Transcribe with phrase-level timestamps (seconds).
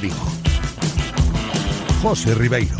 [0.00, 0.16] Vigo.
[2.02, 2.76] José Ribeiro.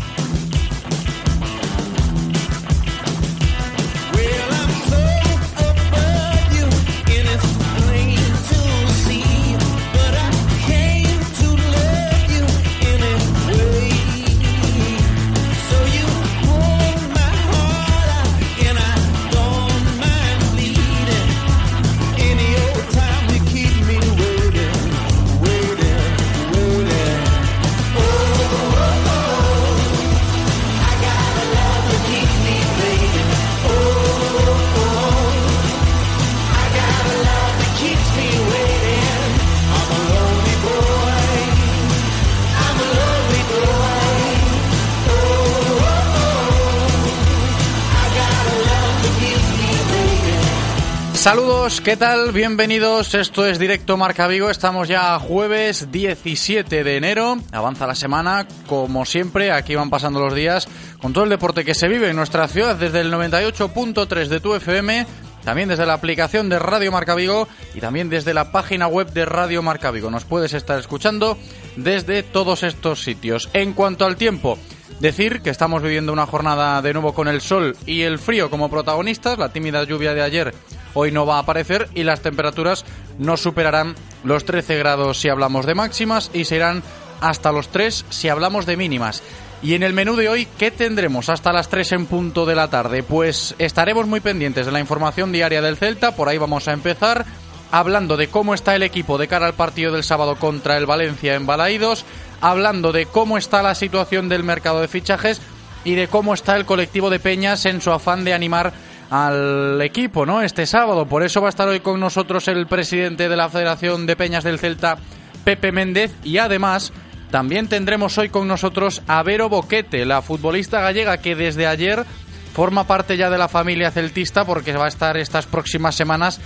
[51.71, 52.31] Saludos, ¿qué tal?
[52.33, 53.15] Bienvenidos.
[53.15, 54.49] Esto es Directo Marca Vigo.
[54.49, 57.37] Estamos ya jueves 17 de enero.
[57.53, 59.53] Avanza la semana, como siempre.
[59.53, 60.67] Aquí van pasando los días
[61.01, 64.53] con todo el deporte que se vive en nuestra ciudad desde el 98.3 de tu
[64.53, 65.07] FM,
[65.45, 69.23] también desde la aplicación de Radio Marca Vigo y también desde la página web de
[69.23, 70.11] Radio Marca Vigo.
[70.11, 71.37] Nos puedes estar escuchando
[71.77, 73.49] desde todos estos sitios.
[73.53, 74.57] En cuanto al tiempo,
[74.99, 78.69] Decir que estamos viviendo una jornada de nuevo con el sol y el frío como
[78.69, 79.39] protagonistas.
[79.39, 80.53] La tímida lluvia de ayer
[80.93, 82.85] hoy no va a aparecer y las temperaturas
[83.17, 86.83] no superarán los 13 grados si hablamos de máximas y se irán
[87.19, 89.23] hasta los 3 si hablamos de mínimas.
[89.63, 92.69] Y en el menú de hoy, ¿qué tendremos hasta las 3 en punto de la
[92.69, 93.03] tarde?
[93.03, 97.25] Pues estaremos muy pendientes de la información diaria del Celta, por ahí vamos a empezar
[97.71, 101.35] hablando de cómo está el equipo de cara al partido del sábado contra el Valencia
[101.35, 102.05] en Balaídos,
[102.41, 105.41] hablando de cómo está la situación del mercado de fichajes
[105.83, 108.73] y de cómo está el colectivo de Peñas en su afán de animar
[109.11, 110.41] al equipo, ¿no?
[110.41, 111.05] Este sábado.
[111.05, 114.45] Por eso va a estar hoy con nosotros el presidente de la Federación de Peñas
[114.45, 114.97] del Celta,
[115.43, 116.93] Pepe Méndez, y además
[117.29, 122.05] también tendremos hoy con nosotros a Vero Boquete, la futbolista gallega que desde ayer
[122.53, 126.39] forma parte ya de la familia celtista porque va a estar estas próximas semanas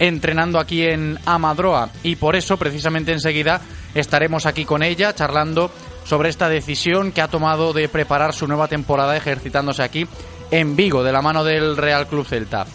[0.00, 3.60] entrenando aquí en Amadroa y por eso precisamente enseguida
[3.94, 5.72] estaremos aquí con ella charlando
[6.04, 10.06] sobre esta decisión que ha tomado de preparar su nueva temporada ejercitándose aquí
[10.50, 12.66] en Vigo, de la mano del Real Club Celta.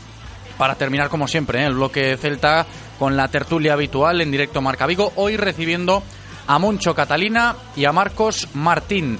[0.57, 1.65] Para terminar, como siempre, ¿eh?
[1.65, 2.65] el bloque Celta
[2.99, 6.03] con la tertulia habitual en directo Marca Vigo, hoy recibiendo
[6.47, 9.17] a Moncho Catalina y a Marcos Martín.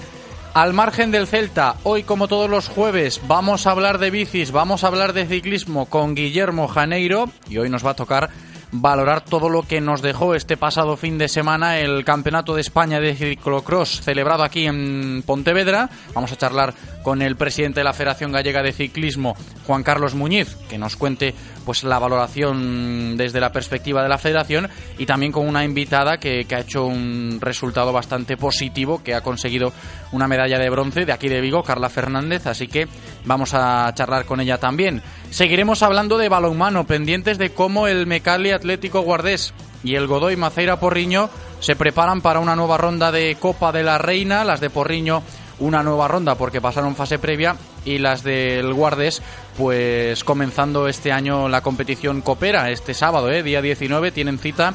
[0.54, 4.84] Al margen del Celta, hoy como todos los jueves vamos a hablar de bicis, vamos
[4.84, 8.30] a hablar de ciclismo con Guillermo Janeiro y hoy nos va a tocar
[8.74, 13.00] valorar todo lo que nos dejó este pasado fin de semana el Campeonato de España
[13.00, 15.90] de Ciclocross celebrado aquí en Pontevedra.
[16.14, 19.36] Vamos a charlar con el presidente de la Federación Gallega de Ciclismo,
[19.68, 24.70] Juan Carlos Muñiz, que nos cuente pues la valoración desde la perspectiva de la federación
[24.98, 29.22] y también con una invitada que, que ha hecho un resultado bastante positivo, que ha
[29.22, 29.72] conseguido
[30.12, 32.88] una medalla de bronce de aquí de Vigo, Carla Fernández, así que
[33.26, 35.02] vamos a charlar con ella también.
[35.30, 39.54] Seguiremos hablando de balonmano, pendientes de cómo el Mecali Atlético Guardés
[39.84, 43.98] y el Godoy Maceira Porriño se preparan para una nueva ronda de Copa de la
[43.98, 45.24] Reina, las de Porriño
[45.60, 47.56] una nueva ronda porque pasaron fase previa
[47.86, 49.22] y las del Guardes
[49.58, 53.44] pues comenzando este año la competición Copera este sábado, ¿eh?
[53.44, 54.74] día 19 tienen cita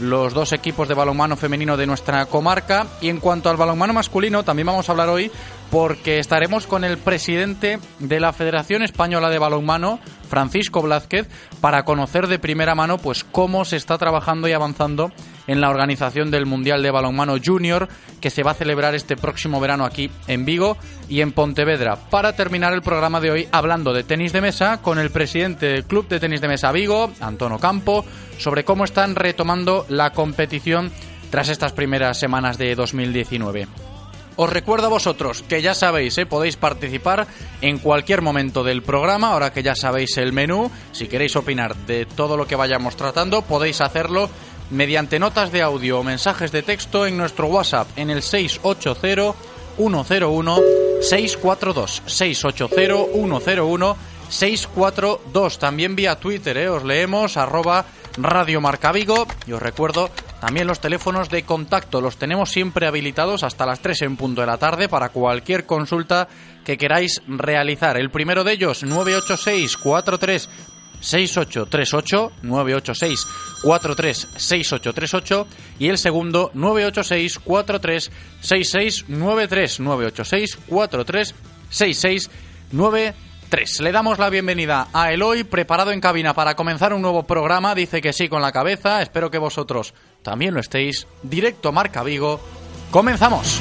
[0.00, 4.44] los dos equipos de balonmano femenino de nuestra comarca y en cuanto al balonmano masculino
[4.44, 5.30] también vamos a hablar hoy
[5.70, 9.98] porque estaremos con el presidente de la Federación Española de Balonmano,
[10.28, 11.28] Francisco Blázquez,
[11.60, 15.10] para conocer de primera mano pues cómo se está trabajando y avanzando
[15.46, 17.88] en la organización del Mundial de Balonmano Junior
[18.20, 20.76] que se va a celebrar este próximo verano aquí en Vigo
[21.08, 21.96] y en Pontevedra.
[22.10, 25.84] Para terminar el programa de hoy hablando de tenis de mesa con el presidente del
[25.84, 28.04] Club de Tenis de Mesa Vigo, Antonio Campo,
[28.38, 30.90] sobre cómo están retomando la competición
[31.30, 33.66] tras estas primeras semanas de 2019.
[34.38, 36.26] Os recuerdo a vosotros que ya sabéis, ¿eh?
[36.26, 37.26] podéis participar
[37.62, 40.70] en cualquier momento del programa, ahora que ya sabéis el menú.
[40.92, 44.28] Si queréis opinar de todo lo que vayamos tratando, podéis hacerlo
[44.70, 49.34] mediante notas de audio o mensajes de texto en nuestro WhatsApp en el 680
[49.76, 50.60] 101
[51.00, 53.96] 642 680 101
[54.28, 56.68] 642 también vía Twitter ¿eh?
[56.68, 57.84] os leemos arroba
[58.16, 60.10] Radio Marca Vigo y os recuerdo
[60.40, 64.46] También los teléfonos de contacto los tenemos siempre habilitados hasta las 3 en punto de
[64.46, 66.28] la tarde para cualquier consulta
[66.64, 67.96] que queráis realizar.
[67.96, 70.48] El primero de ellos, 986 43
[71.06, 73.26] 6838 986
[73.62, 75.46] 43 6838
[75.78, 78.10] y el segundo 986 43
[78.40, 81.34] 6693 986 43
[81.70, 87.76] 6693 Le damos la bienvenida a Eloy, preparado en cabina para comenzar un nuevo programa.
[87.76, 89.00] Dice que sí con la cabeza.
[89.00, 91.06] Espero que vosotros también lo estéis.
[91.22, 92.40] Directo Marca Vigo.
[92.90, 93.60] Comenzamos.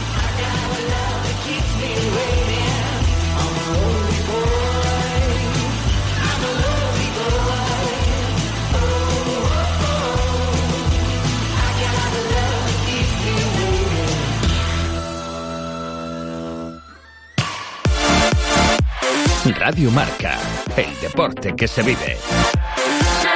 [19.54, 20.40] Radio Marca,
[20.76, 22.18] el deporte que se vive.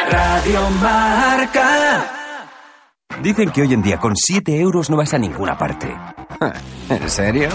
[0.09, 2.09] Radio Marca.
[3.21, 5.95] Dicen que hoy en día con 7 euros no vas a ninguna parte.
[6.89, 7.49] ¿En serio?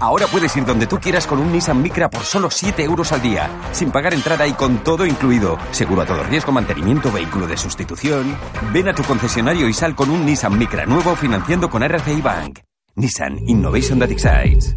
[0.00, 3.22] Ahora puedes ir donde tú quieras con un Nissan Micra por solo 7 euros al
[3.22, 5.56] día, sin pagar entrada y con todo incluido.
[5.70, 8.36] Seguro a todo riesgo, mantenimiento, vehículo de sustitución.
[8.72, 12.58] Ven a tu concesionario y sal con un Nissan Micra nuevo financiando con RCI Bank.
[12.96, 14.76] Nissan Innovation That Excites.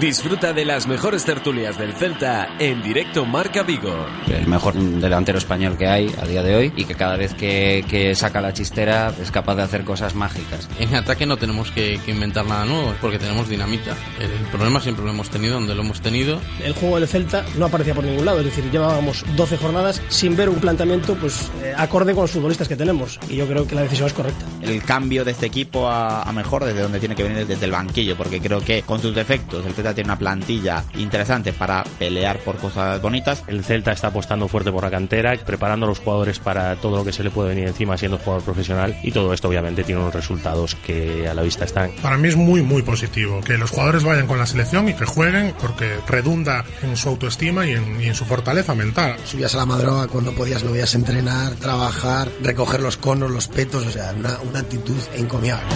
[0.00, 4.06] Disfruta de las mejores tertulias del Celta en directo Marca Vigo.
[4.26, 7.84] El mejor delantero español que hay a día de hoy y que cada vez que,
[7.88, 10.68] que saca la chistera es capaz de hacer cosas mágicas.
[10.80, 13.94] En ataque no tenemos que, que inventar nada nuevo porque tenemos dinamita.
[14.18, 16.40] El, el, problema siempre lo hemos tenido donde lo hemos tenido.
[16.64, 20.34] El juego del Celta no aparecía por ningún lado, es decir, llevábamos 12 jornadas sin
[20.36, 23.74] ver un planteamiento pues eh, acorde con los futbolistas que tenemos y yo creo que
[23.74, 24.44] la decisión es correcta.
[24.62, 27.72] El cambio de este equipo a, a mejor desde donde tiene que venir desde el
[27.72, 32.38] banquillo porque creo que con sus defectos el Celta tiene una plantilla interesante para pelear
[32.38, 33.42] por cosas bonitas.
[33.48, 37.04] El Celta está apostando fuerte por la cantera, preparando a los jugadores para todo lo
[37.04, 40.14] que se le puede venir encima siendo jugador profesional y todo esto obviamente tiene unos
[40.14, 41.90] resultados que a la vista están.
[42.00, 45.04] Para mí es muy muy positivo que los jugadores vayan con la selección y que
[45.04, 49.16] jueguen porque redunda en su autoestima y en, y en su fortaleza mental.
[49.24, 53.84] Subías a la madroga cuando podías, lo veías entrenar, trabajar, recoger los conos, los petos,
[53.84, 55.66] o sea, una, una actitud encomiable.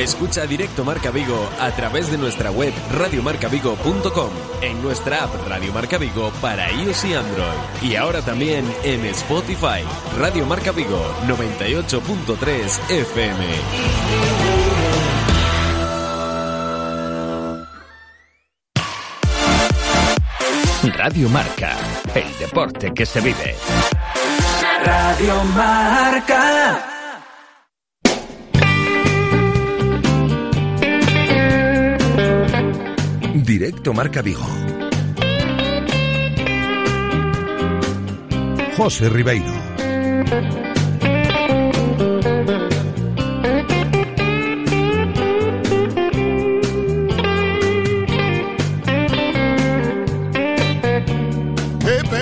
[0.00, 4.30] Escucha directo Marca Vigo a través de nuestra web radiomarcavigo.com,
[4.62, 7.82] en nuestra app Radio Marca Vigo para iOS y Android.
[7.82, 9.84] Y ahora también en Spotify,
[10.18, 13.44] Radio Marca Vigo 98.3 FM.
[20.96, 21.76] Radio Marca,
[22.14, 23.54] el deporte que se vive.
[24.82, 26.79] Radio Marca.
[33.50, 34.46] Directo Marca Vigo.
[38.76, 39.52] José Ribeiro.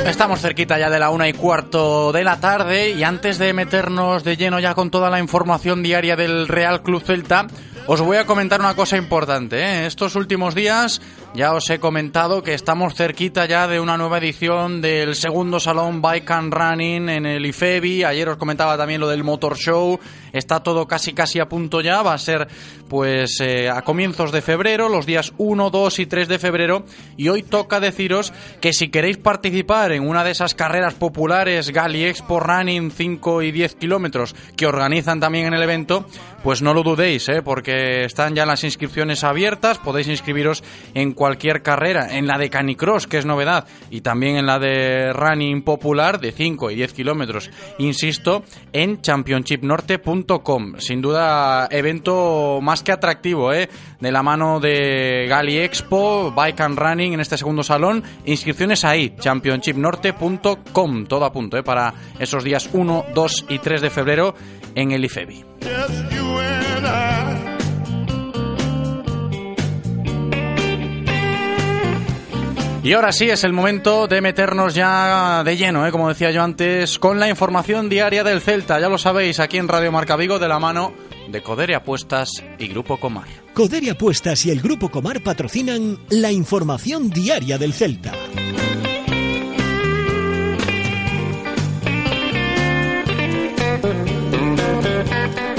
[0.07, 4.25] Estamos cerquita ya de la una y cuarto de la tarde y antes de meternos
[4.25, 7.47] de lleno ya con toda la información diaria del Real Club Celta,
[7.91, 9.63] os voy a comentar una cosa importante.
[9.63, 9.87] ¿eh?
[9.87, 11.01] Estos últimos días
[11.39, 16.03] ya os he comentado que estamos cerquita ya de una nueva edición del segundo salón
[16.03, 18.03] Bike and Running en el IFEBI.
[18.03, 20.01] Ayer os comentaba también lo del Motor Show.
[20.33, 22.03] Está todo casi casi a punto ya.
[22.03, 22.49] Va a ser
[22.89, 26.85] pues eh, a comienzos de febrero, los días 1, 2 y 3 de febrero.
[27.17, 32.05] Y hoy toca deciros que si queréis participar en una de esas carreras populares Gali
[32.05, 36.05] Expo Running 5 y 10 kilómetros que organizan también en el evento,
[36.43, 37.43] pues no lo dudéis, ¿eh?
[37.43, 39.79] porque están ya las inscripciones abiertas.
[39.79, 40.65] Podéis inscribiros
[40.95, 45.13] en cualquier carrera, en la de Canicross, que es novedad, y también en la de
[45.13, 47.51] Running Popular de 5 y 10 kilómetros.
[47.79, 50.75] Insisto, en championshipnorte.com.
[50.79, 53.69] Sin duda, evento más que atractivo, ¿eh?
[54.01, 58.03] de la mano de Gali Expo, Bike and Running en este segundo salón.
[58.25, 61.07] Inscripciones ahí, championshipnorte.com.
[61.07, 61.63] Todo a punto ¿eh?
[61.63, 64.35] para esos días 1, 2 y 3 de febrero
[64.75, 65.45] en el IFEBI.
[72.89, 75.91] Y ahora sí es el momento de meternos ya de lleno, ¿eh?
[75.91, 78.81] como decía yo antes, con la información diaria del Celta.
[78.81, 80.95] Ya lo sabéis, aquí en Radio Marca Vigo, de la mano
[81.29, 83.27] de Codere Apuestas y Grupo Comar.
[83.53, 88.15] Codere Apuestas y el Grupo Comar patrocinan la información diaria del Celta.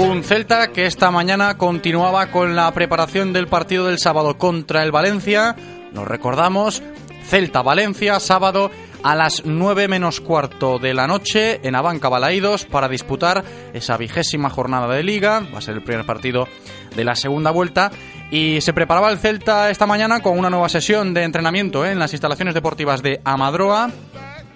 [0.00, 4.90] Un Celta que esta mañana continuaba con la preparación del partido del sábado contra el
[4.90, 5.54] Valencia.
[5.92, 6.82] Nos recordamos,
[7.30, 8.72] Celta-Valencia, sábado
[9.04, 14.50] a las 9 menos cuarto de la noche en Abanca Balaídos para disputar esa vigésima
[14.50, 15.46] jornada de liga.
[15.54, 16.48] Va a ser el primer partido
[16.96, 17.92] de la segunda vuelta.
[18.32, 21.92] Y se preparaba el Celta esta mañana con una nueva sesión de entrenamiento ¿eh?
[21.92, 23.90] en las instalaciones deportivas de Amadroa.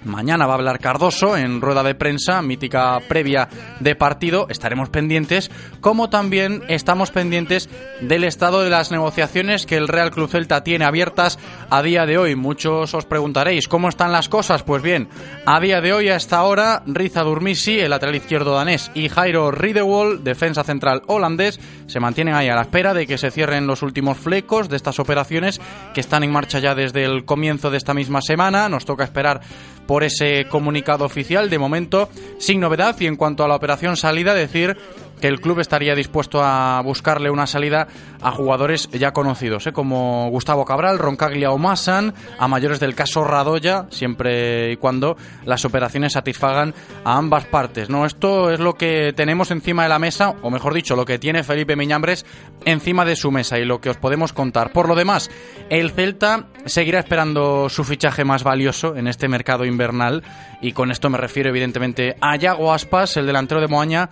[0.04, 3.48] Mañana va a hablar Cardoso en rueda de prensa, mítica previa
[3.80, 4.46] de partido.
[4.50, 7.68] Estaremos pendientes, como también estamos pendientes
[8.00, 11.38] del estado de las negociaciones que el Real Club Celta tiene abiertas
[11.70, 12.36] a día de hoy.
[12.36, 14.62] Muchos os preguntaréis, ¿cómo están las cosas?
[14.62, 15.08] Pues bien,
[15.46, 20.22] a día de hoy, hasta ahora, Riza Durmisi, el lateral izquierdo danés, y Jairo Ridewall,
[20.22, 24.18] defensa central holandés, se mantienen ahí a la espera de que se cierren los últimos
[24.18, 25.60] flecos de estas operaciones
[25.94, 28.68] que están en marcha ya desde el comienzo de esta misma semana.
[28.68, 29.40] Nos toca esperar
[29.86, 31.50] por ese comunicado oficial.
[31.50, 32.96] De momento, sin novedad.
[33.00, 34.76] Y en cuanto a la operación salida, decir
[35.24, 37.88] que el club estaría dispuesto a buscarle una salida
[38.20, 39.72] a jugadores ya conocidos, ¿eh?
[39.72, 45.16] como Gustavo Cabral, Roncaglia o Massan, a mayores del caso Radoya, siempre y cuando
[45.46, 46.74] las operaciones satisfagan
[47.06, 47.88] a ambas partes.
[47.88, 48.04] ¿no?
[48.04, 51.42] Esto es lo que tenemos encima de la mesa, o mejor dicho, lo que tiene
[51.42, 52.26] Felipe Miñambres
[52.66, 54.72] encima de su mesa y lo que os podemos contar.
[54.72, 55.30] Por lo demás,
[55.70, 60.22] el Celta seguirá esperando su fichaje más valioso en este mercado invernal
[60.60, 64.10] y con esto me refiero evidentemente a Yago Aspas, el delantero de Moaña,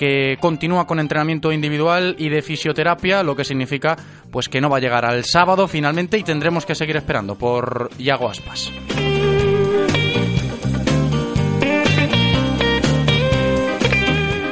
[0.00, 3.98] que continúa con entrenamiento individual y de fisioterapia, lo que significa
[4.30, 7.90] pues que no va a llegar al sábado finalmente y tendremos que seguir esperando por
[7.98, 8.72] Yago Aspas.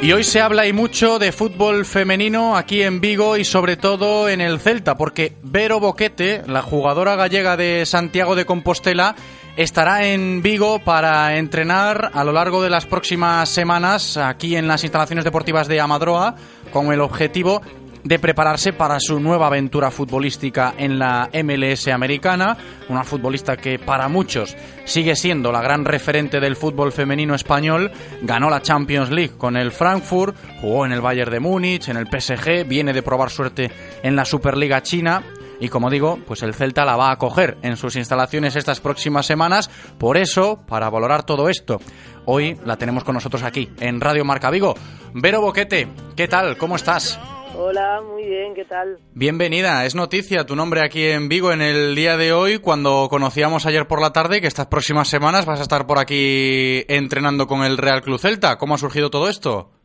[0.02, 4.28] Y hoy se habla y mucho de fútbol femenino aquí en Vigo y sobre todo
[4.28, 9.16] en el Celta, porque Vero Boquete, la jugadora gallega de Santiago de Compostela,
[9.58, 14.84] estará en Vigo para entrenar a lo largo de las próximas semanas aquí en las
[14.84, 16.36] instalaciones deportivas de Amadroa
[16.70, 17.60] con el objetivo
[18.04, 22.56] de prepararse para su nueva aventura futbolística en la MLS americana,
[22.88, 27.90] una futbolista que para muchos sigue siendo la gran referente del fútbol femenino español,
[28.22, 32.06] ganó la Champions League con el Frankfurt, jugó en el Bayern de Múnich, en el
[32.06, 33.72] PSG, viene de probar suerte
[34.04, 35.20] en la Superliga China
[35.60, 39.26] y como digo, pues el Celta la va a acoger en sus instalaciones estas próximas
[39.26, 39.70] semanas.
[39.98, 41.80] Por eso, para valorar todo esto,
[42.24, 44.74] hoy la tenemos con nosotros aquí, en Radio Marca Vigo.
[45.14, 46.56] Vero Boquete, ¿qué tal?
[46.56, 47.18] ¿Cómo estás?
[47.56, 48.98] Hola, muy bien, ¿qué tal?
[49.14, 53.66] Bienvenida, es noticia tu nombre aquí en Vigo en el día de hoy, cuando conocíamos
[53.66, 57.64] ayer por la tarde que estas próximas semanas vas a estar por aquí entrenando con
[57.64, 58.58] el Real Club Celta.
[58.58, 59.77] ¿Cómo ha surgido todo esto?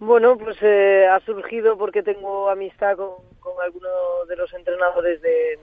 [0.00, 5.58] Bueno, pues eh, ha surgido porque tengo amistad con, con algunos de los entrenadores de,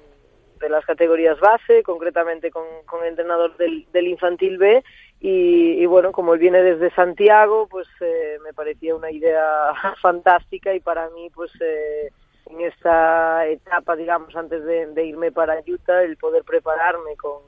[0.59, 4.83] de, las categorías base, concretamente con, con el entrenador del, del infantil B,
[5.19, 9.71] y, y, bueno, como él viene desde Santiago, pues eh, me parecía una idea
[10.03, 12.11] fantástica y para mí, pues eh,
[12.45, 17.41] en esta etapa, digamos, antes de, irme para Utah, el poder prepararme con,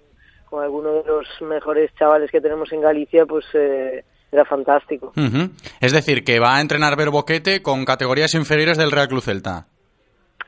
[0.49, 3.45] con algunos de los mejores chavales que tenemos en Galicia, pues...
[3.53, 5.13] Eh, era fantástico.
[5.15, 5.49] Uh -huh.
[5.81, 9.65] Es decir, que va a entrenar Verboquete con categorías inferiores del Real Club Celta.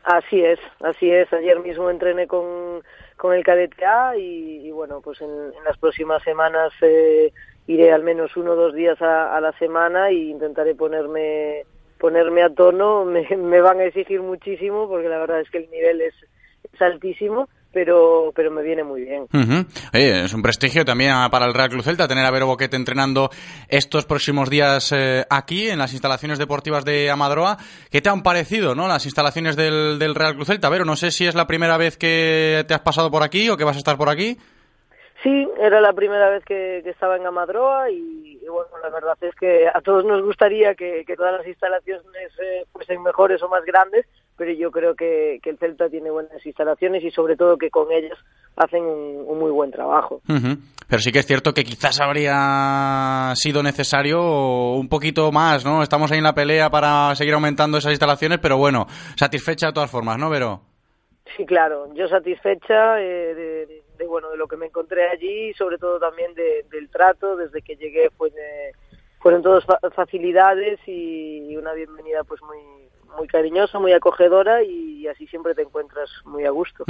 [0.04, 1.32] Así es, así es.
[1.34, 2.82] Ayer mismo entrené con,
[3.18, 7.32] con el cadete A y, y bueno, pues en, en, las próximas semanas eh,
[7.68, 11.66] iré al menos uno o dos días a, a la semana e intentaré ponerme
[12.00, 13.06] ponerme a tono.
[13.14, 16.16] Me, me van a exigir muchísimo porque la verdad es que el nivel es,
[16.72, 19.24] es altísimo pero pero me viene muy bien.
[19.34, 19.66] Uh -huh.
[19.94, 23.30] Oye, es un prestigio también para el Real Club Celta tener a Vero Boquete entrenando
[23.68, 27.58] estos próximos días eh, aquí en las instalaciones deportivas de Amadroa.
[27.90, 30.70] ¿Qué te han parecido, no, las instalaciones del, del Real Club Celta?
[30.70, 33.58] Vero, no sé si es la primera vez que te has pasado por aquí o
[33.58, 34.38] que vas a estar por aquí.
[35.24, 39.16] Sí, era la primera vez que, que estaba en Amadroa y, y, bueno, la verdad
[39.22, 43.48] es que a todos nos gustaría que, que todas las instalaciones eh, fuesen mejores o
[43.48, 44.08] más grandes,
[44.42, 47.92] pero yo creo que, que, el Celta tiene buenas instalaciones y sobre todo que con
[47.92, 48.18] ellas
[48.56, 50.16] hacen un, un muy buen trabajo.
[50.28, 50.58] Uh -huh.
[50.90, 54.20] Pero sí que es cierto que quizás habría sido necesario
[54.74, 55.84] un poquito más, ¿no?
[55.84, 59.92] Estamos ahí en la pelea para seguir aumentando esas instalaciones, pero bueno, satisfecha de todas
[59.92, 60.62] formas, ¿no, Vero?
[61.38, 65.78] Sí, claro, yo satisfecha eh, de, bueno de lo que me encontré allí y sobre
[65.78, 68.72] todo también de, del trato desde que llegué fue de,
[69.20, 75.54] fueron todas facilidades y una bienvenida pues muy muy cariñosa, muy acogedora y así siempre
[75.56, 76.84] te encuentras muy a gusto.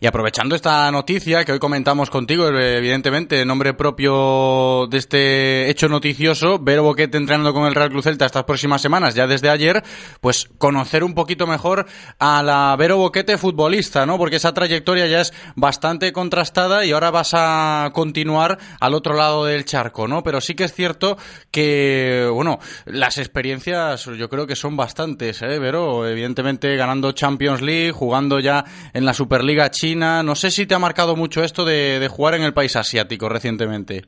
[0.00, 5.70] Y aprovechando esta noticia que hoy comentamos contigo, eh, evidentemente, en nombre propio de este
[5.70, 9.50] hecho noticioso, Vero Boquete entrenando con el Real Club Celta estas próximas semanas, ya desde
[9.50, 9.82] ayer,
[10.20, 11.86] pues conocer un poquito mejor
[12.18, 14.18] a la Vero Boquete futbolista, ¿no?
[14.18, 19.44] Porque esa trayectoria ya es bastante contrastada y ahora vas a continuar al otro lado
[19.44, 20.22] del charco, ¿no?
[20.22, 21.16] Pero sí que es cierto
[21.50, 26.06] que, bueno, las experiencias yo creo que son bastantes, ¿eh, Vero?
[26.06, 30.22] Evidentemente ganando Champions League, jugando ya en la Superliga China.
[30.22, 33.28] No sé si te ha marcado mucho esto de, de jugar en el país asiático
[33.28, 34.02] recientemente.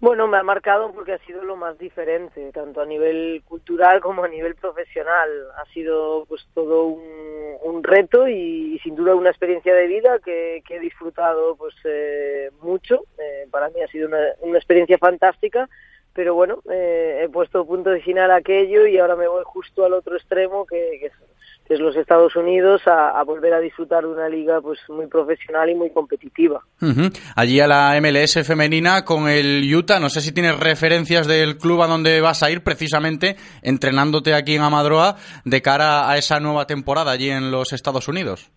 [0.00, 4.22] Bueno, me ha marcado porque ha sido lo más diferente, tanto a nivel cultural como
[4.22, 5.28] a nivel profesional.
[5.56, 10.78] Ha sido pues todo un, reto y, sin duda una experiencia de vida que, he
[10.78, 13.06] disfrutado pues eh, mucho.
[13.18, 14.08] Eh, para mí ha sido
[14.40, 15.68] una experiencia fantástica,
[16.18, 19.84] pero bueno, eh, he puesto punto de final a aquello y ahora me voy justo
[19.84, 21.12] al otro extremo que, es
[21.64, 25.76] que los Estados Unidos, a, volver a disfrutar de una liga pues muy profesional y
[25.76, 26.60] muy competitiva.
[27.36, 31.82] Allí a la MLS femenina con el Utah, no sé si tienes referencias del club
[31.82, 36.66] a donde vas a ir precisamente entrenándote aquí en Amadroa de cara a esa nueva
[36.66, 38.50] temporada allí en los Estados Unidos.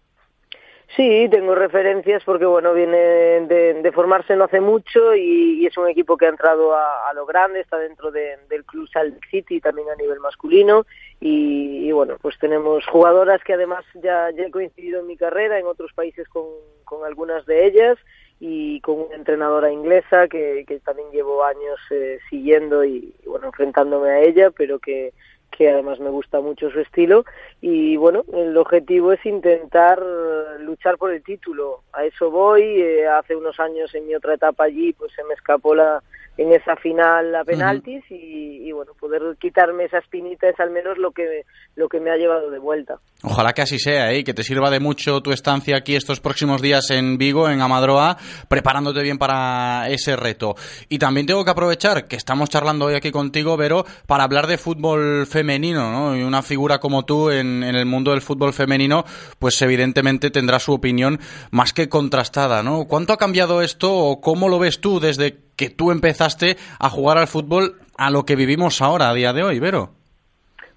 [0.95, 6.17] Sí, tengo referencias porque bueno viene de, formarse no hace mucho y, es un equipo
[6.17, 9.95] que ha entrado a, lo grande, está dentro de, del club Salt City también a
[9.95, 10.85] nivel masculino.
[11.21, 15.65] Y, y, bueno pues tenemos jugadoras que además ya, he coincidido en mi carrera en
[15.65, 16.43] otros países con,
[16.83, 17.97] con algunas de ellas
[18.41, 24.09] y con una entrenadora inglesa que, que también llevo años eh, siguiendo y bueno enfrentándome
[24.09, 25.13] a ella pero que
[25.55, 27.25] que además me gusta mucho su estilo
[27.61, 30.01] y bueno, el objetivo es intentar
[30.59, 31.81] luchar por el título.
[31.93, 35.33] A eso voy, eh, hace unos años en mi otra etapa allí pues se me
[35.33, 36.01] escapó la
[36.37, 38.17] en esa final a penaltis uh -huh.
[38.17, 41.43] y, y, bueno, poder quitarme esa espinita es al menos lo que
[41.75, 42.99] lo que me ha llevado de vuelta.
[43.23, 44.23] Ojalá que así sea, ¿eh?
[44.23, 48.17] que te sirva de mucho tu estancia aquí estos próximos días en Vigo, en Amadroa,
[48.47, 50.55] preparándote bien para ese reto.
[50.89, 54.57] Y también tengo que aprovechar que estamos charlando hoy aquí contigo, Vero, para hablar de
[54.57, 56.15] fútbol femenino, ¿no?
[56.15, 59.03] Y una figura como tú en, en el mundo del fútbol femenino,
[59.37, 61.19] pues evidentemente tendrá su opinión
[61.51, 62.85] más que contrastada, ¿no?
[62.85, 66.20] ¿Cuánto ha cambiado esto o cómo lo ves tú desde que tú empezaste
[66.79, 69.89] a jugar al fútbol a lo que vivimos ahora, a día de hoy, Vero?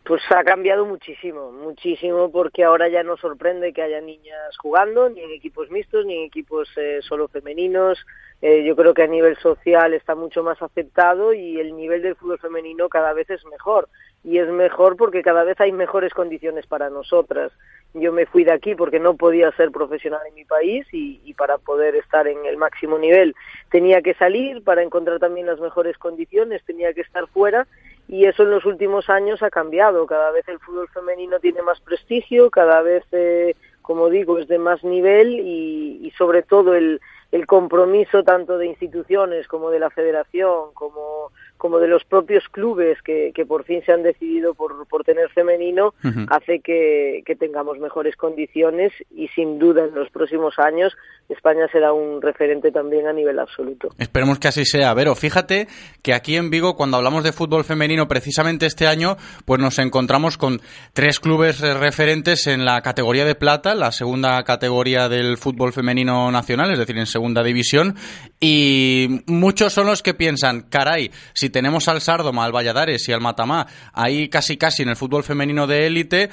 [0.05, 5.21] Pues ha cambiado muchísimo, muchísimo, porque ahora ya no sorprende que haya niñas jugando, ni
[5.21, 7.99] en equipos mixtos, ni en equipos eh, solo femeninos.
[8.43, 12.17] Eh, yo creo que a nivel social está mucho más aceptado y el nivel del
[12.17, 13.89] fútbol femenino cada vez es mejor.
[14.25, 17.53] Y es mejor porque cada vez hay mejores condiciones para nosotras.
[17.93, 21.35] Yo me fui de aquí porque no podía ser profesional en mi país y, y
[21.35, 23.37] para poder estar en el máximo nivel
[23.71, 27.67] tenía que salir, para encontrar también las mejores condiciones tenía que estar fuera
[28.09, 30.07] y eso en los últimos años ha cambiado.
[30.07, 34.59] Cada vez el fútbol femenino tiene más prestigio, cada vez, eh, como digo, es de
[34.59, 37.01] más nivel y, y sobre todo el,
[37.33, 43.01] el compromiso tanto de instituciones como de la federación, como como de los propios clubes
[43.03, 46.27] que, que por fin se han decidido por, por tener femenino, uh -huh.
[46.31, 50.95] hace que, que, tengamos mejores condiciones y sin duda en los próximos años
[51.29, 53.89] España será un referente también a nivel absoluto.
[53.99, 54.93] Esperemos que así sea.
[54.93, 55.69] Vero, fíjate
[56.03, 60.37] que aquí en Vigo, cuando hablamos de fútbol femenino, precisamente este año, pues nos encontramos
[60.37, 60.61] con
[60.93, 66.71] tres clubes referentes en la categoría de plata, la segunda categoría del fútbol femenino nacional,
[66.73, 67.95] es decir, en segunda división,
[68.39, 73.21] y muchos son los que piensan, caray, si tenemos al Sardoma, al Valladares y al
[73.21, 76.31] Matamá ahí casi casi en el fútbol femenino de élite,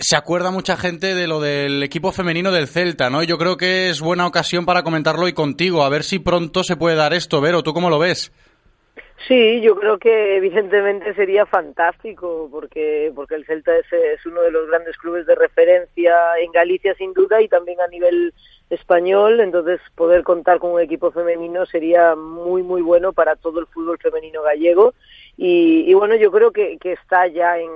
[0.00, 3.22] se acuerda mucha gente de lo del equipo femenino del Celta, ¿no?
[3.22, 6.76] Yo creo que es buena ocasión para comentarlo hoy contigo, a ver si pronto se
[6.76, 8.32] puede dar esto, Vero, ¿tú cómo lo ves?
[9.28, 13.86] Sí, yo creo que evidentemente sería fantástico porque porque el Celta es
[14.26, 18.34] uno de los grandes clubes de referencia en Galicia sin duda y también a nivel
[18.70, 23.66] español, entonces poder contar con un equipo femenino sería muy muy bueno para todo el
[23.66, 24.94] fútbol femenino gallego.
[25.36, 27.70] Y, y bueno yo creo que, que está ya en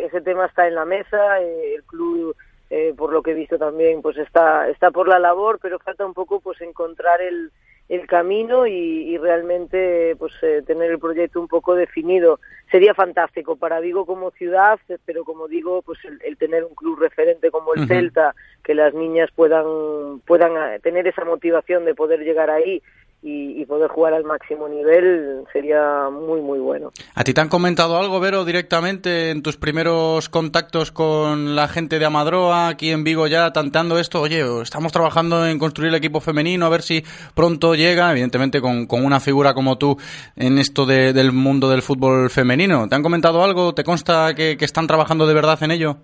[0.00, 2.36] ese tema está en la mesa eh, el club
[2.70, 6.04] eh, por lo que he visto también pues está está por la labor pero falta
[6.04, 7.52] un poco pues encontrar el
[7.88, 13.56] el camino y, y realmente pues eh, tener el proyecto un poco definido sería fantástico
[13.56, 17.74] para Vigo como ciudad pero como digo pues el, el tener un club referente como
[17.74, 17.88] el uh -huh.
[17.88, 22.82] Celta que las niñas puedan puedan tener esa motivación de poder llegar ahí
[23.24, 26.92] y, y, poder jugar al máximo nivel sería muy muy bueno.
[27.14, 31.98] ¿A ti te han comentado algo, Vero, directamente en tus primeros contactos con la gente
[31.98, 34.20] de Amadroa, aquí en Vigo ya tanteando esto?
[34.20, 37.02] Oye, estamos trabajando en construir el equipo femenino, a ver si
[37.34, 39.96] pronto llega, evidentemente con, con una figura como tú
[40.36, 42.86] en esto de, del mundo del fútbol femenino.
[42.88, 43.74] ¿Te han comentado algo?
[43.74, 45.96] ¿Te consta que están trabajando de verdad en ello?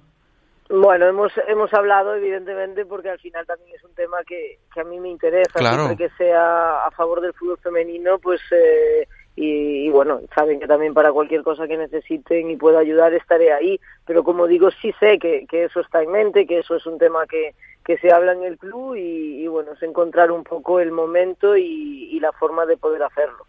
[0.70, 4.84] Bueno, hemos hemos hablado evidentemente porque al final también es un tema que, que a
[4.84, 5.86] mí me interesa, claro.
[5.86, 10.68] siempre que sea a favor del fútbol femenino, pues eh, y, y, bueno, saben que
[10.68, 14.92] también para cualquier cosa que necesiten y pueda ayudar estaré ahí, pero como digo, sí
[15.00, 17.52] sé que, que eso está en mente, que eso es un tema que,
[17.90, 22.20] que se habla en el club y, bueno, es encontrar un poco el momento y,
[22.20, 23.46] la forma de poder hacerlo.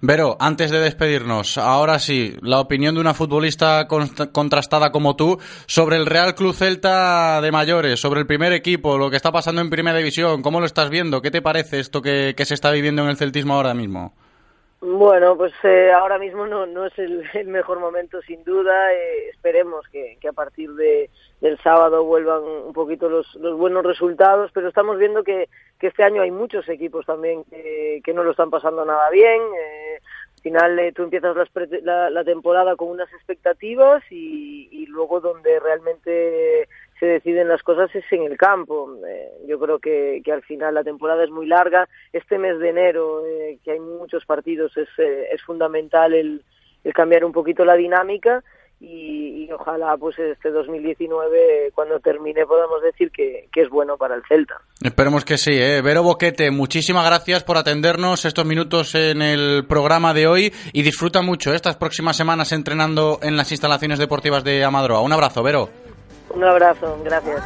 [0.00, 5.96] Vero, antes de despedirnos, ahora sí, la opinión de una futbolista contrastada como tú sobre
[5.98, 9.68] el Real Club Celta de mayores, sobre el primer equipo, lo que está pasando en
[9.68, 11.20] Primera División, ¿cómo lo estás viendo?
[11.20, 14.14] ¿Qué te parece esto que se está viviendo en el celtismo ahora mismo?
[14.82, 18.92] Bueno, pues eh, ahora mismo no, no es el, el, mejor momento sin duda.
[18.94, 21.10] Eh, esperemos que, a partir de,
[21.42, 26.02] del sábado vuelvan un poquito los, los buenos resultados, pero estamos viendo que, que, este
[26.02, 29.42] año hay muchos equipos también que, que no lo están pasando nada bien.
[29.42, 29.98] Eh,
[30.36, 31.50] al final eh, tú empiezas las
[31.82, 36.66] la, la, temporada con unas expectativas y, y luego donde realmente
[37.00, 38.94] se deciden las cosas es en el campo.
[39.08, 41.88] Eh, yo creo que, al final la temporada es muy larga.
[42.12, 46.44] Este mes de enero, eh, que hay muchos partidos, es, eh, fundamental el,
[46.94, 48.44] cambiar un poquito la dinámica
[48.78, 54.14] y, y, ojalá pues este 2019, cuando termine, podamos decir que, que, es bueno para
[54.14, 54.60] el Celta.
[54.82, 55.52] Esperemos que sí.
[55.52, 55.82] ¿eh?
[55.82, 61.22] Vero Boquete, muchísimas gracias por atendernos estos minutos en el programa de hoy y disfruta
[61.22, 65.02] mucho estas próximas semanas entrenando en las instalaciones deportivas de Amadroa.
[65.02, 65.79] Un abrazo, Vero.
[66.32, 67.42] Un abrazo, gracias.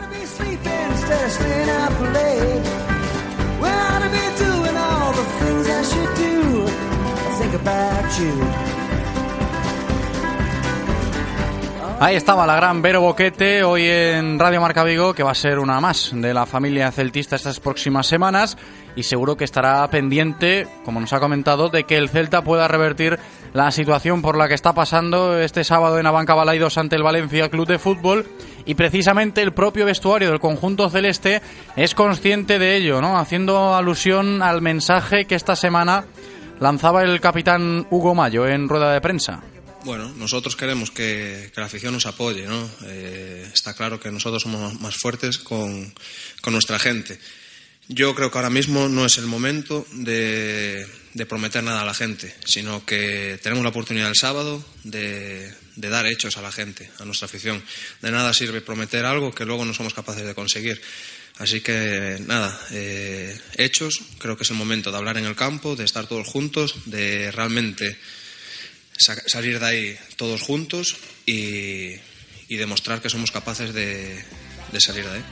[12.01, 15.59] Ahí estaba la gran Vero Boquete hoy en Radio Marca Vigo, que va a ser
[15.59, 18.59] una más de la familia celtista estas próximas semanas
[18.97, 23.19] y seguro que estará pendiente, como nos ha comentado, de que el Celta pueda revertir
[23.53, 27.49] la situación por la que está pasando este sábado en Abanca Balaidos ante el Valencia
[27.49, 28.27] Club de Fútbol
[28.67, 31.43] y precisamente el propio vestuario del conjunto celeste
[31.77, 33.19] es consciente de ello, ¿no?
[33.19, 36.07] Haciendo alusión al mensaje que esta semana
[36.61, 39.43] lanzaba el capitán Hugo Mayo en rueda de prensa.
[39.85, 42.71] Bueno, nosotros queremos que, la afición nos apoye, ¿no?
[42.87, 45.93] Eh, está claro que nosotros somos más fuertes con,
[46.41, 47.19] con, nuestra gente.
[47.89, 51.95] Yo creo que ahora mismo no es el momento de, de, prometer nada a la
[51.95, 56.91] gente, sino que tenemos la oportunidad el sábado de, de dar hechos a la gente,
[56.99, 57.63] a nuestra afición.
[58.03, 60.81] De nada sirve prometer algo que luego no somos capaces de conseguir.
[61.39, 65.75] Así que nada, eh, hechos, creo que es el momento de hablar en el campo,
[65.75, 67.99] de estar todos juntos, de realmente
[68.97, 70.97] salir de ahí todos juntos
[71.27, 71.97] y,
[72.49, 74.25] demostrar que somos capaces de,
[74.79, 75.25] salir de ahí.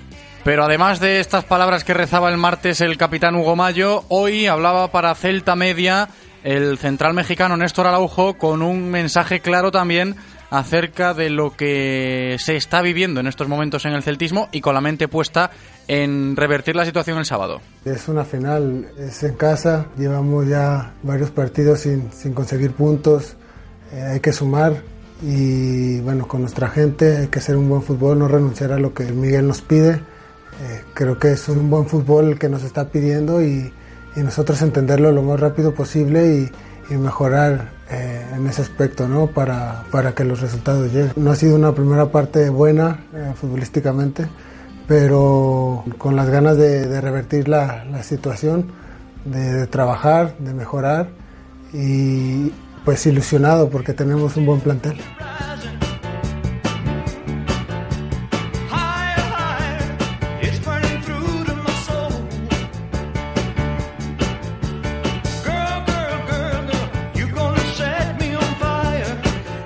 [0.45, 4.91] Pero además de estas palabras que rezaba el martes el capitán Hugo Mayo, hoy hablaba
[4.91, 6.09] para Celta Media
[6.43, 10.17] el central mexicano Néstor Araujo con un mensaje claro también
[10.51, 14.75] acerca de lo que se está viviendo en estos momentos en el celtismo y con
[14.75, 15.53] la mente puesta
[15.87, 17.61] en revertir la situación el sábado.
[17.85, 23.37] Es una final, es en casa, llevamos ya varios partidos sin, sin conseguir puntos,
[23.93, 24.83] eh, hay que sumar
[25.23, 28.93] y bueno, con nuestra gente hay que hacer un buen fútbol, no renunciar a lo
[28.93, 30.01] que Miguel nos pide.
[30.61, 33.73] Eh, creo que es un buen fútbol que nos está pidiendo y,
[34.15, 36.51] nosotros entenderlo lo más rápido posible
[36.91, 39.29] y, mejorar eh, en ese aspecto ¿no?
[39.29, 41.13] para, para que los resultados lleguen.
[41.17, 44.27] No ha sido una primera parte buena eh, futbolísticamente,
[44.87, 48.67] pero con las ganas de, revertir la, la situación,
[49.25, 51.09] de trabajar, de mejorar
[51.73, 52.53] y,
[52.85, 54.99] pues ilusionado porque tenemos un buen plantel.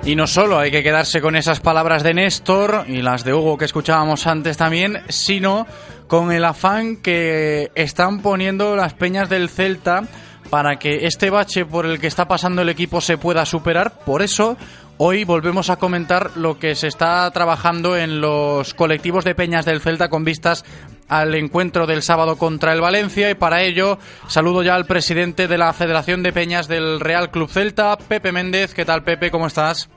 [0.07, 3.57] Y no solo hay que quedarse con esas palabras de Néstor y las de Hugo
[3.57, 5.67] que escuchábamos antes también, sino
[6.07, 10.03] con el afán que están poniendo las peñas del Celta
[10.49, 13.99] para que este bache por el que está pasando el equipo se pueda superar.
[14.05, 14.55] Por eso,
[14.95, 19.81] hoy volvemos a comentar lo que se está trabajando en los colectivos de peñas del
[19.81, 20.63] Celta con vistas
[21.09, 25.57] al encuentro del sábado contra el Valencia y para ello saludo ya al presidente de
[25.57, 28.73] la Federación de Peñas del Real Club Celta, Pepe Méndez.
[28.73, 29.31] ¿Qué tal, Pepe?
[29.31, 29.89] ¿Cómo estás?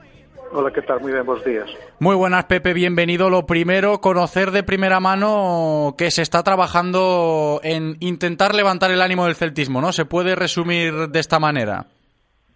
[0.53, 1.01] Hola, ¿qué tal?
[1.01, 1.71] Muy bien, buenos días.
[2.01, 3.31] Muy buenas, Pepe, bienvenido.
[3.31, 9.27] Lo primero, conocer de primera mano que se está trabajando en intentar levantar el ánimo
[9.27, 9.93] del celtismo, ¿no?
[9.93, 11.87] ¿Se puede resumir de esta manera?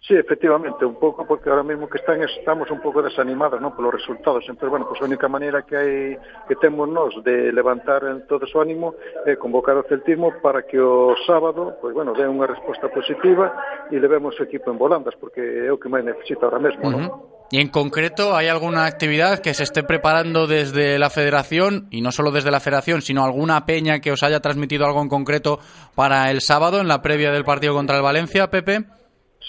[0.07, 3.89] Sí, efectivamente, un pouco porque ahora mismo que están estamos un pouco desanimados, non, polos
[3.97, 4.45] resultados.
[4.45, 5.93] Entonces, bueno, pues a única maneira que hai
[6.45, 8.93] que temos nós de levantar todo o ánimo
[9.25, 13.49] é convocar o celtismo para que o sábado, pues bueno, dé unha resposta positiva
[13.89, 16.93] e levemos o equipo en volandas, porque é o que máis necesita ahora mesmo, uh
[16.93, 17.34] -huh.
[17.51, 22.11] Y en concreto, ¿hay alguna actividad que se esté preparando desde la federación, y no
[22.11, 25.59] solo desde la federación, sino alguna peña que os haya transmitido algo en concreto
[25.93, 28.85] para el sábado, en la previa del partido contra el Valencia, Pepe?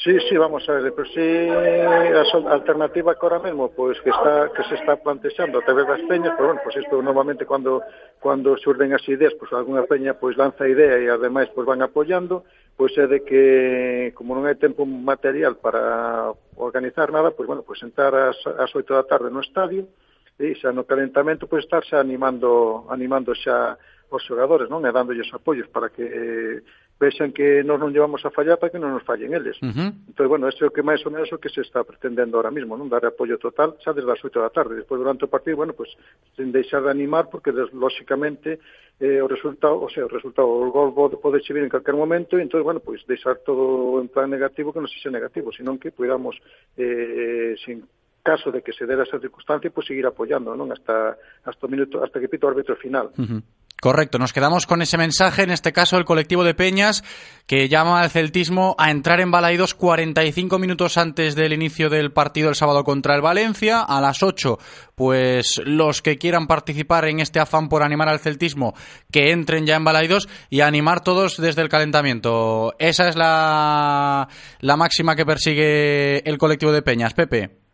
[0.05, 4.63] Sí, sí, vamos a ver, pero sí alternativa que ahora mesmo pois que está que
[4.69, 7.83] se está plantexando a través das peñas, pero bueno, pois isto normalmente cando
[8.23, 12.45] cando surden as ideas, pois algunha peña pois lanza idea e ademais pois van apoiando,
[12.77, 17.81] pois é de que como non hai tempo material para organizar nada, pois bueno, pois
[17.81, 19.89] sentar ás, ás 8 da tarde no estadio
[20.37, 23.81] e xa no calentamento pois estarse animando animando xa
[24.13, 24.85] os xogadores, non?
[24.85, 26.63] E dándolles apoios para que eh,
[26.99, 29.61] vexan que nós non llevamos a fallar para que non nos fallen eles.
[29.61, 29.89] Uh -huh.
[30.09, 32.49] Entón, bueno, isto é o que máis ou menos o que se está pretendendo ahora
[32.49, 34.81] mismo, non dar apoio total xa desde as 8 da tarde.
[34.81, 35.93] Despois, durante o partido, bueno, pues,
[36.33, 38.61] sen deixar de animar, porque, des, lóxicamente,
[38.97, 42.41] eh, o resultado, o sea, o resultado, o gol pode, pode vir en calquer momento,
[42.41, 45.53] e entón, bueno, pois pues, deixar todo en plan negativo que non se xa negativo,
[45.53, 46.41] senón que podamos,
[46.81, 47.85] eh, sin
[48.25, 50.73] caso de que se dera esa circunstancia, pois pues, seguir apoiando, non?
[50.73, 53.13] Hasta, hasta, o minuto, hasta que pito o árbitro final.
[53.21, 53.41] Uh -huh.
[53.81, 57.05] Correcto, nos quedamos con ese mensaje, en este caso el colectivo de Peñas,
[57.47, 62.49] que llama al celtismo a entrar en Balaidos 45 minutos antes del inicio del partido
[62.49, 63.83] el sábado contra el Valencia.
[63.83, 64.59] A las 8,
[64.95, 68.75] pues los que quieran participar en este afán por animar al celtismo,
[69.13, 72.75] que entren ya en Balaidos y animar todos desde el calentamiento.
[72.79, 74.27] Esa es la,
[74.61, 77.13] la máxima que persigue el colectivo de Peñas.
[77.13, 77.66] Pepe.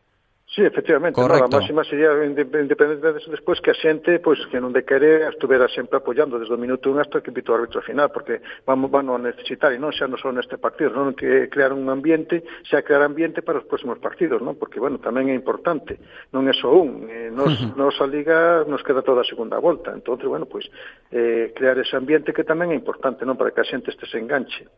[0.55, 4.85] Sí, efectivamente, no, a máxima sería independentemente despois que a xente, pois que non de
[4.85, 8.45] querer, estuvera sempre apoiando desde o minuto 1 hasta que pito o árbitro final, porque
[8.69, 11.89] vamos van a necesitar, e non xa non só neste partido, non que crear un
[11.89, 14.61] ambiente, xa crear ambiente para os próximos partidos, non?
[14.61, 15.97] Porque bueno, tamén é importante,
[16.37, 17.81] non é só un, eh, nos uh -huh.
[17.81, 20.69] nos a liga nos queda toda a segunda volta, entón, bueno, pois
[21.17, 24.21] eh crear ese ambiente que tamén é importante, non, para que a xente este se
[24.21, 24.69] enganche.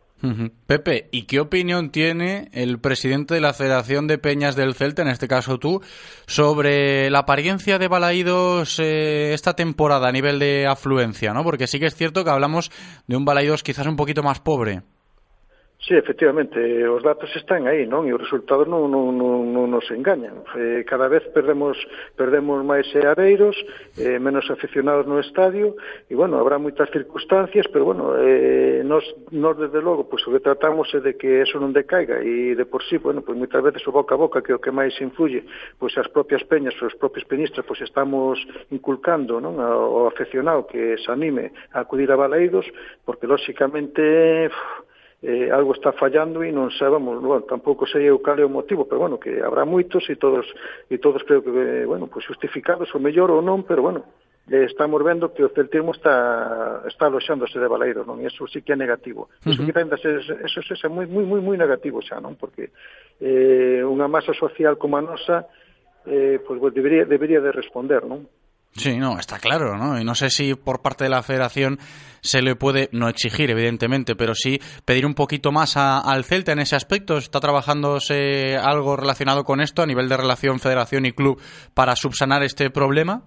[0.66, 5.08] Pepe, ¿y qué opinión tiene el presidente de la Federación de Peñas del Celta, en
[5.08, 5.82] este caso tú,
[6.26, 11.44] sobre la apariencia de Balaídos eh, esta temporada a nivel de afluencia, ¿no?
[11.44, 12.70] Porque sí que es cierto que hablamos
[13.06, 14.82] de un Balaídos quizás un poquito más pobre.
[15.86, 18.08] Sí, efectivamente, os datos están aí, non?
[18.08, 20.40] E os resultados non, non, non, non nos engañan.
[20.56, 21.76] Eh, cada vez perdemos
[22.16, 23.52] perdemos máis areiros,
[24.00, 25.76] eh, menos aficionados no estadio,
[26.08, 30.32] e, bueno, habrá moitas circunstancias, pero, bueno, eh, nos, nos desde logo, pois, pues, o
[30.32, 33.44] que tratamos é de que eso non decaiga, e de por sí, bueno, pois, pues,
[33.44, 35.44] moitas veces o boca a boca, que é o que máis influye,
[35.76, 38.40] pois, pues, as propias peñas, os propios peñistas, pois, estamos
[38.72, 39.60] inculcando, non?
[39.60, 42.64] Ao, aficionado que se anime a acudir a Baleidos,
[43.04, 44.83] porque, lóxicamente, uf,
[45.24, 48.84] eh, algo está fallando e non sabemos, bueno, tampouco sei o cal é o motivo,
[48.84, 50.44] pero bueno, que habrá moitos e todos
[50.92, 54.04] e todos creo que eh, bueno, pues justificados o mellor ou non, pero bueno,
[54.52, 58.20] eh, estamos vendo que o celtismo está está aloxándose de baleiro, non?
[58.20, 59.32] E eso sí que é negativo.
[59.40, 59.72] Eso uh -huh.
[59.72, 62.36] que ainda se, eso se, moi moi moi moi negativo xa, non?
[62.36, 62.68] Porque
[63.16, 65.48] eh unha masa social como a nosa
[66.04, 68.28] eh, pues, debería, debería de responder, non?
[68.76, 70.00] Sí, no, está claro, ¿no?
[70.00, 71.78] Y no sé si por parte de la federación
[72.22, 76.52] se le puede, no exigir, evidentemente, pero sí pedir un poquito más a, al Celta
[76.52, 77.16] en ese aspecto.
[77.16, 81.40] ¿Está trabajándose algo relacionado con esto a nivel de relación federación y club
[81.74, 83.22] para subsanar este problema?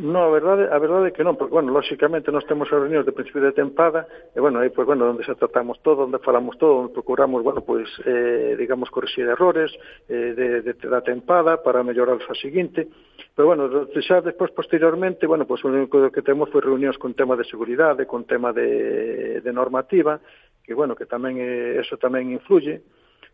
[0.00, 3.04] No, a verdade, a verdade é que non, porque, bueno, lóxicamente nós temos as reunións
[3.04, 6.56] de principio de tempada, e, bueno, aí, pues, bueno, onde se tratamos todo, onde falamos
[6.56, 9.68] todo, onde procuramos, bueno, pois, eh, digamos, corrixir errores
[10.08, 12.88] eh, de, de, da tempada para mellorar a seguinte,
[13.36, 13.68] pero, bueno,
[14.00, 18.08] xa despois, posteriormente, bueno, pois, o único que temos foi reunións con tema de seguridade,
[18.08, 20.16] con tema de, de normativa,
[20.64, 22.80] que, bueno, que tamén, eh, eso tamén influye,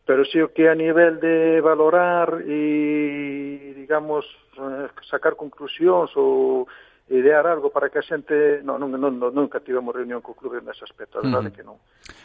[0.03, 6.67] pero sí o que a nivel de valorar e, digamos, Eh, sacar conclusións ou
[7.09, 10.59] idear algo para que a xente non, non, non, non nunca tivemos reunión co clube
[10.65, 11.55] nese aspecto, a verdade mm.
[11.55, 11.77] que non.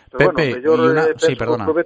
[0.10, 1.04] Pero, Pepe, bueno, mellor, una...
[1.06, 1.66] eh, sí, perdona.
[1.68, 1.84] Clube,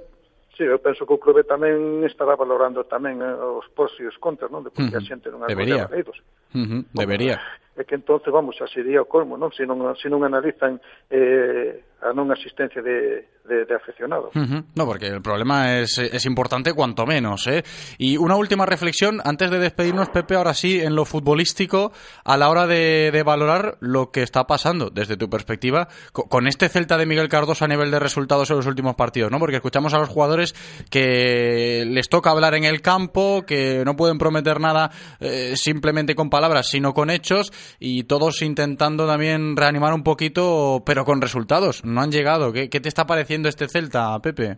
[0.56, 4.16] sí, eu penso que o clube tamén estará valorando tamén eh, os pros e os
[4.22, 4.64] contras, non?
[4.64, 5.02] De porque mm.
[5.02, 5.90] a xente non ha Debería.
[5.92, 6.82] Uh -huh.
[6.96, 7.42] Debería.
[7.76, 9.52] E que entonces vamos, a sería o colmo, non?
[9.52, 10.80] Se non, se non analizan
[11.12, 14.32] eh, a non asistencia de, de, aficionados.
[14.36, 17.48] No, porque el problema es, es importante cuanto menos.
[17.48, 17.64] ¿eh?
[17.98, 21.92] Y una última reflexión antes de despedirnos, Pepe, ahora sí, en lo futbolístico,
[22.24, 26.48] a la hora de, de valorar lo que está pasando desde tu perspectiva con, con,
[26.48, 29.40] este Celta de Miguel Cardoso a nivel de resultados en los últimos partidos, ¿no?
[29.40, 30.54] Porque escuchamos a los jugadores
[30.90, 36.30] que les toca hablar en el campo, que no pueden prometer nada eh, simplemente con
[36.30, 41.84] palabras, sino con hechos y todos intentando también reanimar un poquito, pero con resultados.
[41.86, 42.52] No han llegado.
[42.54, 44.58] ¿Qué, qué te está pareciendo este Celta, Pepe?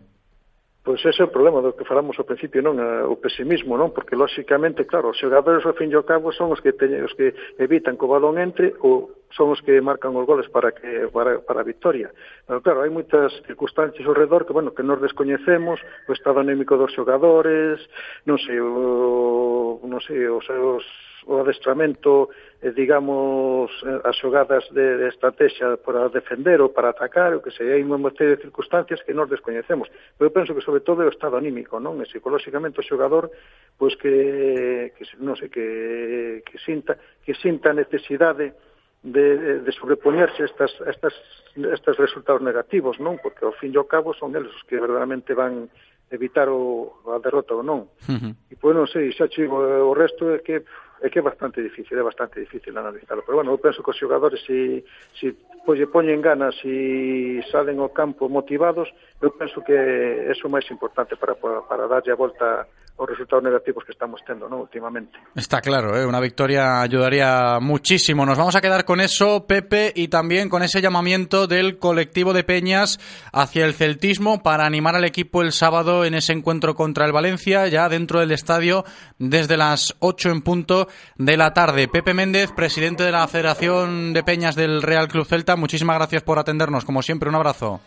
[0.88, 4.16] Pois ese é o problema do que falamos ao principio, non, o pesimismo, non, porque
[4.16, 7.36] lóxicamente, claro, os xogadores ao fin e ao cabo son os que teñen, os que
[7.60, 11.44] evitan que o balón entre ou son os que marcan os goles para que para,
[11.44, 12.08] para a victoria.
[12.48, 15.76] Pero claro, hai moitas circunstancias ao redor que, bueno, que nos descoñecemos,
[16.08, 17.84] o estado anémico dos xogadores,
[18.24, 20.88] non sei, o, non sei, os, os
[21.28, 22.30] o adestramento,
[22.64, 27.52] eh, digamos, eh, as xogadas de, de estrategia para defender ou para atacar, o que
[27.52, 29.92] sei, hai unha serie de circunstancias que nos descoñecemos.
[30.16, 32.00] Pero eu penso que sobre todo é o estado anímico, non?
[32.00, 33.28] E psicolóxicamente o xogador
[33.76, 38.56] pois que, que non sei, que, que sinta que sinta necesidade
[39.04, 41.14] de, de sobrepoñerse a estas, a estas,
[41.60, 43.20] a estes resultados negativos, non?
[43.20, 45.68] Porque ao fin e ao cabo son eles os que verdadeiramente van
[46.10, 47.88] evitar o, a derrota ou non.
[48.08, 48.32] Uh -huh.
[48.50, 50.64] E pois non sei, xa chivo eh, o resto é que
[51.00, 53.22] é que é bastante difícil, é bastante difícil analizarlo.
[53.22, 54.82] Pero bueno, eu penso que os xogadores pois,
[55.14, 58.90] se, se pois, poñen ganas e salen ao campo motivados,
[59.22, 62.66] eu penso que é o máis importante para, para, para darlle a volta
[62.98, 64.58] os resultados negativos que estamos tendo ¿no?
[64.58, 65.18] últimamente.
[65.36, 66.04] Está claro, ¿eh?
[66.04, 68.26] una victoria ayudaría muchísimo.
[68.26, 72.42] Nos vamos a quedar con eso, Pepe, y también con ese llamamiento del colectivo de
[72.42, 72.98] Peñas
[73.32, 77.68] hacia el celtismo para animar al equipo el sábado en ese encuentro contra el Valencia,
[77.68, 78.84] ya dentro del estadio,
[79.18, 81.86] desde las 8 en punto de la tarde.
[81.86, 86.40] Pepe Méndez, presidente de la Federación de Peñas del Real Club Celta, muchísimas gracias por
[86.40, 86.84] atendernos.
[86.84, 87.80] Como siempre, un abrazo.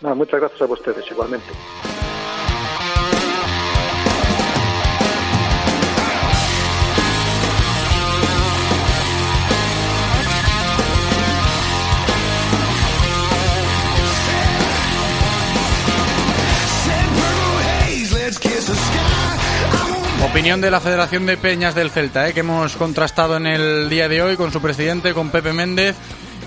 [0.00, 1.46] No, muchas gracias a ustedes, igualmente.
[20.26, 22.34] Opinión de la Federación de Peñas del Celta, ¿eh?
[22.34, 25.94] que hemos contrastado en el día de hoy con su presidente, con Pepe Méndez,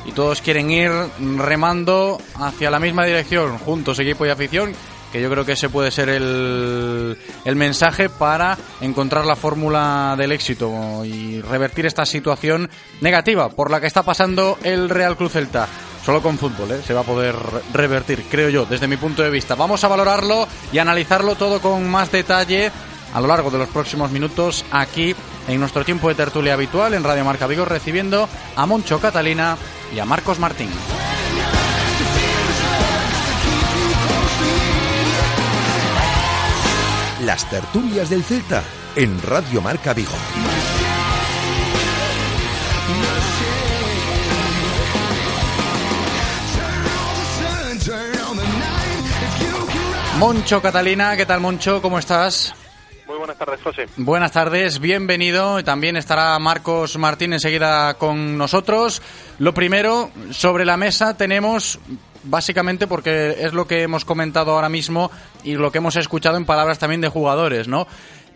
[0.05, 0.91] y todos quieren ir
[1.37, 4.73] remando hacia la misma dirección, juntos, equipo y afición,
[5.13, 10.33] que yo creo que ese puede ser el, el mensaje para encontrar la fórmula del
[10.33, 15.67] éxito y revertir esta situación negativa por la que está pasando el Real Cruz Celta.
[16.05, 16.81] Solo con fútbol ¿eh?
[16.85, 17.35] se va a poder
[17.73, 19.55] revertir, creo yo, desde mi punto de vista.
[19.55, 22.71] Vamos a valorarlo y analizarlo todo con más detalle
[23.13, 25.15] a lo largo de los próximos minutos aquí
[25.47, 29.57] en nuestro tiempo de tertulia habitual en Radio Marca Vigo recibiendo a Moncho Catalina
[29.93, 30.69] y a Marcos Martín.
[37.25, 38.63] Las tertulias del Celta
[38.95, 40.13] en Radio Marca Vigo.
[50.17, 51.81] Moncho Catalina, ¿qué tal Moncho?
[51.81, 52.53] ¿Cómo estás?
[53.09, 53.87] Muy buenas tardes, José.
[53.97, 55.63] Buenas tardes, bienvenido.
[55.63, 59.01] También estará Marcos Martín enseguida con nosotros.
[59.39, 61.79] Lo primero, sobre la mesa tenemos,
[62.21, 65.09] básicamente porque es lo que hemos comentado ahora mismo
[65.43, 67.87] y lo que hemos escuchado en palabras también de jugadores, ¿no?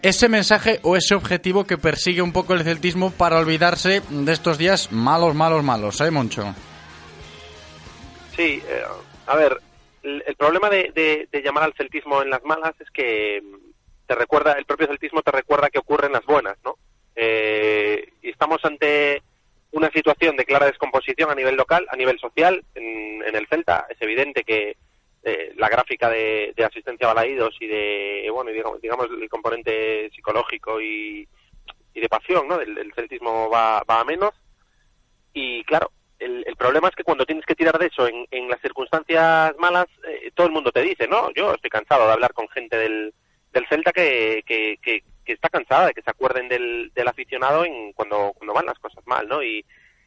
[0.01, 4.57] Ese mensaje o ese objetivo que persigue un poco el celtismo para olvidarse de estos
[4.57, 6.51] días malos, malos, malos, ¿eh, Moncho?
[8.36, 8.81] Sí, eh,
[9.27, 9.55] a ver,
[10.01, 13.39] el, el problema de, de, de, llamar al celtismo en las malas es que
[14.08, 16.78] te recuerda, el propio celtismo te recuerda que ocurren las buenas, ¿no?
[17.16, 19.22] Eh, y estamos ante
[19.72, 23.88] una situación de clara descomposición a nivel local, a nivel social, en, en el Celta.
[23.89, 24.78] Es evidente que
[25.24, 30.82] eh, la gráfica de, asistencia a balaídos y de, bueno, digamos, digamos el componente psicológico
[30.82, 31.28] y,
[31.94, 32.58] de pasión, ¿no?
[32.58, 34.32] Del celtismo va, va a menos.
[35.34, 38.50] Y claro, el, el, problema es que cuando tienes que tirar de eso en, en
[38.50, 41.32] las circunstancias malas, eh, todo el mundo te dice, ¿no?
[41.34, 43.13] Yo estoy cansado de hablar con gente del,
[43.54, 47.63] del Celta que, que, que, que, está cansada de que se acuerden del, del aficionado
[47.63, 49.42] en cuando, cuando van las cosas mal, ¿no?
[49.44, 49.63] Y,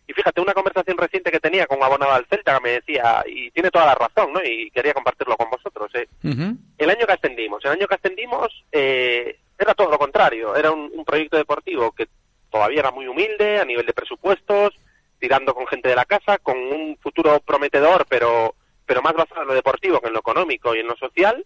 [0.08, 3.24] y fíjate, una conversación reciente que tenía con un abonado al Celta que me decía,
[3.26, 4.40] y tiene toda la razón, ¿no?
[4.44, 5.90] Y quería compartirlo con vosotros.
[5.94, 6.08] ¿eh?
[6.22, 6.56] Uh -huh.
[6.78, 10.90] El año que ascendimos, el año que ascendimos eh, era todo lo contrario, era un,
[10.92, 12.06] un proyecto deportivo que
[12.50, 14.74] todavía era muy humilde a nivel de presupuestos,
[15.18, 18.54] tirando con gente de la casa, con un futuro prometedor, pero,
[18.84, 21.44] pero más basado en lo deportivo que en lo económico y en lo social.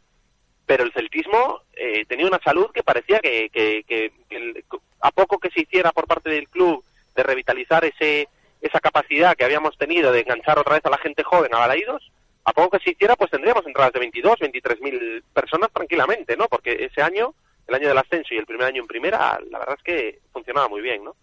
[0.70, 4.64] Pero el celtismo eh, tenía una salud que parecía que, que, que, que el,
[5.00, 6.84] a poco que se hiciera por parte del club
[7.16, 8.28] de revitalizar ese,
[8.60, 12.12] esa capacidad que habíamos tenido de enganchar otra vez a la gente joven a Balaídos,
[12.44, 16.46] a poco que se hiciera, pues tendríamos entradas de 22, 23 mil personas tranquilamente, ¿no?
[16.46, 17.34] Porque ese año,
[17.66, 20.68] el año del ascenso y el primer año en primera, la verdad es que funcionaba
[20.68, 21.16] muy bien, ¿no?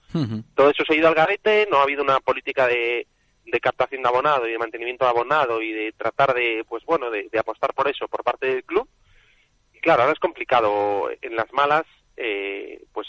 [0.55, 3.07] Todo eso se ha ido al garete, no ha habido una política de,
[3.45, 7.09] de captación de abonado y de mantenimiento de abonado y de tratar de, pues bueno,
[7.09, 8.85] de, de apostar por eso por parte del club.
[9.81, 11.85] Claro, ahora es complicado en las malas,
[12.15, 13.07] eh, pues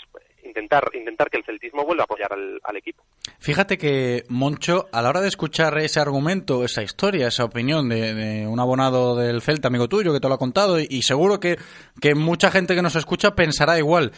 [0.49, 3.03] intentar intentar que el celtismo vuelva a apoyar al, equipo.
[3.38, 8.46] Fíjate que, Moncho, a la hora de escuchar ese argumento, esa historia, esa opinión de,
[8.46, 11.59] un abonado del Celta, amigo tuyo, que te lo ha contado, y, seguro que,
[12.01, 14.12] que mucha gente que nos escucha pensará igual.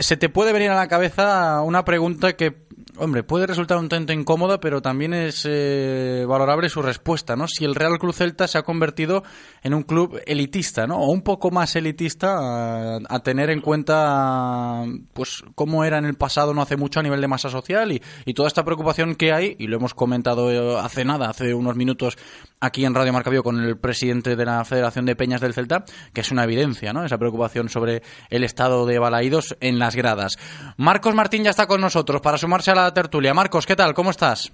[0.00, 2.66] Se te puede venir a la cabeza una pregunta que
[2.98, 7.46] hombre, puede resultar un tanto incómoda, pero también es eh, valorable su respuesta, ¿no?
[7.48, 9.22] Si el Real Club Celta se ha convertido
[9.62, 10.98] en un club elitista, ¿no?
[10.98, 16.14] O un poco más elitista a, a, tener en cuenta, pues, cómo era en el
[16.14, 19.56] pasado no hace mucho a nivel de masa social y, toda esta preocupación que hay,
[19.58, 22.18] y lo hemos comentado hace nada, hace unos minutos
[22.60, 26.20] aquí en Radio Marca con el presidente de la Federación de Peñas del Celta, que
[26.20, 27.04] es una evidencia, ¿no?
[27.04, 30.38] Esa preocupación sobre el estado de Balaídos en las gradas.
[30.76, 33.34] Marcos Martín ya está con nosotros para sumarse a la tertulia.
[33.34, 33.94] Marcos, ¿qué tal?
[33.94, 34.52] ¿Cómo estás?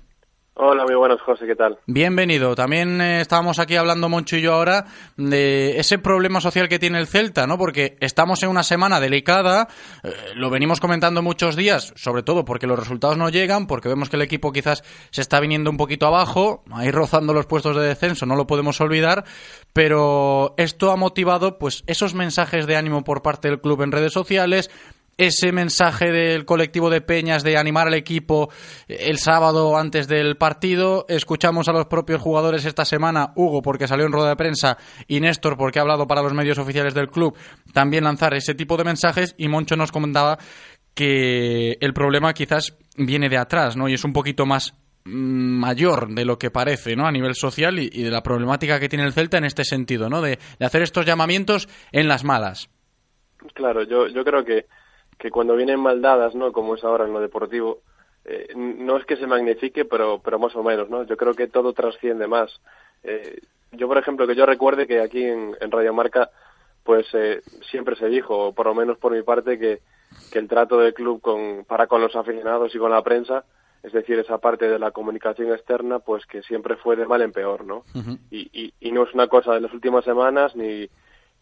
[0.55, 1.79] Hola, muy buenos, José, ¿qué tal?
[1.87, 2.55] Bienvenido.
[2.55, 4.85] También eh, estábamos aquí hablando, Moncho y yo, ahora
[5.17, 7.57] de ese problema social que tiene el Celta, ¿no?
[7.57, 9.69] Porque estamos en una semana delicada,
[10.05, 14.11] eh, lo venimos comentando muchos días, sobre todo porque los resultados no llegan, porque vemos
[14.11, 17.87] que el equipo quizás se está viniendo un poquito abajo, ahí rozando los puestos de
[17.87, 19.25] descenso, no lo podemos olvidar,
[19.73, 24.13] pero esto ha motivado, pues, esos mensajes de ánimo por parte del club en redes
[24.13, 24.71] sociales,
[25.17, 28.51] ese mensaje del colectivo de Peñas de animar al equipo
[28.89, 31.05] el sábado antes del partido.
[31.09, 35.21] Escuchamos a los propios jugadores esta semana, Hugo porque salió en rueda de prensa y
[35.21, 37.37] Néstor porque ha hablado para los medios oficiales del club,
[37.73, 40.39] también lanzar ese tipo de mensajes y Moncho nos comentaba
[40.95, 43.89] que el problema quizás viene de atrás, ¿no?
[43.89, 47.07] Y es un poquito más mayor de lo que parece, ¿no?
[47.07, 50.09] A nivel social y, y de la problemática que tiene el Celta en este sentido,
[50.09, 50.21] ¿no?
[50.21, 52.69] De, de hacer estos llamamientos en las malas.
[53.55, 54.67] Claro, yo, yo creo que
[55.23, 56.51] que cuando vienen mal dadas, ¿no?
[56.51, 57.79] Como es ahora en lo deportivo,
[58.25, 61.05] eh, no es que se magnifique, pero, pero más o menos, ¿no?
[61.05, 62.51] Yo creo que todo trasciende más.
[63.05, 63.39] Eh,
[63.71, 66.31] yo, por ejemplo, que yo recuerde que aquí en, en Radio Marca,
[66.83, 69.79] pues eh, siempre se dijo, o por lo menos por mi parte, que,
[70.33, 73.45] que el trato del club con, para con los aficionados y con la prensa,
[73.85, 77.31] es decir, esa parte de la comunicación externa, pues que siempre fue de mal en
[77.31, 77.85] peor, ¿no?
[77.95, 78.19] Uh -huh.
[78.29, 80.89] y, y, y no es una cosa de las últimas semanas, ni,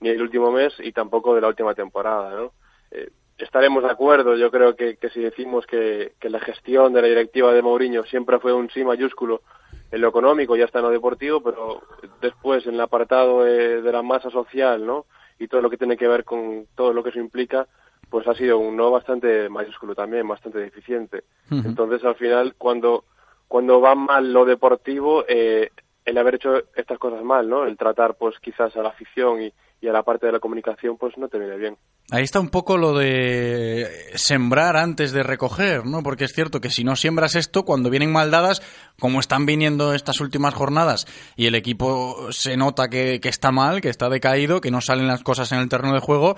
[0.00, 2.52] ni el último mes, y tampoco de la última temporada, ¿no?
[2.90, 3.08] Eh,
[3.44, 7.08] estaremos de acuerdo, yo creo que, que si decimos que, que, la gestión de la
[7.08, 9.42] directiva de Mourinho siempre fue un sí mayúsculo
[9.90, 11.82] en lo económico y hasta en lo deportivo, pero
[12.20, 15.06] después en el apartado de, de, la masa social, ¿no?
[15.38, 17.66] Y todo lo que tiene que ver con todo lo que eso implica,
[18.10, 21.24] pues ha sido un no bastante mayúsculo también, bastante deficiente.
[21.50, 21.66] Uh -huh.
[21.66, 23.04] Entonces, al final, cuando,
[23.48, 25.70] cuando va mal lo deportivo, eh,
[26.04, 27.64] el haber hecho estas cosas mal, ¿no?
[27.64, 30.96] El tratar, pues, quizás a la afición y, y a la parte de la comunicación,
[30.98, 31.76] pues, no te viene bien.
[32.10, 36.02] Ahí está un poco lo de sembrar antes de recoger, ¿no?
[36.02, 38.62] Porque es cierto que si no siembras esto, cuando vienen maldadas,
[38.98, 41.06] como están viniendo estas últimas jornadas,
[41.36, 45.06] y el equipo se nota que, que, está mal, que está decaído, que no salen
[45.06, 46.36] las cosas en el terreno de juego,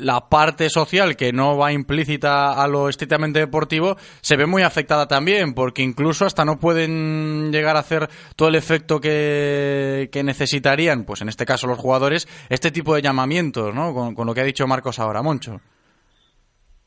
[0.00, 5.06] la parte social que no va implícita a lo estrictamente deportivo se ve muy afectada
[5.06, 11.04] también, porque incluso hasta no pueden llegar a hacer todo el efecto que, que necesitarían,
[11.04, 13.92] pues en este caso los jugadores, este tipo de llamamientos, ¿no?
[13.94, 15.60] Con, con lo que ha dicho Marcos ahora, Moncho.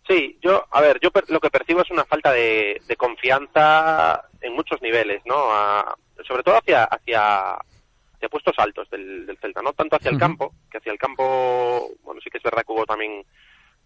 [0.09, 4.53] Sí, yo, a ver, yo lo que percibo es una falta de, de confianza en
[4.53, 5.35] muchos niveles, ¿no?
[5.37, 5.95] A,
[6.27, 10.51] sobre todo hacia, hacia, hacia puestos altos del, del, Celta, no tanto hacia el campo,
[10.71, 13.23] que hacia el campo, bueno, sí que es verdad que hubo también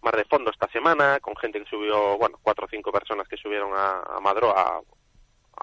[0.00, 3.36] más de fondo esta semana, con gente que subió, bueno, cuatro o cinco personas que
[3.36, 4.80] subieron a, a Madro a,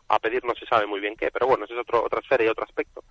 [0.09, 2.43] a pedir no se sabe muy bien qué, pero bueno, ese es otro, otra esfera
[2.43, 3.03] y otro aspecto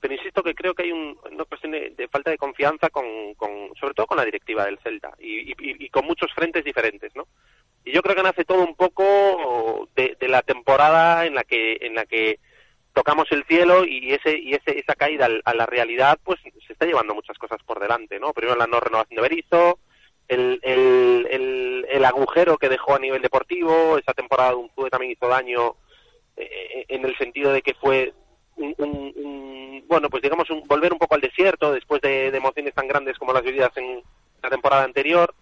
[0.00, 3.74] pero insisto que creo que hay un, una cuestión de, falta de confianza con, con,
[3.78, 7.26] sobre todo con la directiva del Celta y, con muchos frentes diferentes, ¿no?
[7.84, 11.78] Y yo creo que nace todo un poco de, de, la temporada en la que
[11.80, 12.38] en la que
[12.92, 16.86] tocamos el cielo y ese y ese esa caída a la realidad pues se está
[16.86, 18.32] llevando muchas cosas por delante, ¿no?
[18.32, 19.78] Primero la no renovación de Berizzo,
[20.28, 24.90] el, el, el, el agujero que dejó a nivel deportivo, esa temporada de un fue
[24.90, 25.74] también hizo daño
[26.36, 28.12] eh, en el sentido de que fue
[28.60, 32.88] un, un, bueno, pues digamos, un, volver un poco al desierto después de, emociones tan
[32.88, 34.02] grandes como las vividas en
[34.42, 35.34] la temporada anterior.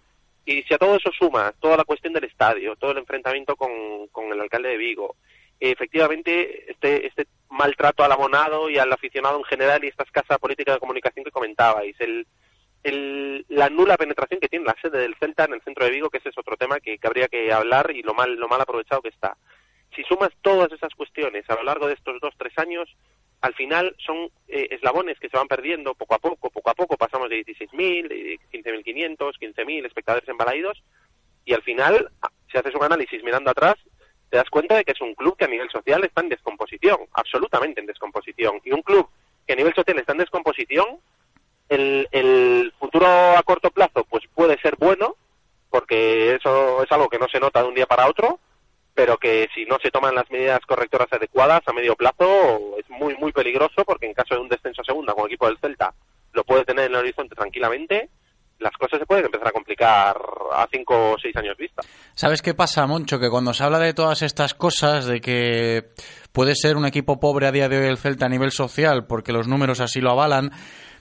[0.45, 4.07] Y si a todo eso suma toda la cuestión del estadio, todo el enfrentamiento con,
[4.11, 5.15] con el alcalde de Vigo,
[5.59, 10.73] efectivamente este, este maltrato al abonado y al aficionado en general y esta escasa política
[10.73, 12.25] de comunicación que comentabais, el,
[13.49, 16.19] la nula penetración que tiene la sede del Celta en el centro de Vigo, que
[16.19, 19.01] ese es otro tema que, que habría que hablar y lo mal, lo mal aprovechado
[19.01, 19.35] que está
[19.95, 22.89] si sumas todas esas cuestiones a lo largo de estos dos, tres años,
[23.41, 26.97] al final son eh, eslabones que se van perdiendo poco a poco, poco a poco
[26.97, 30.81] pasamos de 16.000, de 15.500, 15.000 espectadores embalaídos
[31.45, 32.09] y al final,
[32.51, 33.75] si haces un análisis mirando atrás,
[34.29, 36.99] te das cuenta de que es un club que a nivel social está en descomposición,
[37.13, 38.61] absolutamente en descomposición.
[38.63, 39.09] Y un club
[39.47, 40.99] que a nivel social está en descomposición,
[41.67, 45.15] el, el futuro a corto plazo pues puede ser bueno,
[45.69, 48.39] porque eso es algo que no se nota de un día para otro,
[48.99, 53.15] pero que si no se toman las medidas correctoras adecuadas a medio plazo es muy
[53.15, 55.93] muy peligroso porque en caso de un descenso a segunda con el equipo del Celta
[56.33, 58.09] lo puede tener en el horizonte tranquilamente
[58.59, 60.17] las cosas se pueden empezar a complicar
[60.51, 61.81] a cinco o seis años vista.
[62.13, 63.17] ¿Sabes qué pasa, Moncho?
[63.17, 65.91] Que cuando se habla de todas estas cosas, de que
[66.33, 69.31] puede ser un equipo pobre a día de hoy el Celta a nivel social, porque
[69.31, 70.51] los números así lo avalan,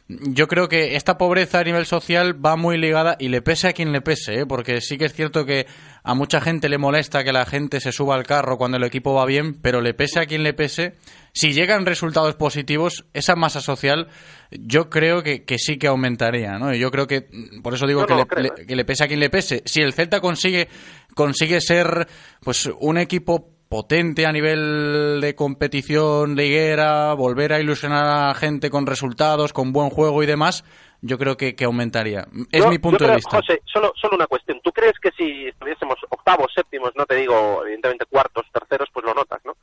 [0.09, 3.73] yo creo que esta pobreza a nivel social va muy ligada y le pese a
[3.75, 4.47] quien le pese, ¿eh?
[4.47, 5.67] porque sí que es cierto que
[6.03, 9.13] a mucha gente le molesta que la gente se suba al carro cuando el equipo
[9.13, 10.95] va bien, pero le pese a quien le pese,
[11.35, 14.09] si llegan resultados positivos, esa masa social
[14.51, 16.75] yo creo que, sí que aumentaría, ¿no?
[16.75, 17.27] Y yo creo que,
[17.63, 18.67] por eso digo que, le, ¿eh?
[18.67, 19.63] que le pese a quien le pese.
[19.67, 20.69] Si el Celta consigue,
[21.15, 22.09] consigue ser
[22.41, 28.87] pues un equipo potente a nivel de competición liguera, volver a ilusionar a gente con
[28.87, 30.65] resultados, con buen juego y demás,
[31.03, 32.27] yo creo que, que aumentaría.
[32.51, 33.37] Es mi punto de vista.
[33.37, 34.61] José, solo, solo una cuestión.
[34.63, 39.15] ¿Tú crees que si estuviésemos octavos, séptimos, no te digo evidentemente cuartos, terceros, pues lo
[39.15, 39.55] notas, ¿no?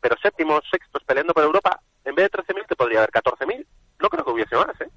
[0.00, 3.66] Pero séptimos, sextos, peleando por Europa, en vez de 13.000 te podría haber 14.000.
[4.00, 4.88] No creo que hubiese más, ¿eh?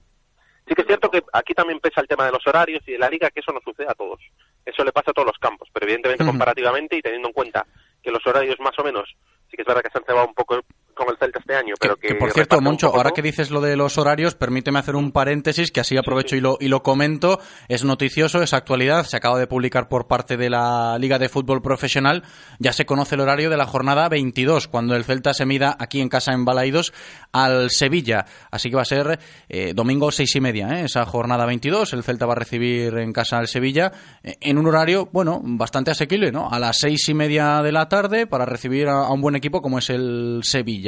[0.68, 3.00] Sí que es cierto que aquí también pesa el tema de los horarios y de
[3.00, 4.20] la liga, que eso no sucede a todos.
[4.64, 7.66] Eso le pasa a todos los campos, pero evidentemente comparativamente y teniendo en cuenta
[8.02, 9.16] que los horarios más o menos,
[9.50, 10.60] sí que es verdad que se han cebado un poco
[10.96, 12.16] con el Celta este año, pero que...
[12.16, 15.80] por cierto, Moncho, ahora que dices lo de los horarios, permíteme hacer un paréntesis, que
[15.80, 17.40] así aprovecho Y, lo, y lo comento.
[17.68, 21.62] Es noticioso, es actualidad, se acaba de publicar por parte de la Liga de Fútbol
[21.62, 22.24] Profesional.
[22.60, 26.02] Ya se conoce el horario de la jornada 22, cuando el Celta se mida aquí
[26.02, 26.94] en casa en Balaidos
[27.32, 28.26] al Sevilla.
[28.52, 29.20] Así que va a ser
[29.50, 30.86] eh, domingo seis y media, ¿eh?
[30.86, 31.94] esa jornada 22.
[31.94, 33.92] El Celta va a recibir en casa al Sevilla
[34.24, 36.50] eh, en un horario, bueno, bastante asequible, ¿no?
[36.50, 39.80] A las seis y media de la tarde para recibir a un buen equipo como
[39.80, 40.81] es el Sevilla.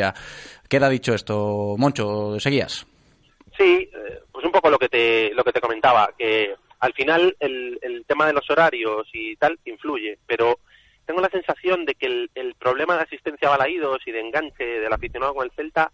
[0.69, 1.75] Queda dicho esto.
[1.77, 2.85] Moncho, ¿seguías?
[3.57, 7.35] Sí, eh, pues un poco lo que te, lo que te comentaba, que al final
[7.39, 10.59] el, el tema de los horarios y tal influye, pero
[11.05, 14.63] tengo la sensación de que el, el problema de asistencia a balaídos y de enganche
[14.63, 15.91] del aficionado con el Celta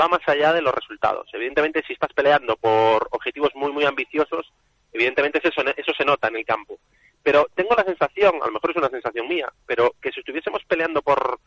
[0.00, 1.28] va más allá de los resultados.
[1.32, 4.52] Evidentemente, si estás peleando por objetivos muy, muy ambiciosos,
[4.92, 6.78] evidentemente eso, eso se nota en el campo.
[7.22, 10.62] Pero tengo la sensación, a lo mejor es una sensación mía, pero que si estuviésemos
[10.64, 11.38] peleando por,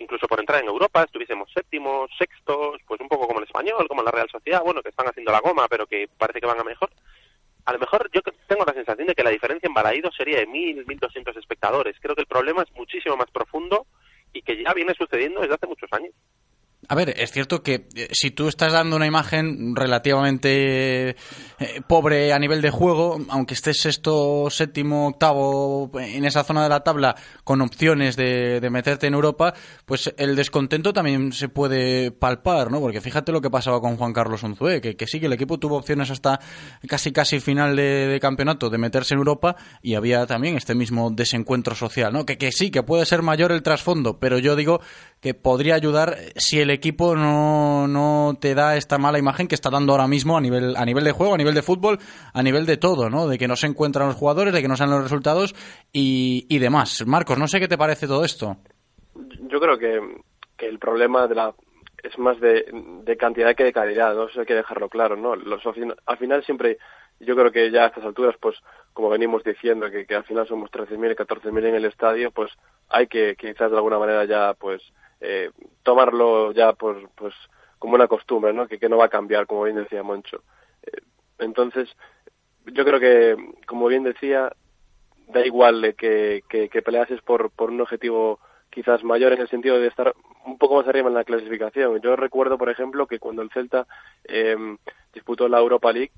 [0.00, 4.02] incluso por entrar en Europa, estuviésemos séptimos, sextos, pues un poco como el español, como
[4.02, 6.64] la Real Sociedad, bueno, que están haciendo la goma, pero que parece que van a
[6.64, 6.90] mejor.
[7.66, 10.46] A lo mejor yo tengo la sensación de que la diferencia en Balaídos sería de
[10.46, 11.96] mil, mil doscientos espectadores.
[12.00, 13.86] Creo que el problema es muchísimo más profundo
[14.32, 16.14] y que ya viene sucediendo desde hace muchos años.
[16.88, 21.14] A ver, es cierto que eh, si tú estás dando una imagen relativamente eh,
[21.86, 26.80] pobre a nivel de juego, aunque estés sexto, séptimo, octavo en esa zona de la
[26.80, 27.14] tabla
[27.44, 29.52] con opciones de, meterte en Europa,
[29.84, 32.80] pues el descontento también se puede palpar, ¿no?
[32.80, 35.76] Porque fíjate lo que pasaba con Juan Carlos Unzué, que, sí que el equipo tuvo
[35.76, 36.40] opciones hasta
[36.88, 41.74] casi casi final de, campeonato de meterse en Europa y había también este mismo desencuentro
[41.74, 42.24] social, ¿no?
[42.24, 44.80] Que, que sí, que puede ser mayor el trasfondo, pero yo digo
[45.20, 49.70] que podría ayudar si el equipo no, no te da esta mala imagen que está
[49.70, 51.98] dando ahora mismo a nivel, a nivel de juego, a nivel de fútbol,
[52.32, 53.26] a nivel de todo, ¿no?
[53.28, 55.54] De que no se encuentran los jugadores, de que no salen los resultados
[55.92, 57.04] y, y demás.
[57.06, 58.56] Marcos, no sé qué te parece todo esto.
[59.50, 60.00] Yo creo que,
[60.56, 61.54] que el problema de la
[62.02, 62.66] es más de,
[63.04, 64.28] de, cantidad que de calidad, ¿no?
[64.28, 65.36] Eso hay que dejarlo claro, ¿no?
[65.36, 66.78] Los, al final siempre,
[67.18, 68.56] yo creo que ya a estas alturas, pues,
[68.92, 72.50] como venimos diciendo, que, al final somos 13.000 y 14.000 en el estadio, pues
[72.88, 74.82] hay que quizás de alguna manera ya, pues,
[75.20, 75.50] eh,
[75.82, 77.34] tomarlo ya por, pues
[77.78, 78.66] como una costumbre, ¿no?
[78.66, 80.42] Que, que no va a cambiar, como bien decía Moncho.
[80.82, 81.02] Eh,
[81.38, 81.88] entonces,
[82.66, 84.52] yo creo que, como bien decía,
[85.28, 88.40] da igual que, que, que peleases por, por un objetivo
[88.70, 90.14] quizás mayor en el sentido de estar
[90.46, 92.00] un poco más arriba en la clasificación.
[92.00, 93.86] Yo recuerdo, por ejemplo, que cuando el Celta
[94.24, 94.56] eh,
[95.12, 96.12] disputó la Europa League,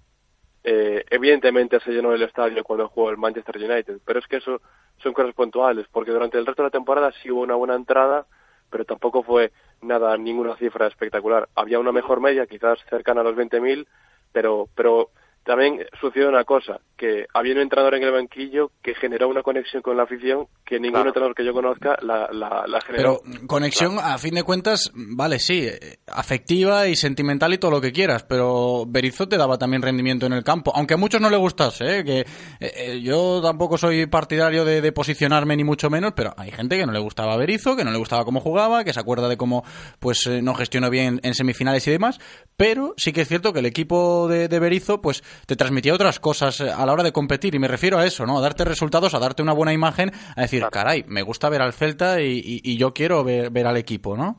[0.65, 4.61] eh, evidentemente se llenó el estadio cuando jugó el Manchester United, pero es que eso
[4.99, 8.27] son cosas puntuales, porque durante el resto de la temporada sí hubo una buena entrada,
[8.73, 9.53] pero tampoco fue
[9.83, 11.49] nada, ninguna cifra espectacular.
[11.55, 13.87] Había una mejor media, quizás cercana a los 20.000,
[14.33, 15.11] pero, pero
[15.45, 19.83] también sucedió una cosa, que había un entrenador en el banquillo que generó una conexión
[19.83, 23.21] con la afición que ningún entrenador que yo conozca la, la, la generó.
[23.25, 27.81] Pero conexión, a fin de cuentas, vale, sí, eh, afectiva y sentimental y todo lo
[27.81, 31.29] que quieras, pero Berizzo te daba también rendimiento en el campo, aunque a muchos no
[31.29, 32.05] le gustase, ¿eh?
[32.05, 32.27] que eh,
[32.61, 36.87] eh, yo tampoco soy partidario de, de, posicionarme ni mucho menos, pero hay gente que
[36.87, 39.65] no le gustaba Berizzo, que no le gustaba cómo jugaba, que se acuerda de cómo
[39.99, 42.21] pues no gestionó bien en semifinales y demás,
[42.57, 46.21] pero sí que es cierto que el equipo de, de Berizzo pues te transmitía otras
[46.21, 48.39] cosas a la hora de competir y me refiero a eso, ¿no?
[48.39, 51.73] A darte resultados, a darte una buena imagen, a decir, caray, me gusta ver al
[51.73, 54.39] Celta y, y, y yo quiero ver, ver, al equipo, ¿no?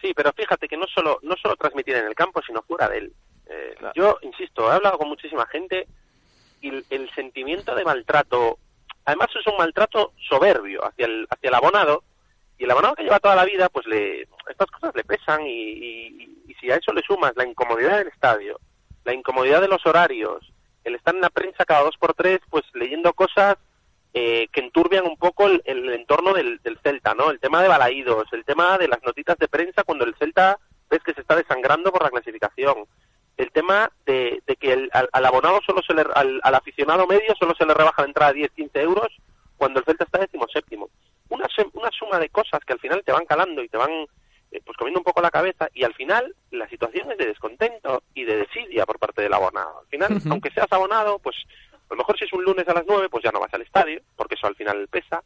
[0.00, 2.98] Sí, pero fíjate que no solo no solo transmitir en el campo, sino fuera de
[2.98, 3.12] él.
[3.48, 3.94] Eh, claro.
[3.94, 5.86] Yo insisto, he hablado con muchísima gente
[6.60, 8.58] y el, el, sentimiento de maltrato,
[9.04, 12.02] además es un maltrato soberbio hacia el hacia el abonado
[12.58, 15.50] y el abonado que lleva toda la vida, pues le estas cosas le pesan y,
[15.50, 18.58] y, y si a eso le sumas la incomodidad del estadio,
[19.04, 20.52] la incomodidad de los horarios,
[20.84, 23.56] el estar en la prensa cada dos por tres, pues leyendo cosas
[24.14, 27.30] eh, que enturbian un poco el, entorno del, Celta, ¿no?
[27.30, 30.58] El tema de balaídos, el tema de las notitas de prensa cuando el Celta
[30.90, 32.84] ves que se está desangrando por la clasificación,
[33.38, 37.06] el tema de, de que el, al, al, abonado solo se le, al, al, aficionado
[37.06, 39.08] medio solo se le rebaja la entrada a 10, 15 euros
[39.56, 40.90] cuando el Celta está décimo séptimo.
[41.30, 44.06] Una, una suma de cosas que al final te van calando y te van
[44.60, 48.24] pues comiendo un poco la cabeza y al final la situación es de descontento y
[48.24, 49.80] de desidia por parte del abonado.
[49.80, 50.32] Al final, uh -huh.
[50.32, 51.36] aunque seas abonado, pues
[51.88, 53.62] a lo mejor si es un lunes a las 9, pues ya no vas al
[53.62, 55.22] estadio, porque eso al final pesa.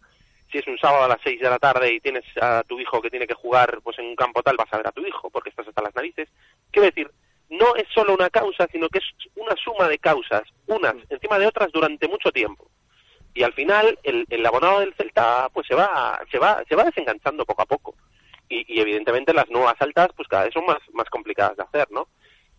[0.51, 3.03] Si es un sábado a las 6 de la tarde y tienes a tu hijo
[3.03, 5.29] que tiene que jugar pues en un campo tal, vas a ver a tu hijo,
[5.31, 6.29] porque estás hasta las narices.
[6.71, 7.11] Quiero decir,
[7.51, 9.05] no es solo una causa, sino que es
[9.35, 12.69] una suma de causas, unas encima de otras durante mucho tiempo.
[13.35, 16.85] Y al final el, el abonado del Celta pues se va, se va, se va
[16.85, 17.95] desenganchando poco a poco.
[18.49, 21.91] Y, y, evidentemente las nuevas altas pues cada vez son más, más complicadas de hacer,
[21.91, 22.07] ¿no?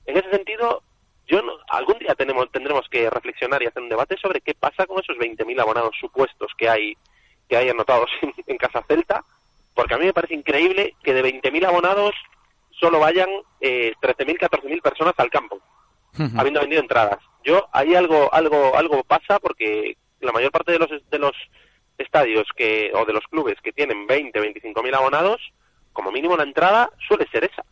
[0.05, 0.81] En ese sentido,
[1.27, 4.85] yo no, algún día tenemos, tendremos que reflexionar y hacer un debate sobre qué pasa
[4.85, 6.97] con esos 20.000 abonados supuestos que hay,
[7.47, 9.23] que hay anotados en, en, Casa Celta,
[9.75, 12.15] porque a mí me parece increíble que de 20.000 abonados
[12.79, 13.29] solo vayan
[13.61, 16.39] eh, 13.000, 14.000 personas al campo, uh -huh.
[16.39, 17.19] habiendo vendido entradas.
[17.43, 21.35] Yo, ahí algo, algo, algo pasa porque la mayor parte de los, de los
[21.97, 25.41] estadios que, o de los clubes que tienen 20, 25.000 abonados,
[25.97, 27.63] como mínimo la entrada suele ser esa.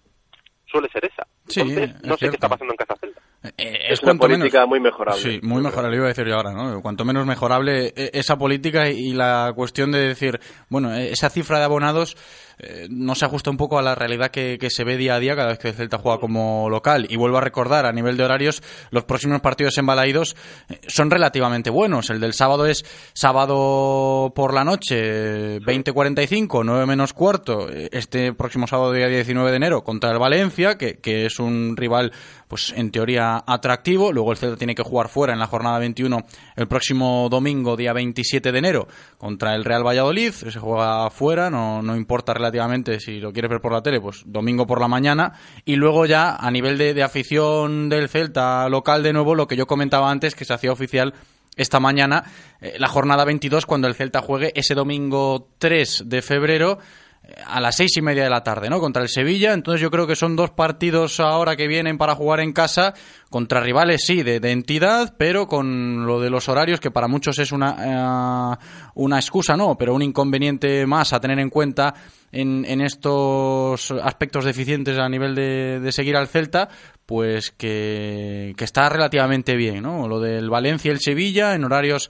[0.66, 1.28] Suele ser esa.
[1.48, 3.22] Entonces, sí, no sé qué está pasando en Casa Celta.
[3.56, 5.22] Eh, es, es una política menos, muy mejorable.
[5.22, 6.82] Sí, muy mejorable, iba a decir yo ahora, ¿no?
[6.82, 11.60] Cuanto menos mejorable eh, esa política y la cuestión de decir, bueno, eh, esa cifra
[11.60, 12.18] de abonados
[12.58, 15.20] eh, no se ajusta un poco a la realidad que, que, se ve día a
[15.20, 17.06] día cada vez que el Celta juega como local.
[17.10, 20.36] Y vuelvo a recordar, a nivel de horarios, los próximos partidos embalaídos
[20.70, 22.10] eh, son relativamente buenos.
[22.10, 28.68] El del sábado es sábado por la noche, 20.45, 9 menos cuarto, eh, este próximo
[28.68, 32.14] sábado, día 19 de enero, contra el Valencia, que, que es un rival,
[32.48, 34.14] pues en teoría atractivo.
[34.14, 36.26] Luego el Celta tiene que jugar fuera en la jornada 21
[36.56, 38.88] el próximo domingo, día 27 de enero,
[39.18, 40.32] contra el Real Valladolid.
[40.32, 44.24] Se juega fuera, no, no importa relativamente si lo quieres ver por la tele, pues
[44.26, 45.34] domingo por la mañana.
[45.66, 49.56] Y luego ya a nivel de, de afición del Celta local de nuevo, lo que
[49.56, 51.14] yo comentaba antes, que se hacía oficial
[51.56, 52.24] esta mañana,
[52.62, 56.80] eh, la jornada 22, cuando el Celta juegue ese domingo 3 de febrero
[57.24, 58.80] eh, a las seis y media de la tarde, ¿no?
[58.80, 59.54] Contra el Sevilla.
[59.54, 62.94] Entonces yo creo que son dos partidos ahora que vienen para jugar en casa
[63.36, 67.38] contra rivales, sí, de, de entidad, pero con lo de los horarios que para muchos
[67.38, 68.56] es una,
[68.96, 69.78] uh, una excusa, ¿no?
[69.78, 71.94] Pero un inconveniente más a tener en cuenta
[72.32, 76.70] en, en estos aspectos deficientes a nivel de, de seguir al Celta,
[77.06, 80.08] pues que, que, está relativamente bien, ¿no?
[80.08, 82.10] Lo del Valencia y el Sevilla en horarios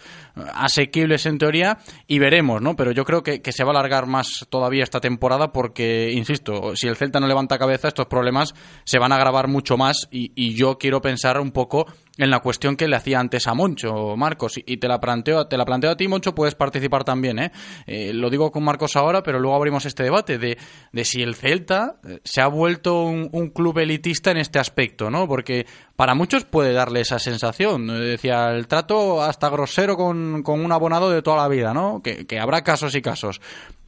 [0.53, 2.76] asequibles en teoría y veremos, ¿no?
[2.76, 6.76] Pero yo creo que, que, se va a alargar más todavía esta temporada porque, insisto,
[6.76, 10.32] si el Celta no levanta cabeza, estos problemas se van a agravar mucho más y,
[10.36, 11.86] y yo quiero pensar un poco
[12.18, 15.57] en la cuestión que le hacía antes a Moncho, Marcos, y te la planteo, te
[15.57, 17.51] la planteo a ti, Moncho, puedes participar también, ¿eh?
[17.88, 20.57] eh lo digo con Marcos ahora, pero luego abrimos este debate de,
[20.91, 25.28] de si el Celta se ha vuelto un, club elitista en este aspecto, ¿no?
[25.28, 27.88] Porque para muchos puede darle esa sensación.
[27.88, 32.01] Decía, el trato hasta grosero con, con un abonado de toda la vida, ¿no?
[32.01, 33.39] Que habrá casos y casos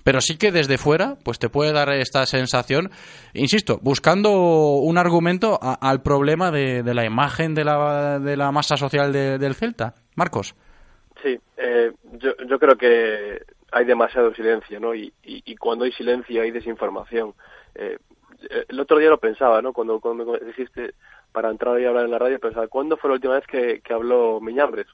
[0.07, 2.91] pero sí que desde fuera pues te puede dar esta sensación,
[3.33, 4.31] insisto, buscando
[4.77, 9.53] un argumento al problema de, la imagen de la, de la masa social de, del
[9.53, 9.95] Celta.
[10.15, 10.55] Marcos.
[11.21, 13.41] Sí, eh, yo, creo que
[13.73, 14.95] hay demasiado silencio, ¿no?
[14.95, 15.11] Y,
[15.59, 17.33] cuando hay silencio hay desinformación.
[17.75, 17.97] Eh,
[18.69, 19.73] el otro día lo pensaba, ¿no?
[19.73, 20.93] Cuando, cuando dijiste
[21.33, 23.93] para entrar y hablar en la radio, pensaba, ¿cuándo fue la última vez que, que
[23.93, 24.87] habló Miñambres?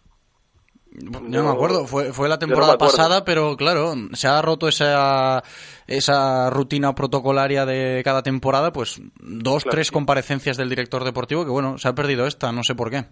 [0.95, 4.67] Yo no me acuerdo, fue, fue la no temporada pasada, pero claro, se ha roto
[4.67, 5.41] esa,
[5.87, 9.93] esa rutina protocolaria de cada temporada, pues dos, Claro, tres sí.
[9.93, 13.05] comparecencias del director deportivo, que bueno, se ha perdido esta, no sé por qué.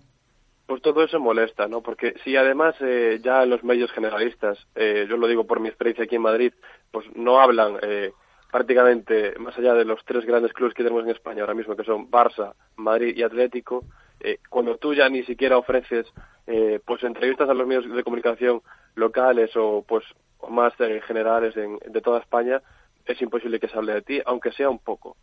[0.67, 1.81] Pues todo eso molesta, ¿no?
[1.81, 6.05] Porque si además eh, ya los medios generalistas, eh, yo lo digo por mi experiencia
[6.05, 6.53] aquí en Madrid,
[6.91, 8.11] pues no hablan eh,
[8.51, 11.83] prácticamente más allá de los tres grandes clubes que tenemos en España ahora mismo, que
[11.83, 13.83] son Barça, Madrid y Atlético,
[14.23, 16.07] eh, cuando tú ya ni siquiera ofreces
[16.47, 18.61] eh, pues entrevistas a los medios de comunicación
[18.95, 20.03] locales o pues
[20.39, 22.61] o más eh, generales en- de toda España,
[23.05, 25.15] es imposible que se hable de ti, aunque sea un poco.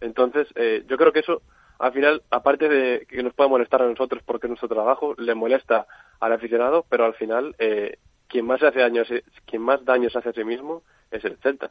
[0.00, 1.42] Entonces, eh, yo creo que eso,
[1.78, 5.34] al final, aparte de que nos pueda molestar a nosotros porque es nuestro trabajo, le
[5.34, 5.86] molesta
[6.20, 7.98] al aficionado, pero al final, eh,
[8.28, 9.02] quien más hace daño,
[9.46, 11.70] quien más daño hace a sí mismo es el Celta.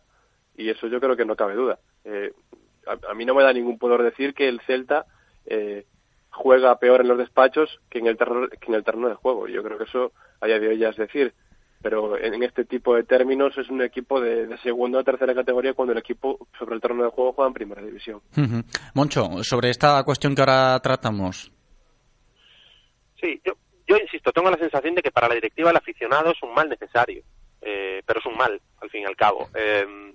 [0.55, 1.79] Y eso yo creo que no cabe duda.
[2.05, 2.31] Eh,
[2.87, 5.05] a, a mí no me da ningún pudor decir que el Celta
[5.45, 5.85] eh,
[6.31, 9.47] juega peor en los despachos que en el terreno, que en el terreno de juego.
[9.47, 11.33] Yo creo que eso a día de hoy ya es decir.
[11.83, 15.33] Pero en, en este tipo de términos es un equipo de, de segunda o tercera
[15.33, 18.21] categoría cuando el equipo sobre el terreno de juego juega en primera división.
[18.93, 21.51] Moncho, sobre esta cuestión que ahora tratamos.
[23.19, 23.53] Sí, yo,
[23.87, 26.69] yo insisto, tengo la sensación de que para la directiva el aficionado es un mal
[26.69, 27.23] necesario,
[27.61, 29.49] eh, pero es un mal, al fin y al cabo.
[29.55, 30.13] Eh,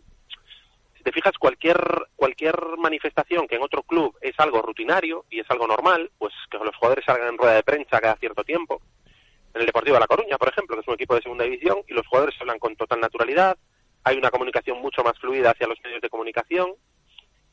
[1.07, 1.79] te fijas, cualquier,
[2.17, 6.59] cualquier manifestación que en otro club es algo rutinario y es algo normal, pues que
[6.59, 8.83] los jugadores salgan en rueda de prensa cada cierto tiempo.
[9.55, 11.79] En el Deportivo de La Coruña, por ejemplo, que es un equipo de segunda división,
[11.87, 13.57] y los jugadores hablan con total naturalidad,
[14.03, 16.73] hay una comunicación mucho más fluida hacia los medios de comunicación.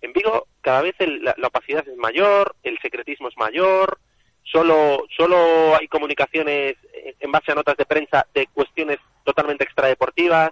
[0.02, 4.00] En Vigo cada vez el- la, la opacidad es mayor, el secretismo es mayor,
[4.44, 6.76] solo, solo hay comunicaciones
[7.20, 10.52] en base a notas de prensa de cuestiones totalmente extradeportivas.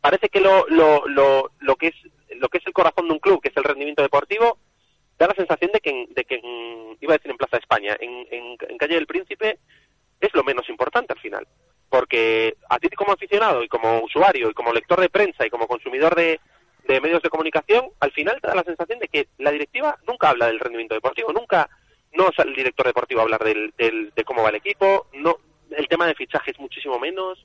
[0.00, 1.94] Parece que lo, lo, lo, lo que es
[2.36, 4.58] lo que es el corazón de un club, que es el rendimiento deportivo,
[5.18, 6.40] da la sensación de que, de que
[7.00, 9.58] iba a decir en Plaza España, en, Calle del Príncipe,
[10.20, 11.46] es lo menos importante al final.
[11.88, 15.68] Porque a ti como aficionado y como usuario y como lector de prensa y como
[15.68, 16.40] consumidor de,
[16.88, 20.46] medios de comunicación, al final te da la sensación de que la directiva nunca habla
[20.46, 21.68] del rendimiento deportivo, nunca
[22.14, 23.72] no sale el director deportivo a hablar del-
[24.14, 25.36] de cómo va el equipo, no
[25.70, 27.44] el tema de fichajes muchísimo menos.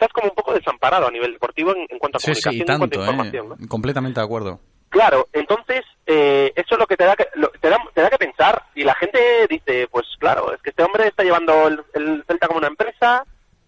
[0.00, 2.54] Estás como un poco desamparado a nivel deportivo en, en cuanto a Sí, sí, comunicación
[2.54, 3.48] y y en cuanto a tanto, información.
[3.50, 3.54] ¿no?
[3.56, 3.68] ¿eh?
[3.68, 4.60] Completamente de acuerdo.
[4.88, 8.08] Claro, entonces eh, eso es lo que te da que, lo- te da te da
[8.10, 11.82] que pensar y la gente dice, pues claro, es que este hombre está llevando el,
[11.94, 13.24] el Celta como una empresa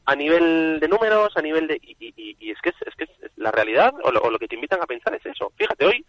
[0.06, 2.94] a nivel de números, a nivel de y, y- y- y es que es, es
[2.96, 5.52] que es la realidad o lo, o lo que te invitan a pensar es eso.
[5.56, 6.04] Fíjate hoy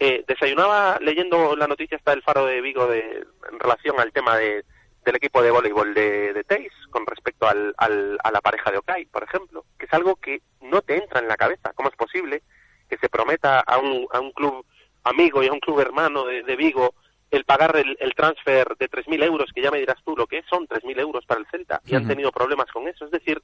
[0.00, 4.36] eh, desayunaba leyendo la noticia hasta del Faro de Vigo de, en relación al tema
[4.36, 4.64] de,
[5.10, 8.78] del equipo de voleibol de, de Teis con respecto al, al- a la pareja de
[8.78, 11.72] Okai, por ejemplo, que es algo que no te entra en la cabeza.
[11.74, 12.42] ¿Cómo es posible
[12.88, 14.64] que se prometa a un, a un club
[15.02, 16.94] amigo y a un club hermano de, de Vigo
[17.32, 20.38] el pagar el, el transfer de 3.000 euros, que ya me dirás tú lo que
[20.38, 23.04] es, son 3.000 euros para el Celta, y han tenido problemas con eso.
[23.04, 23.40] Es decir,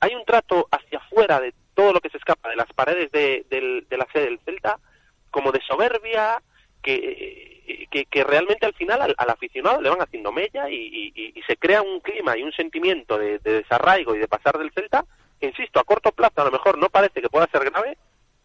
[0.00, 3.44] hay un trato hacia afuera de todo lo que se escapa de las paredes de,
[3.50, 4.78] del- de la sede del Celta,
[5.30, 6.42] como de soberbia,
[6.82, 11.42] que, que, que realmente al final al, al aficionado le van haciendo mella y, y-
[11.46, 15.04] se crea un clima y un sentimiento de, de desarraigo y de pasar del Celta,
[15.40, 17.96] que insisto, a corto plazo a lo mejor no parece que pueda ser grave,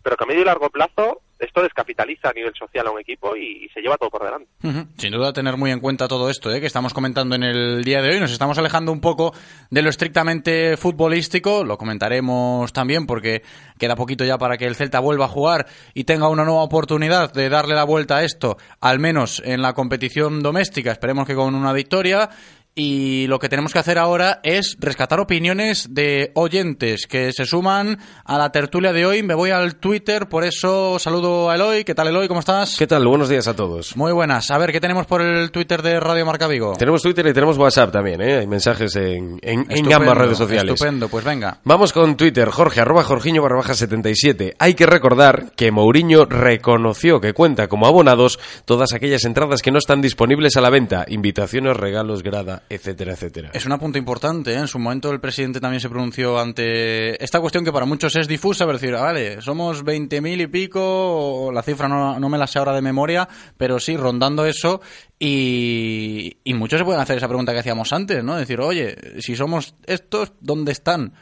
[0.04, 3.36] pero que a medio y largo plazo esto descapitaliza a nivel social a un equipo
[3.36, 4.50] y, se lleva todo por delante.
[4.98, 6.60] Sin duda tener muy en cuenta todo esto ¿eh?
[6.60, 8.20] que estamos comentando en el día de hoy.
[8.20, 9.34] Nos estamos alejando un poco
[9.70, 11.64] de lo estrictamente futbolístico.
[11.64, 13.44] Lo comentaremos también porque
[13.80, 17.34] queda poquito ya para que el Celta vuelva a jugar y tenga una nueva oportunidad
[17.34, 20.92] de darle la vuelta a esto, al menos en la competición doméstica.
[20.92, 22.30] Esperemos que con una victoria.
[22.74, 28.00] Y lo que tenemos que hacer ahora es rescatar opiniones de oyentes que se suman
[28.24, 29.24] a la tertulia de hoy.
[29.24, 31.84] Me voy al Twitter, por eso saludo a Eloy.
[31.84, 32.30] ¿Qué tal, Eloy?
[32.30, 32.78] ¿Cómo estás?
[32.80, 33.06] ¿Qué tal?
[33.06, 33.98] Buenos días a todos.
[33.98, 34.50] Muy buenas.
[34.52, 36.74] A ver, ¿qué tenemos por el Twitter de Radio Marca Vigo?
[36.78, 38.38] Tenemos Twitter y tenemos WhatsApp también, ¿eh?
[38.38, 40.74] Hay mensajes en, en- en ambas redes sociales.
[40.76, 41.58] Estupendo, pues venga.
[41.66, 44.56] Vamos con Twitter, Jorge, arroba Jorginho barra baja 77.
[44.60, 49.78] Hay que recordar que Mourinho reconoció que cuenta como abonados todas aquellas entradas que no
[49.78, 53.52] están disponibles a la venta, invitaciones, regalos, grada, etcétera, etcétera.
[53.54, 54.54] Es un apunte importante.
[54.54, 54.58] ¿eh?
[54.58, 58.28] En su momento el presidente también se pronunció ante esta cuestión que para muchos es
[58.28, 62.48] difusa, pero decir, ah, vale, somos 20.000 y pico, la cifra no, no me la
[62.48, 64.82] sé ahora de memoria, pero sí, rondando eso.
[65.20, 68.36] Y, y muchos se pueden hacer esa pregunta que hacíamos antes, ¿no?
[68.36, 71.14] Decir, oye, si somos estos, ¿dónde están?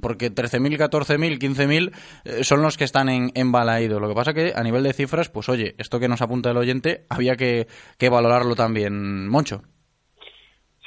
[0.00, 1.92] Porque 13.000, 14.000, 15.000
[2.24, 4.00] eh, son los que están en, en Balaído.
[4.00, 6.56] Lo que pasa que a nivel de cifras, pues oye, esto que nos apunta el
[6.56, 9.62] oyente, había que, que valorarlo también, Moncho.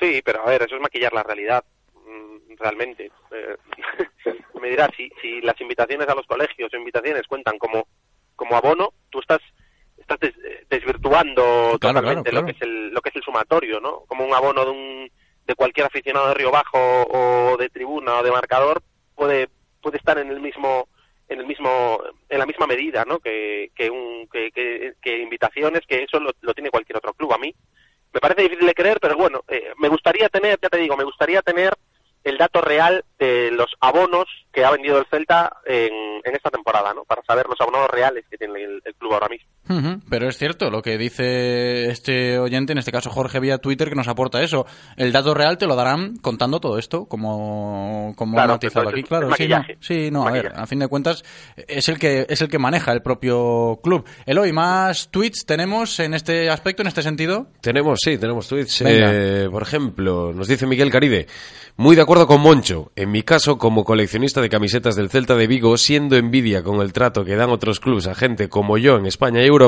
[0.02, 1.64] Sí, pero a ver, eso es maquillar la realidad,
[2.06, 3.12] mm, realmente.
[3.32, 3.56] Eh,
[4.60, 7.88] me dirás, si, si las invitaciones a los colegios o invitaciones cuentan como,
[8.36, 9.39] como abono, tú estás
[9.97, 13.80] estás des- desvirtuando Claro, totalmente claro, lo que es el lo que es el sumatorio,
[13.80, 13.99] ¿no?
[14.08, 15.12] Como un abono de un
[15.45, 18.82] de cualquier aficionado de Río Bajo o de tribuna o de marcador
[19.16, 19.47] puede
[19.82, 20.88] puede estar en el mismo
[21.30, 26.04] en el mismo en la misma medida no que, que, un, que, que, invitaciones que
[26.04, 27.54] eso lo, lo, tiene cualquier otro club a mí
[28.14, 31.03] me parece difícil de creer pero bueno eh, me gustaría tener ya te digo me
[31.03, 31.74] gustaría tener
[32.24, 35.93] el dato real de los abonos que ha vendido el Celta en,
[36.24, 37.03] en esta temporada, ¿no?
[37.03, 39.49] Para saber los abonos reales que tiene el, el club ahora mismo.
[40.09, 43.95] Pero es cierto lo que dice este oyente, en este caso Jorge vía Twitter, que
[43.95, 44.65] nos aporta eso.
[44.97, 49.03] El dato real te lo darán contando todo esto, como, como claro, ha matizado aquí.
[49.03, 51.24] Claro, sí, no, sí, no a ver, a fin de cuentas
[51.55, 54.05] es el que es el que maneja el propio club.
[54.26, 57.47] Eloy, más tweets tenemos en este aspecto, en este sentido.
[57.61, 58.84] Tenemos, sí, tenemos tweets.
[58.86, 61.28] Eh, por ejemplo, nos dice Miguel Caride.
[61.78, 62.91] Muy de acuerdo con Moncho.
[62.95, 66.93] En mi caso, como coleccionista de camisetas del Celta de Vigo, siendo envidia con el
[66.93, 69.61] trato que dan otros clubes a gente como yo en España y Europa,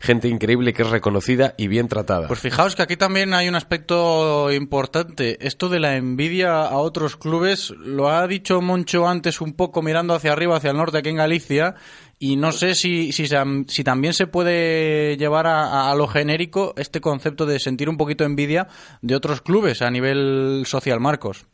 [0.00, 2.28] gente increíble que es reconocida y bien tratada.
[2.28, 5.38] Pues fijaos que aquí también hay un aspecto importante.
[5.46, 10.14] Esto de la envidia a otros clubes, lo ha dicho Moncho antes un poco mirando
[10.14, 11.74] hacia arriba, hacia el norte, aquí en Galicia,
[12.18, 17.00] y no sé si, si, si también se puede llevar a, a, lo genérico este
[17.00, 18.68] concepto de sentir un poquito envidia
[19.02, 21.46] de otros clubes a nivel social, Marcos.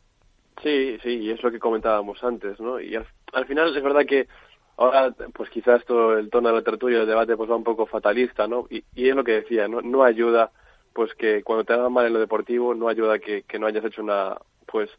[0.63, 2.79] Sí, sí, y es lo que comentábamos antes, ¿no?
[2.79, 4.27] Y al, al final es verdad que
[4.77, 7.85] ahora, pues quizás todo el tono de la tertulia, el debate, pues va un poco
[7.85, 8.67] fatalista, ¿no?
[8.69, 9.81] Y, y es lo que decía, ¿no?
[9.81, 10.51] No ayuda,
[10.93, 13.85] pues que cuando te hagan mal en lo deportivo, no ayuda que, que no hayas
[13.85, 14.89] hecho una, pues,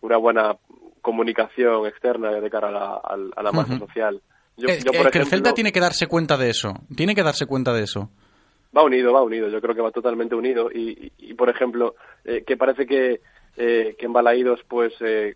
[0.00, 0.56] una buena
[1.00, 3.00] comunicación externa de cara a la,
[3.36, 3.86] a la masa uh -huh.
[3.86, 4.20] social.
[4.56, 6.74] Yo, es, yo, por ejemplo, que el Celta tiene que darse cuenta de eso.
[6.94, 8.10] Tiene que darse cuenta de eso.
[8.76, 9.48] Va unido, va unido.
[9.48, 10.70] Yo creo que va totalmente unido.
[10.72, 13.20] Y, y, y por ejemplo, eh, que parece que,
[13.56, 15.34] eh, que en Balaídos, pues, eh,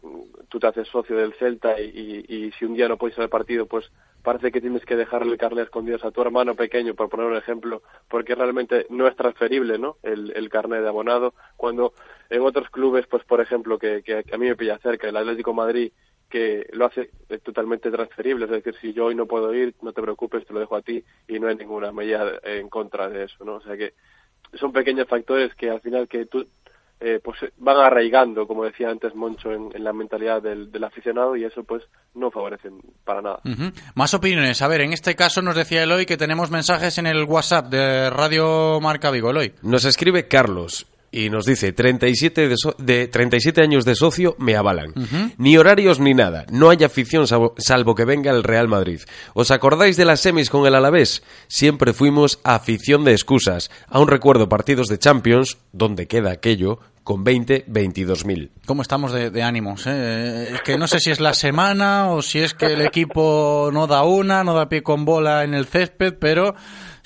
[0.49, 3.91] tú te haces socio del Celta y, si un día no puedes ir partido, pues
[4.23, 7.37] parece que tienes que dejarle el carnet escondido a tu hermano pequeño, por poner un
[7.37, 9.97] ejemplo, porque realmente no es transferible, ¿no?
[10.03, 11.35] El, carnet de abonado.
[11.57, 11.93] Cuando
[12.31, 15.53] en otros clubes, pues, por ejemplo, que, que, a mí me pilla cerca, el Atlético
[15.53, 15.93] Madrid,
[16.31, 17.11] que lo hace
[17.45, 20.61] totalmente transferible, es decir, si yo hoy no puedo ir, no te preocupes, te lo
[20.61, 23.57] dejo a ti y no hay ninguna medida en contra de eso, ¿no?
[23.57, 23.93] O sea que
[24.55, 26.47] son pequeños factores que al final que tú
[27.01, 31.37] eh, pues van arraigando, como decía antes Moncho, en, en la mentalidad del, del, aficionado
[31.37, 31.83] y eso pues
[32.15, 32.71] no favorece
[33.05, 33.41] para nada.
[33.45, 33.73] Uh -huh.
[33.95, 34.63] Más opiniones.
[34.63, 38.11] A ver, en este caso nos decía Eloy que tenemos mensajes en el WhatsApp de
[38.11, 39.31] Radio Marca Vigo.
[39.31, 39.53] Eloy.
[39.63, 44.57] Nos escribe Carlos y nos dice 37, de, so de 37 años de socio me
[44.57, 44.91] avalan.
[44.91, 45.35] Uh -huh.
[45.39, 46.47] Ni horarios ni nada.
[46.51, 49.01] No hay afición salvo, salvo, que venga el Real Madrid.
[49.35, 51.23] ¿Os acordáis de las semis con el Alavés?
[51.49, 53.71] Siempre fuimos afición de excusas.
[53.89, 58.51] Aún recuerdo partidos de Champions, donde queda aquello, con 20, 22 mil.
[58.67, 59.87] ¿Cómo estamos de, de ánimos?
[59.87, 60.51] Eh?
[60.55, 63.87] Es que no sé si es la semana o si es que el equipo no
[63.87, 66.57] da una, no da pie con bola en el césped, pero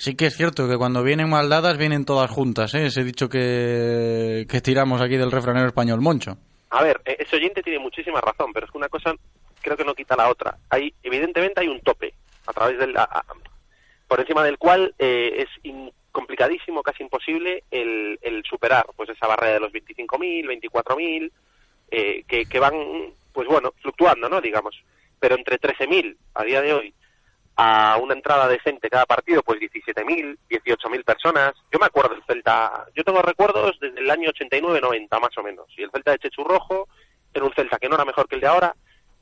[0.01, 2.73] sí que es cierto que cuando vienen mal dadas vienen todas juntas.
[2.73, 2.87] ¿eh?
[2.87, 6.37] Ese dicho que, que tiramos aquí del refranero español, Moncho.
[6.71, 9.13] A ver, e-, ese oyente tiene muchísima razón, pero es que una cosa
[9.61, 10.57] creo que no quita la otra.
[10.71, 12.15] Hay, evidentemente hay un tope
[12.47, 13.23] a través del, a,
[14.07, 15.71] por encima del cual eh, es
[16.11, 21.31] complicadísimo, casi imposible el, el, superar pues esa barrera de los 25.000, 24.000,
[21.91, 22.73] eh, que, que van,
[23.31, 24.41] pues bueno, fluctuando, ¿no?
[24.41, 24.75] Digamos.
[25.19, 26.93] Pero entre 13.000 a día de hoy
[27.63, 31.53] a una entrada de gente cada partido, pues 17.000, 18.000 personas.
[31.71, 35.67] Yo me acuerdo del Celta, yo tengo recuerdos desde el año 89-90 más o menos.
[35.77, 36.87] Y el Celta de Chechu Rojo
[37.31, 38.75] era un Celta que no era mejor que el de ahora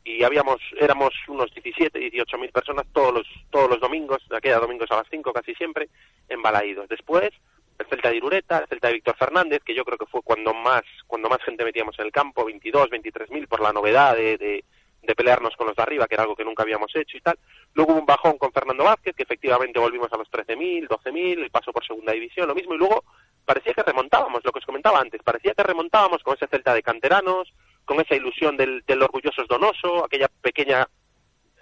[0.06, 4.60] y habíamos éramos unos 17, 18 mil personas todos los todos los domingos, de aquella
[4.60, 5.90] domingos a las 5 casi siempre,
[6.30, 6.88] en Balaídos.
[6.88, 7.32] Después,
[7.78, 10.54] el Celta de Irureta, el Celta de Víctor Fernández, que yo creo que fue cuando
[10.54, 14.38] más cuando más gente metíamos en el campo, 22, 23 mil por la novedad de,
[14.38, 14.64] de,
[15.02, 17.38] de, pelearnos con los de arriba, que era algo que nunca habíamos hecho y tal.
[17.74, 21.12] Luego hubo un bajón con Fernando Vázquez, que efectivamente volvimos a los 13 mil, 12
[21.12, 23.04] mil, el paso por segunda división, lo mismo, y luego
[23.46, 26.84] parecía que remontábamos, lo que os comentaba antes, parecía que remontábamos con ese Celta de
[26.84, 27.52] canteranos,
[27.86, 30.88] con esa ilusión del, del orgulloso donoso, aquella pequeña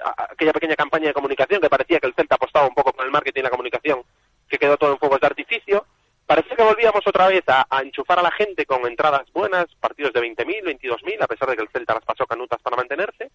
[0.04, 3.12] aquella pequeña campaña de comunicación que parecía que el Celta apostaba un poco con el
[3.12, 4.02] marketing y la comunicación,
[4.50, 5.86] que quedó todo en fuegos de artificio.
[6.26, 10.14] Parecía que volvíamos otra vez a, a enchufar a la gente con entradas buenas, partidos
[10.14, 13.32] de 20.000, 22.000, a pesar de que el Celta las pasó canutas para mantenerse,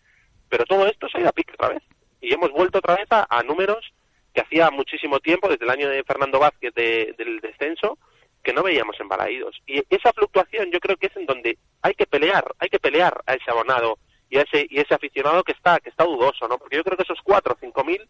[0.49, 1.83] pero todo esto se ha ido a pique otra vez.
[2.21, 3.93] Y hemos vuelto otra vez a, a números
[4.35, 7.99] que hacía muchísimo tiempo, desde el año de Fernando Vázquez de, del descenso,
[8.43, 9.61] que no veíamos en Balaídos.
[9.67, 13.23] Y esa fluctuación yo creo que es en donde hay que pelear, hay que pelear
[13.27, 13.99] a ese abonado
[14.31, 16.59] y a ese, y ese aficionado que está, que está dudoso, ¿no?
[16.59, 18.01] Porque yo creo que esos cuatro o cinco mil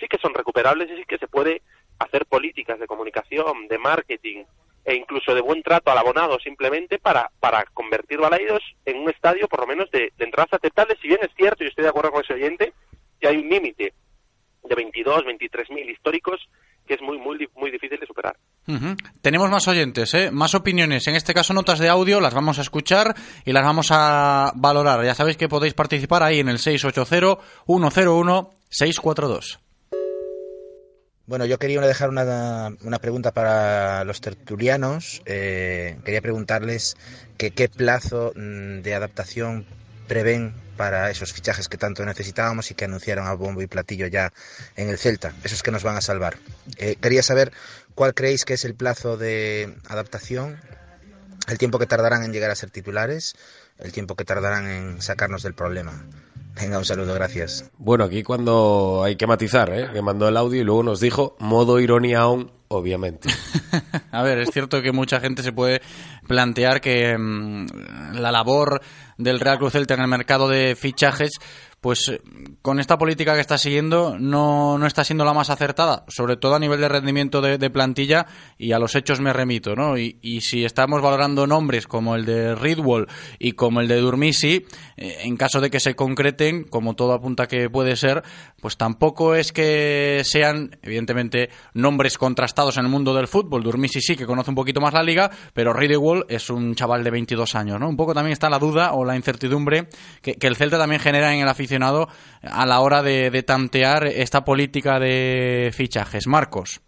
[0.00, 1.60] sí que son recuperables y sí que se puede
[1.98, 4.44] hacer políticas de comunicación, de marketing
[4.84, 9.48] e incluso de buen trato al abonado simplemente para, para convertir Balaídos en un estadio
[9.48, 12.12] por lo menos de, de entradas aceptables, si bien es cierto, y estoy de acuerdo
[12.12, 12.72] con ese oyente,
[13.20, 13.92] que hay un límite
[14.68, 16.48] de 22, 23 mil históricos
[16.88, 18.34] que es muy, muy, muy difícil de superar.
[19.22, 20.32] Tenemos más oyentes, ¿eh?
[20.32, 21.06] más opiniones.
[21.06, 23.14] En este caso, notas de audio, las vamos a escuchar
[23.44, 25.04] y las vamos a valorar.
[25.04, 29.58] Ya sabéis que podéis participar ahí en el 680-101-642.
[31.26, 35.20] Bueno, yo quería dejar una, una pregunta para los tertulianos.
[35.26, 36.96] Eh, quería preguntarles
[37.36, 39.66] que qué plazo mm, de adaptación
[40.08, 44.32] prevén para esos fichajes que tanto necesitábamos y que anunciaron a bombo y platillo ya
[44.76, 46.38] en el Celta, esos que nos van a salvar.
[46.78, 47.52] Eh, quería saber
[47.94, 50.58] cuál creéis que es el plazo de adaptación,
[51.48, 53.36] el tiempo que tardarán en llegar a ser titulares,
[53.78, 56.04] el tiempo que tardarán en sacarnos del problema.
[56.60, 57.70] Venga, un saludo, gracias.
[57.78, 59.90] Bueno, aquí cuando hay que matizar, ¿eh?
[59.92, 63.28] que mandó el audio y luego nos dijo modo ironía on, obviamente.
[64.10, 65.80] A ver, es cierto que mucha gente se puede
[66.26, 68.80] plantear que mm, la labor
[69.18, 71.32] del Real Cruz Celta en el mercado de fichajes,
[71.80, 72.20] pues eh,
[72.62, 76.54] con esta política que está siguiendo no, no está siendo la más acertada, sobre todo
[76.54, 78.26] a nivel de rendimiento de, plantilla
[78.56, 79.98] y a los hechos me remito, ¿no?
[79.98, 83.08] Y, si estamos valorando nombres como el de Ridwall
[83.38, 84.64] y como el de Durmisi,
[84.96, 88.22] eh, en caso de que se concreten, como todo apunta que puede ser,
[88.60, 93.62] pues tampoco es que sean, evidentemente, nombres contrastados en el mundo del fútbol.
[93.62, 97.10] Durmisi sí que conoce un poquito más la liga, pero Ridwall es un chaval de
[97.10, 97.88] 22 años, ¿no?
[97.88, 99.88] Un poco también está la duda o la incertidumbre
[100.22, 104.44] que, que el Celta también genera en el aficionado a la hora de, tantear esta
[104.44, 106.26] política de fichajes.
[106.26, 106.80] Marcos.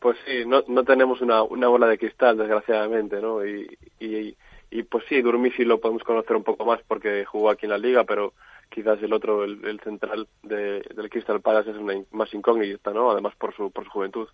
[0.00, 3.44] Pues sí, no, no tenemos una, una bola de cristal, desgraciadamente, ¿no?
[3.44, 3.66] Y,
[3.98, 4.36] y,
[4.70, 7.78] y pues sí, Durmisi lo podemos conocer un poco más porque jugó aquí en la
[7.78, 8.34] liga, pero
[8.68, 13.10] quizás el otro, el, el central de, del Crystal Palace es una más incógnita, ¿no?
[13.10, 14.28] Además por su, por su juventud.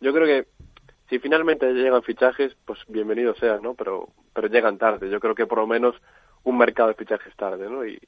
[0.00, 0.48] Yo creo que
[1.08, 3.74] si finalmente llegan fichajes, pues bienvenido sea, ¿no?
[3.74, 5.10] Pero, pero llegan tarde.
[5.10, 5.96] Yo creo que por lo menos
[6.44, 7.84] un mercado de fichajes tarde, ¿no?
[7.84, 7.98] Y,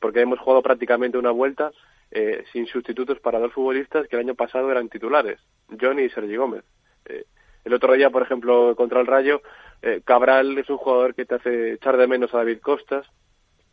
[0.00, 1.72] porque hemos jugado prácticamente una vuelta
[2.10, 5.40] eh, sin sustitutos para dos futbolistas que el año pasado eran titulares,
[5.80, 6.64] Johnny y Sergi Gómez.
[7.06, 7.24] Eh,
[7.64, 9.42] el otro día, por ejemplo, contra el Rayo,
[9.82, 13.06] eh, Cabral es un jugador que te hace echar de menos a David Costas,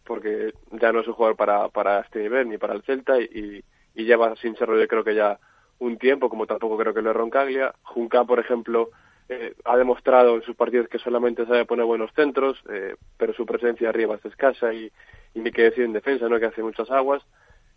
[0.06, 3.64] porque ya no es un jugador para, para este nivel ni para el Celta y,
[3.94, 5.40] y lleva sin serlo yo creo que ya
[5.80, 7.74] un tiempo, como tampoco creo que lo es Roncaglia.
[7.82, 8.90] Junca, por ejemplo,
[9.34, 13.46] eh, ha demostrado en sus partidos que solamente sabe poner buenos centros, eh, pero su
[13.46, 14.92] presencia arriba es escasa y,
[15.34, 16.38] y ni que decir en defensa, ¿no?
[16.38, 17.24] que hace muchas aguas.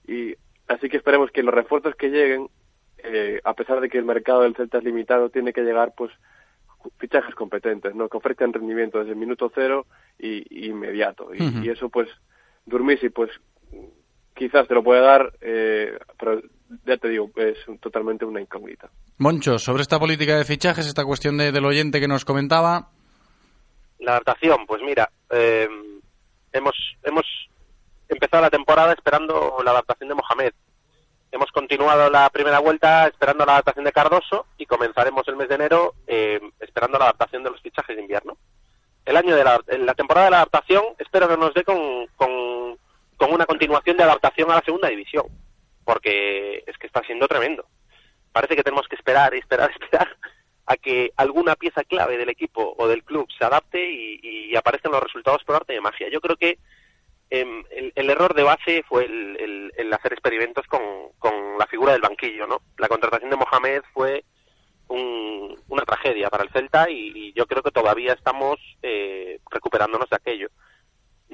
[0.09, 0.35] Y
[0.67, 2.49] así que esperemos que los refuerzos que lleguen,
[2.99, 6.11] eh, a pesar de que el mercado del Celta es limitado, tiene que llegar pues
[6.99, 8.09] fichajes competentes, ¿no?
[8.09, 9.87] que ofrezcan rendimiento desde el minuto cero
[10.19, 11.33] y, y inmediato.
[11.33, 11.65] Y, uh -huh.
[11.65, 12.09] y, eso pues,
[12.67, 13.31] Durmisi pues
[14.35, 16.43] quizás te lo puede dar, eh, pero
[16.85, 18.89] ya te digo, es un, totalmente una incógnita.
[19.19, 22.89] Moncho, sobre esta política de fichajes, esta cuestión de, del oyente que nos comentaba.
[23.99, 25.69] La adaptación, pues mira, eh,
[26.53, 27.25] hemos, hemos
[28.09, 30.53] empezado la temporada esperando la adaptación de Mohamed.
[31.33, 35.55] Hemos continuado la primera vuelta esperando la adaptación de Cardoso y comenzaremos el mes de
[35.57, 38.37] enero eh, esperando la adaptación de los fichajes de invierno.
[39.05, 42.79] El año de la, la temporada de la adaptación espero que nos dé con, con,
[43.17, 45.27] con una continuación de adaptación a la segunda división,
[45.85, 47.67] porque es que está siendo tremendo.
[48.33, 50.17] Parece que tenemos que esperar esperar esperar
[50.67, 54.21] a que alguna pieza clave del equipo o del club se adapte y,
[54.51, 56.09] y aparezcan los resultados por arte de magia.
[56.09, 56.59] Yo creo que
[57.31, 60.81] eh, el, error de base fue el, hacer experimentos con,
[61.19, 62.61] con, la figura del banquillo, ¿no?
[62.79, 64.25] La contratación de Mohamed fue
[64.89, 70.09] un, una tragedia para el Celta y, y, yo creo que todavía estamos eh, recuperándonos
[70.11, 70.49] de aquello.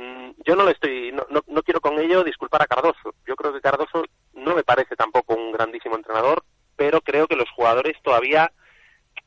[0.01, 3.14] Mm, yo no le estoy, no, no, quiero con ello disculpar a Cardoso.
[3.26, 6.42] Yo creo que Cardoso no me parece tampoco un grandísimo entrenador,
[6.74, 8.51] pero creo que los jugadores todavía,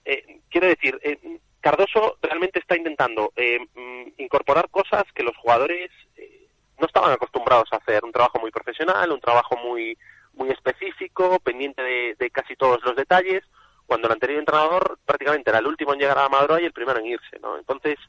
[0.03, 1.19] eh, quiero decir, eh,
[1.61, 6.47] Cardoso realmente está intentando eh, mm, incorporar cosas que los jugadores eh,
[6.80, 8.03] no estaban acostumbrados a hacer.
[8.03, 9.95] Un trabajo muy profesional, un trabajo muy,
[10.34, 13.43] muy específico, pendiente de, de casi todos los detalles,
[13.86, 16.74] cuando el anterior entrenador prácticamente era el último en llegar a la Madroa y el
[16.74, 17.59] primero en irse, ¿no?
[17.59, 17.99] Entonces,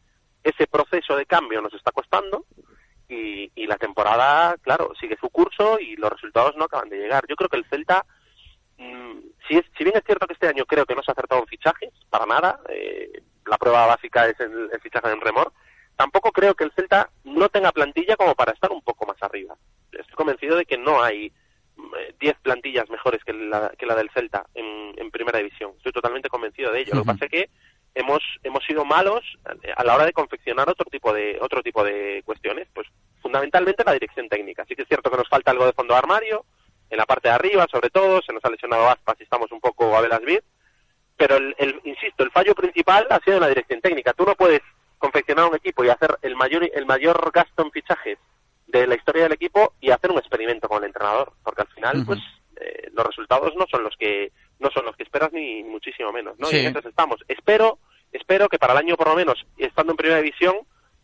[0.45, 2.45] ese proceso de cambio nos está costando
[3.09, 7.25] y, y, la temporada, claro, sigue su curso y los resultados no acaban de llegar.
[7.29, 8.05] Yo creo que el Celta,
[8.79, 9.19] mmm,
[9.49, 11.41] si, es, si bien es cierto que este año creo que no se ha acertado
[11.41, 15.53] en fichajes, para nada, eh, la prueba básica es el, el fichaje en remor,
[15.97, 19.55] tampoco creo que el Celta no tenga plantilla como para estar un poco más arriba.
[19.93, 21.33] Estoy convencido de que no hay
[22.21, 25.73] 10 plantillas mejores que la, que la del Celta en, en, primera división.
[25.77, 26.93] Estoy totalmente convencido de ello.
[26.93, 26.99] Uh -huh.
[26.99, 27.51] Lo que pasa es que
[27.95, 29.23] hemos hemos sido malos
[29.77, 32.89] a la hora de confeccionar otro tipo de otro tipo de cuestiones, pues
[33.23, 34.65] fundamentalmente la dirección técnica.
[34.67, 36.45] Sí que es cierto que nos falta algo de fondo de armario
[36.91, 39.61] en la parte de arriba, sobre todo, se nos ha lesionado Aspas y estamos un
[39.61, 40.41] poco a velas vid,
[41.17, 44.13] pero el, el, insisto, el fallo principal ha sido en la dirección técnica.
[44.13, 44.61] Tú no puedes
[44.99, 48.19] confeccionar un equipo y hacer el mayor el mayor gasto en fichajes
[48.67, 51.97] de la historia del equipo y hacer un experimento con el entrenador, porque al final,
[51.97, 52.07] uh -huh.
[52.07, 52.21] pues
[52.61, 56.39] eh, los resultados no son los que no son los que esperas ni muchísimo menos,
[56.39, 56.47] ¿no?
[56.49, 56.59] Sí.
[56.59, 57.21] Y estamos.
[57.29, 57.79] Espero,
[58.13, 60.55] espero que para el año por lo menos, estando en primera división,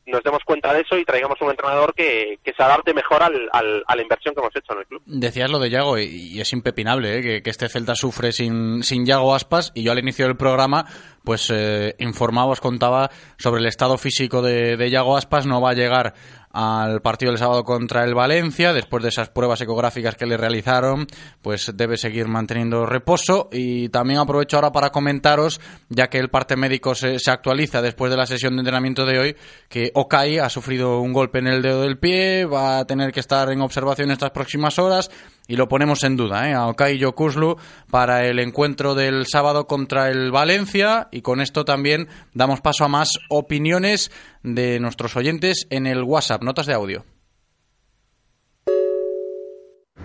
[0.07, 3.49] nos demos cuenta de eso y traigamos un entrenador que, que se adapte mejor al,
[3.53, 5.03] al- a la inversión que hemos hecho en el club.
[5.07, 7.23] Decías lo de Yago y, y es impepinable ¿eh?
[7.23, 10.87] que, que este Celta sufre sin, sin Yago Aspas y yo al inicio del programa
[11.23, 15.71] pues eh, informaba, os contaba sobre el estado físico de, de Yago Aspas, no va
[15.71, 16.15] a llegar
[16.53, 21.07] al partido del sábado contra el Valencia, después de esas pruebas ecográficas que le realizaron,
[21.43, 23.49] pues debe seguir manteniendo reposo.
[23.53, 28.17] Y también aprovecho ahora para comentaros, ya que el parte médico se, actualiza después de
[28.17, 29.37] la sesión de entrenamiento de hoy,
[29.69, 33.21] que Okai ha sufrido un golpe en el dedo del pie, va a tener que
[33.21, 35.11] estar en observación estas próximas horas
[35.51, 36.55] y lo ponemos en duda, ¿eh?
[36.55, 37.57] a Okai Yokuslu
[37.91, 42.89] para el encuentro del sábado contra el Valencia y con esto también damos paso a
[42.89, 44.13] más opiniones
[44.45, 47.05] de nuestros oyentes en el WhatsApp, notas de audio.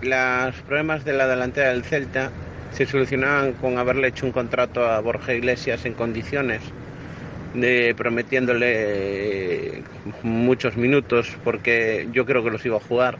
[0.02, 2.32] Los problemas de la delantera del Celta
[2.72, 6.60] se solucionaban con haberle hecho un contrato a Borja Iglesias en condiciones,
[7.54, 9.84] de prometiéndole
[10.24, 13.16] muchos minutos, porque yo creo que los iba a jugar.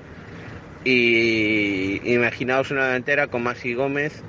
[0.87, 4.23] Y imaginaos una delantera con Masi Gómez,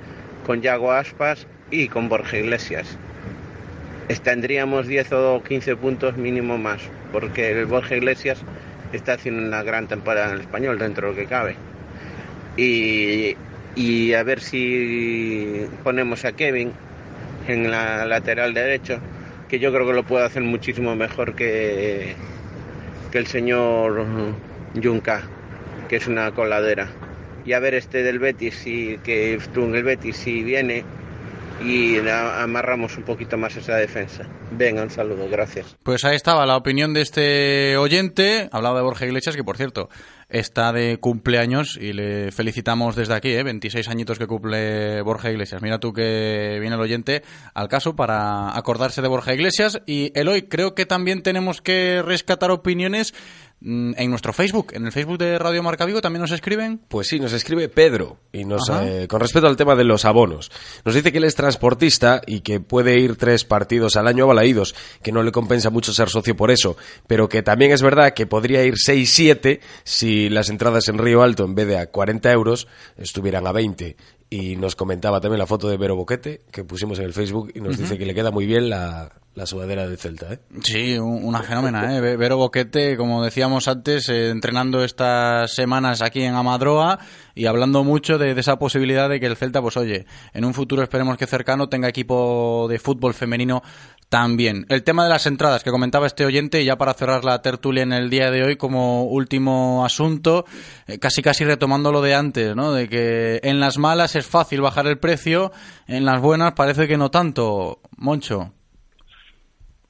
[0.44, 2.98] con Yago Aspas y con Borja Iglesias.
[4.24, 6.82] Tendríamos 10 o 15 puntos mínimo más,
[7.12, 8.42] porque el Borja Iglesias
[8.92, 11.56] está haciendo una gran temporada en el español dentro de lo que cabe
[12.58, 13.36] y,
[13.76, 16.72] y a ver si ponemos a Kevin
[17.46, 18.98] en la lateral derecho,
[19.48, 22.14] que yo creo que lo puede hacer muchísimo mejor que,
[23.10, 24.04] que el señor
[24.82, 25.22] Junca,
[25.88, 26.88] que es una coladera.
[27.44, 30.84] Y a ver este del Betis, si, que el Betis, si viene
[31.64, 34.24] y amarramos un poquito más esa defensa.
[34.50, 35.76] Venga, un saludo, gracias.
[35.82, 38.48] Pues ahí estaba la opinión de este oyente.
[38.52, 39.88] Hablaba de Borja Iglesias, que por cierto
[40.28, 43.42] está de cumpleaños y le felicitamos desde aquí, ¿eh?
[43.42, 45.62] 26 añitos que cumple Borja Iglesias.
[45.62, 47.22] Mira tú que viene el oyente
[47.54, 49.80] al caso para acordarse de Borja Iglesias.
[49.86, 53.14] Y Eloy, creo que también tenemos que rescatar opiniones
[53.60, 54.72] en nuestro Facebook.
[54.72, 56.80] En el Facebook de Radio Marca Vigo también nos escriben.
[56.88, 60.50] Pues sí, nos escribe Pedro y nos eh, con respecto al tema de los abonos.
[60.84, 64.28] Nos dice que él es transportista y que puede ir tres partidos al año a
[64.28, 68.14] Balaídos, que no le compensa mucho ser socio por eso, pero que también es verdad
[68.14, 72.30] que podría ir 6-7 si las entradas en Río Alto en vez de a 40
[72.32, 73.96] euros estuvieran a 20.
[74.30, 77.60] Y nos comentaba también la foto de Vero Boquete que pusimos en el Facebook y
[77.60, 80.32] nos dice que le queda muy bien la, la sudadera del Celta.
[80.34, 80.40] ¿eh?
[80.62, 82.00] Sí, un- una fenómena, ¿eh?
[82.02, 86.98] Ve- Vero Boquete, como decíamos antes, eh, entrenando estas semanas aquí en Amadroa
[87.34, 90.52] y hablando mucho de, de esa posibilidad de que el Celta, pues oye, en un
[90.52, 93.62] futuro esperemos que cercano tenga equipo de fútbol femenino
[94.08, 94.64] también.
[94.70, 97.82] El tema de las entradas que comentaba este oyente, y ya para cerrar la tertulia
[97.82, 100.46] en el día de hoy como último asunto,
[100.86, 102.72] eh, casi casi retomando lo de antes, ¿no?
[102.72, 105.52] De que en las malas es fácil bajar el precio,
[105.86, 107.80] en las buenas parece que no tanto.
[107.98, 108.52] Moncho.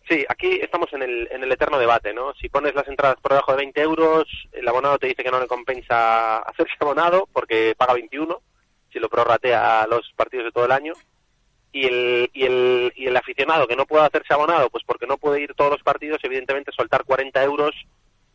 [0.08, 2.32] Sí, aquí estamos en el, en el eterno debate, ¿no?
[2.34, 5.40] Si pones las entradas por debajo de 20 euros, el abonado te dice que no
[5.40, 8.40] le compensa hacerse abonado porque paga 21,
[8.92, 10.94] si lo prorratea a los partidos de todo el año.
[11.70, 15.18] Y el, y, el, y el aficionado que no puede hacerse abonado, pues porque no
[15.18, 17.74] puede ir todos los partidos, evidentemente soltar 40 euros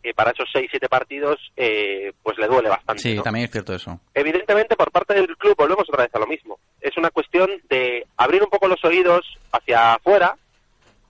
[0.03, 3.01] eh, para esos 6-7 partidos, eh, pues le duele bastante.
[3.01, 3.24] Sí, ¿no?
[3.24, 3.99] también es cierto eso.
[4.13, 6.59] Evidentemente, por parte del club, volvemos otra vez a lo mismo.
[6.80, 9.21] Es una cuestión de abrir un poco los oídos
[9.51, 10.36] hacia afuera,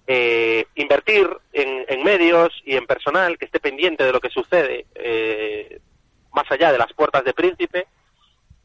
[0.08, 4.86] eh, invertir en, en medios y en personal que esté pendiente de lo que sucede
[4.95, 5.80] eh,
[6.34, 7.88] más allá de las puertas de Príncipe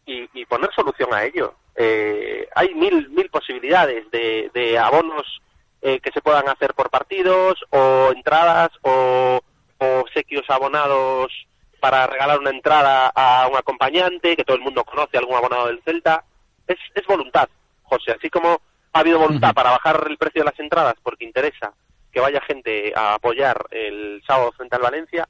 [0.07, 1.55] y, poner solución a ello.
[1.77, 5.43] Eh, hay mil, mil posibilidades de, de abonos
[5.83, 9.39] eh, que se puedan hacer por partidos o entradas o,
[9.77, 11.31] o obsequios abonados
[11.79, 15.83] para regalar una entrada a un acompañante, que todo el mundo conoce, algún abonado del
[15.83, 16.25] Celta.
[16.67, 17.49] Es, es voluntad,
[17.83, 18.13] José.
[18.13, 18.63] Así como
[18.99, 21.73] ha habido voluntad para bajar el precio de las entradas porque interesa
[22.13, 25.29] que vaya gente a apoyar el sábado frente al Valencia,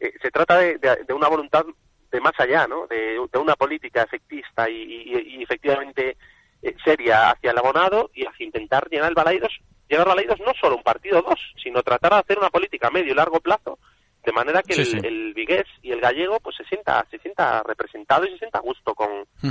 [0.00, 1.64] eh, se trata de, de- de una voluntad
[2.10, 2.86] de más allá, ¿no?
[2.86, 6.16] De, de una política efectista y, y- y efectivamente
[6.62, 9.52] eh, seria hacia el abonado y hacia intentar llenar el Balaidos,
[9.88, 12.88] llegar al Balaidos no solo un partido o dos, sino tratar de hacer una política
[12.88, 13.78] a medio y largo plazo
[14.24, 14.98] de manera que Sí, el, sí.
[15.02, 18.62] el vigués y el gallego pues se sienta se sienta representado y se sienta a
[18.62, 19.08] gusto con,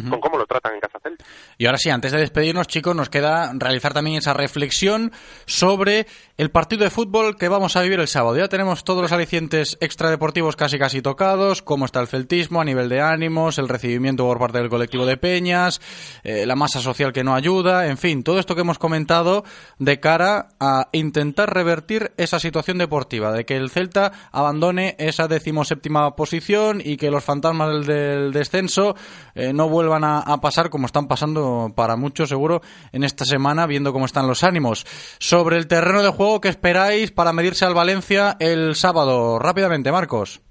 [0.10, 1.24] con cómo lo tratan en Casa Celta.
[1.58, 5.12] Y ahora sí, antes de despedirnos, chicos, nos queda realizar también esa reflexión
[5.46, 6.06] sobre
[6.36, 8.36] el partido de fútbol que vamos a vivir el sábado.
[8.36, 12.90] Ya tenemos todos los alicientes extradeportivos casi casi tocados, cómo está el celtismo a nivel
[12.90, 15.80] de ánimos, el recibimiento por parte del colectivo de Peñas,
[16.24, 19.44] eh, la masa social que no ayuda, en fin, todo esto que hemos comentado
[19.78, 26.16] de cara a intentar revertir esa situación deportiva, de que el Celta abandone esa decimoséptima
[26.16, 28.96] posición y que los fantasmas del, del descenso
[29.36, 33.68] eh, no vuelvan a, a pasar como están pasando para muchos seguro en esta semana
[33.68, 34.88] viendo cómo están los ánimos.
[35.20, 39.40] Sobre el terreno de juego, ¿qué esperáis para medirse al Valencia el sábado?
[39.40, 40.42] Rápidamente, Marcos.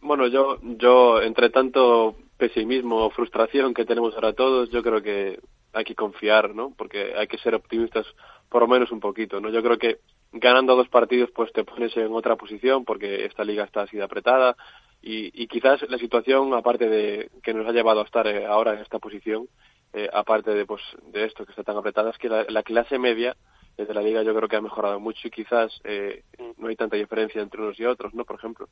[0.00, 5.40] Bueno, yo, yo entre tanto pesimismo o frustración que tenemos ahora todos, yo creo que
[5.72, 6.72] hay que confiar, ¿no?
[6.76, 8.06] Porque hay que ser optimistas
[8.48, 9.50] por lo menos un poquito, ¿no?
[9.50, 9.98] Yo creo que
[10.32, 14.56] ganando dos partidos pues te pones en otra posición porque esta liga está así apretada
[15.02, 18.74] y, y quizás la situación, aparte de que nos ha llevado a estar eh, ahora
[18.74, 19.48] en esta posición,
[19.92, 20.82] eh, aparte de pues
[21.12, 23.36] de esto que está tan apretada, es que la clase media
[23.84, 26.22] de la liga yo creo que ha mejorado mucho y quizás eh,
[26.58, 28.24] no hay tanta diferencia entre unos y otros, ¿no?
[28.24, 28.68] Por ejemplo.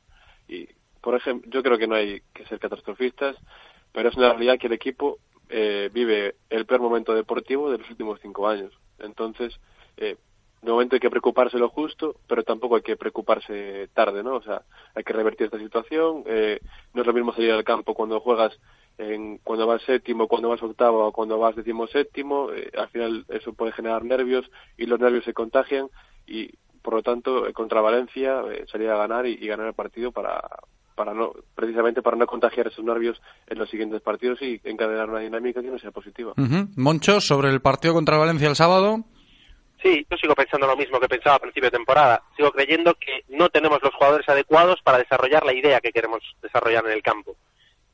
[0.47, 0.67] Y,
[1.01, 3.35] por ejemplo, yo creo que no hay que ser catastrofistas,
[3.91, 5.19] pero es una realidad que el equipo
[5.49, 8.73] eh, vive el peor momento deportivo de los últimos cinco años.
[8.99, 9.59] Entonces,
[9.97, 10.17] eh,
[10.61, 14.35] de momento hay que preocuparse lo justo, pero tampoco hay que preocuparse tarde, ¿no?
[14.35, 14.63] O sea,
[14.95, 16.23] hay que revertir esta situación.
[16.25, 16.59] Eh,
[16.93, 18.57] no es lo mismo salir al campo cuando juegas
[18.97, 22.51] en, cuando vas séptimo, cuando vas octavo o cuando vas decimoséptimo.
[22.51, 25.87] Eh, al final eso puede generar nervios y los nervios se contagian
[26.27, 26.51] y,
[26.81, 30.11] por lo tanto, eh, contra Valencia eh, salir a ganar y, y ganar el partido
[30.11, 30.41] para,
[30.95, 35.19] para no precisamente para no contagiar esos nervios en los siguientes partidos y encadenar una
[35.19, 36.33] dinámica que no sea positiva.
[36.75, 39.03] Moncho, sobre el partido contra Valencia el sábado.
[39.83, 42.23] Sí, yo sigo pensando lo mismo que pensaba a principio de temporada.
[42.35, 46.85] Sigo creyendo que no tenemos los jugadores adecuados para desarrollar la idea que queremos desarrollar
[46.85, 47.35] en el campo.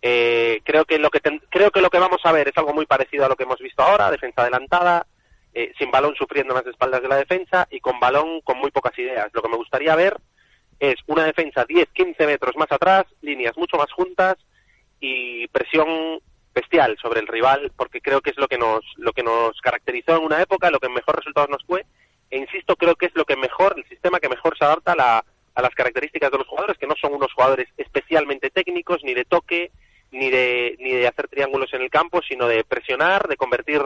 [0.01, 2.73] Eh, creo que lo que ten- creo que lo que vamos a ver es algo
[2.73, 5.05] muy parecido a lo que hemos visto ahora, defensa adelantada,
[5.53, 8.71] eh, sin balón sufriendo en las espaldas de la defensa y con balón con muy
[8.71, 9.29] pocas ideas.
[9.33, 10.17] Lo que me gustaría ver
[10.79, 14.37] es una defensa 10-15 metros más atrás, líneas mucho más juntas
[14.99, 16.19] y presión
[16.53, 20.17] bestial sobre el rival, porque creo que es lo que nos lo que nos caracterizó
[20.17, 21.85] en una época, lo que mejor resultados nos fue,
[22.29, 24.95] e insisto, creo que es lo que mejor, el sistema que mejor se adapta a,
[24.95, 29.13] la- a las características de los jugadores, que no son unos jugadores especialmente técnicos, ni
[29.13, 29.69] de toque,
[30.11, 33.81] ni de, ni de hacer triángulos en el campo, sino de presionar, de convertir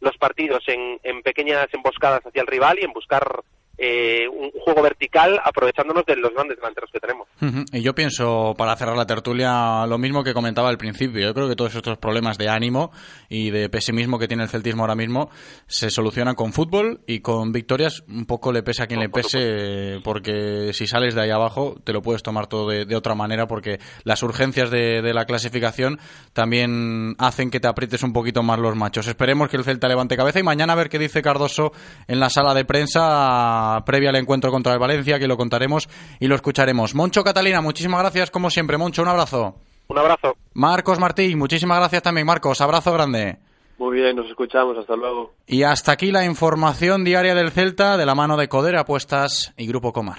[0.00, 3.42] los partidos en, en pequeñas emboscadas hacia el rival y en buscar
[3.78, 7.28] eh, un juego vertical aprovechándonos de los grandes delanteros que tenemos.
[7.72, 11.20] Y yo pienso, para cerrar la tertulia, lo mismo que comentaba al principio.
[11.20, 12.90] Yo creo que todos estos problemas de ánimo
[13.28, 15.30] y de pesimismo que tiene el celtismo ahora mismo
[15.66, 18.02] se solucionan con fútbol y con victorias.
[18.08, 21.92] Un poco le pese a quien le pese, porque si sales de ahí abajo te
[21.92, 26.00] lo puedes tomar todo de, de otra manera, porque las urgencias de, de la clasificación
[26.32, 29.06] también hacen que te aprietes un poquito más los machos.
[29.06, 31.72] Esperemos que el Celta levante cabeza y mañana a ver qué dice Cardoso
[32.08, 35.88] en la sala de prensa previa al encuentro contra el Valencia, que lo contaremos
[36.20, 36.94] y lo escucharemos.
[36.94, 38.78] Moncho Catalina, muchísimas gracias como siempre.
[38.78, 39.54] Moncho, un abrazo.
[39.88, 40.36] Un abrazo.
[40.54, 42.26] Marcos Martín, muchísimas gracias también.
[42.26, 43.38] Marcos, abrazo grande.
[43.78, 45.34] Muy bien, nos escuchamos, hasta luego.
[45.46, 49.66] Y hasta aquí la información diaria del Celta de la mano de Coder Apuestas y
[49.68, 50.18] Grupo Comar.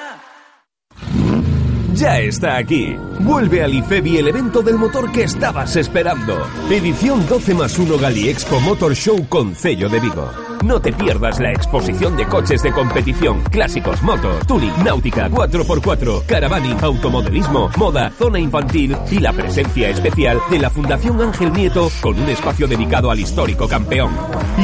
[2.01, 2.97] Ya está aquí.
[3.19, 6.47] Vuelve al IFEBI el evento del motor que estabas esperando.
[6.67, 10.31] Edición 12 más 1 Gali Expo Motor Show con sello de Vigo.
[10.63, 16.83] No te pierdas la exposición de coches de competición, clásicos, motos, tuning, náutica, 4x4, caravaning,
[16.83, 22.29] automodelismo, moda, zona infantil y la presencia especial de la Fundación Ángel Nieto con un
[22.29, 24.11] espacio dedicado al histórico campeón.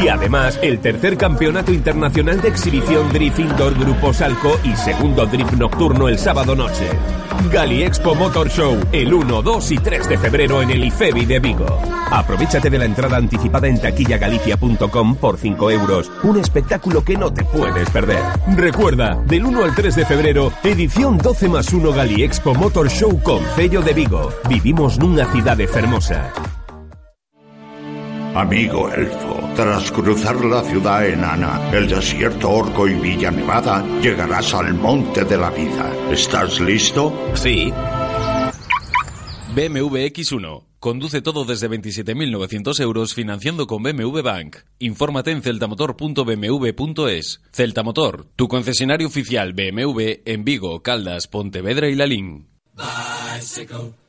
[0.01, 5.53] Y además, el tercer campeonato internacional de exhibición Drift Indoor Grupo Salco y segundo Drift
[5.53, 6.87] Nocturno el sábado noche.
[7.51, 11.39] Gali Expo Motor Show, el 1, 2 y 3 de febrero en el IFEBI de
[11.39, 11.79] Vigo.
[12.11, 16.11] Aprovechate de la entrada anticipada en taquillagalicia.com por 5 euros.
[16.23, 18.21] Un espectáculo que no te puedes perder.
[18.55, 23.21] Recuerda, del 1 al 3 de febrero, edición 12 más 1 Gali Expo Motor Show
[23.21, 24.29] con sello de Vigo.
[24.49, 26.31] Vivimos nunha cidade fermosa.
[28.35, 34.75] Amigo elfo, tras cruzar la ciudad enana, el desierto orco y Villa Nevada, llegarás al
[34.75, 35.91] monte de la vida.
[36.11, 37.31] ¿Estás listo?
[37.33, 37.73] Sí.
[39.55, 40.63] BMW X1.
[40.79, 44.57] Conduce todo desde 27.900 euros financiando con BMW Bank.
[44.77, 47.41] Infórmate en celtamotor.bmw.es.
[47.51, 52.45] Celtamotor, tu concesionario oficial BMW en Vigo, Caldas, Pontevedra y Lalín.
[52.75, 53.93] Bicycle,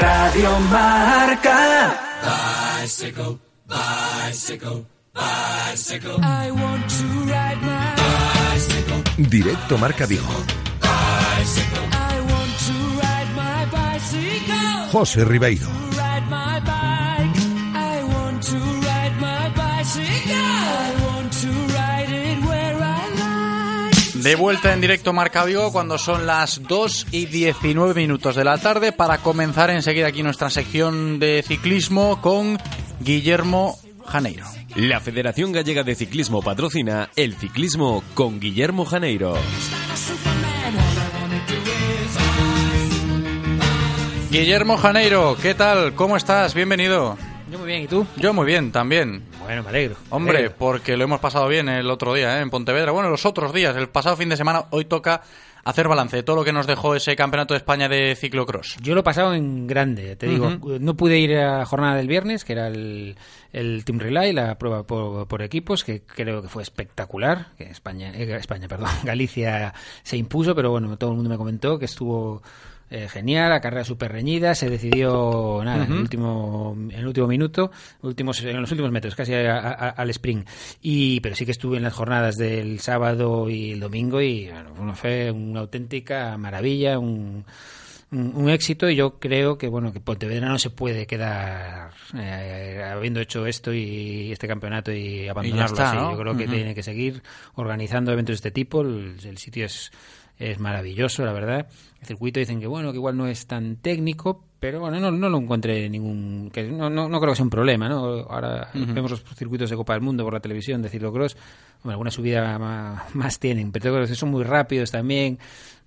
[0.00, 1.96] Radio Marca.
[2.22, 6.18] Bicycle, bicycle, bicycle.
[6.22, 9.02] I want to ride my bicycle.
[9.16, 10.22] Directo Marca Vigo.
[10.80, 11.86] Bicycle.
[11.92, 14.90] I want to ride my bicycle.
[14.92, 15.93] José Ribeiro.
[24.24, 28.56] De vuelta en directo Marca Vigo cuando son las 2 y 19 minutos de la
[28.56, 32.58] tarde para comenzar enseguida aquí nuestra sección de ciclismo con
[33.00, 34.46] Guillermo Janeiro.
[34.76, 39.36] La Federación Gallega de Ciclismo patrocina el ciclismo con Guillermo Janeiro.
[44.30, 45.94] Guillermo Janeiro, ¿qué tal?
[45.94, 46.54] ¿Cómo estás?
[46.54, 47.18] Bienvenido.
[47.52, 48.06] Yo muy bien, ¿y tú?
[48.16, 49.22] Yo muy bien, también.
[49.44, 49.96] Bueno, me alegro.
[50.10, 50.56] Hombre, me alegro.
[50.58, 52.42] porque lo hemos pasado bien el otro día ¿eh?
[52.42, 52.92] en Pontevedra.
[52.92, 55.22] Bueno, los otros días, el pasado fin de semana, hoy toca
[55.64, 58.76] hacer balance de todo lo que nos dejó ese Campeonato de España de ciclocross.
[58.80, 60.50] Yo lo he pasado en grande, te digo.
[60.80, 63.16] No pude ir a la jornada del viernes, que era el,
[63.52, 67.48] el Team Relay, la prueba por, por equipos, que creo que fue espectacular.
[67.56, 71.78] Que España, eh, España, perdón, Galicia se impuso, pero bueno, todo el mundo me comentó
[71.78, 72.42] que estuvo
[72.90, 77.26] eh, genial, la carrera súper reñida, se decidió nada, en, el último, en el último
[77.26, 77.70] minuto,
[78.02, 80.48] últimos, en los últimos metros, casi a- a- al sprint.
[80.82, 84.94] Y, pero sí que estuve en las jornadas del sábado y el domingo y bueno,
[84.94, 87.44] fue una auténtica maravilla, un,
[88.12, 92.82] un, un éxito y yo creo que bueno que Pontevedra no se puede quedar eh,
[92.92, 95.96] habiendo hecho esto y este campeonato y abandonarlo está, así.
[95.96, 96.12] ¿no?
[96.12, 97.22] Yo creo que tiene que seguir
[97.54, 98.82] organizando eventos de este tipo.
[98.82, 99.90] El, el sitio es
[100.38, 101.66] es maravilloso, la verdad.
[102.00, 105.28] El circuito dicen que bueno, que igual no es tan técnico, pero bueno, no, no
[105.28, 108.04] lo encontré ningún que no, no, no creo que sea un problema, ¿no?
[108.28, 111.36] Ahora vemos los circuitos de Copa del Mundo por la televisión de ciclocross,
[111.82, 115.38] Hombre, alguna subida ma- más, tienen, pero son muy rápidos también,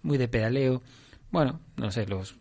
[0.04, 0.82] muy de pedaleo.
[1.32, 2.36] Bueno, no sé, los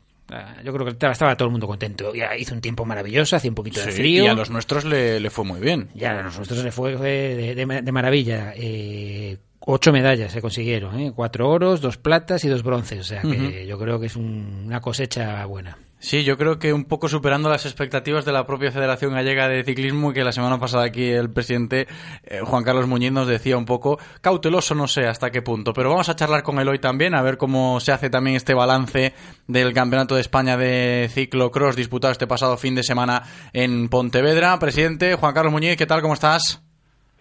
[0.64, 2.14] yo creo que estaba, todo el mundo contento.
[2.14, 4.24] Ya hizo un tiempo maravilloso, hacía un poquito de frío.
[4.24, 5.88] y a los nuestros le, le fue muy bien.
[5.94, 8.52] Ya, a nosotros le fue, de, de- de maravilla.
[8.56, 11.12] Eh, ocho medallas se consiguieron, ¿eh?
[11.14, 13.00] cuatro oros, dos platas y dos bronces.
[13.00, 15.78] O sea que yo creo que es un- una cosecha buena.
[15.98, 19.64] Sí, yo creo que un poco superando las expectativas de la propia Federación Gallega de
[19.64, 21.86] Ciclismo, que la semana pasada aquí el presidente
[22.24, 25.88] eh, Juan Carlos Muñiz nos decía un poco cauteloso, no sé hasta qué punto, pero
[25.88, 29.14] vamos a charlar con él hoy también, a ver cómo se hace también este balance
[29.46, 33.22] del Campeonato de España de ciclocross disputado este pasado fin de semana
[33.54, 34.58] en Pontevedra.
[34.58, 36.02] Presidente Juan Carlos Muñiz, ¿qué tal?
[36.02, 36.62] ¿Cómo estás?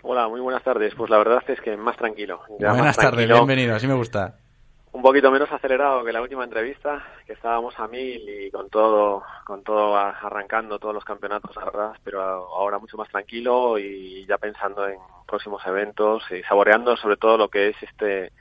[0.04, 0.94] Hola, muy buenas tardes.
[0.96, 2.42] Pues la verdad es que más tranquilo.
[2.60, 3.38] Ya más Buenas tardes, tranquilo.
[3.38, 4.36] bienvenido, así me gusta.
[4.96, 9.24] Un poquito menos acelerado que la última entrevista, que estábamos a mil y con todo,
[9.46, 14.38] con todo arrancando todos los campeonatos, la verdad, pero ahora mucho más tranquilo y ya
[14.38, 14.98] pensando en
[15.28, 18.32] próximos eventos y saboreando sobre todo lo que es este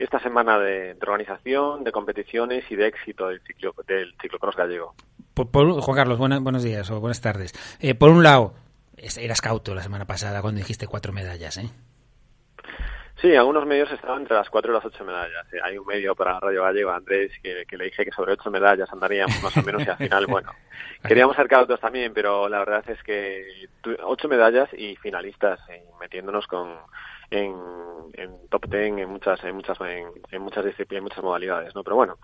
[0.00, 4.94] esta semana de, organización, de competiciones y de éxito del ciclo del ciclocross gallego.
[5.32, 7.52] Por, por Juan Carlos, buena- buenos días o buenas tardes.
[7.80, 8.54] Eh, por un lado,
[8.96, 11.70] eras cauto la semana pasada cuando dijiste cuatro medallas, ¿eh?
[13.20, 15.46] Sí, algunos medios estaban entre las cuatro y las ocho medallas.
[15.62, 18.90] Hay un medio para Radio Gallego, Andrés, que, que le dije que sobre ocho medallas
[18.92, 20.52] andaríamos más o menos y al final, bueno,
[21.06, 25.84] queríamos ser cautos también, pero la verdad es que tu- ocho medallas y finalistas, eh,
[26.00, 26.70] metiéndonos con
[27.30, 27.54] en,
[28.14, 31.84] en top ten en muchas en muchas en, en muchas disciplinas, en muchas modalidades, ¿no?
[31.84, 32.18] Pero bueno,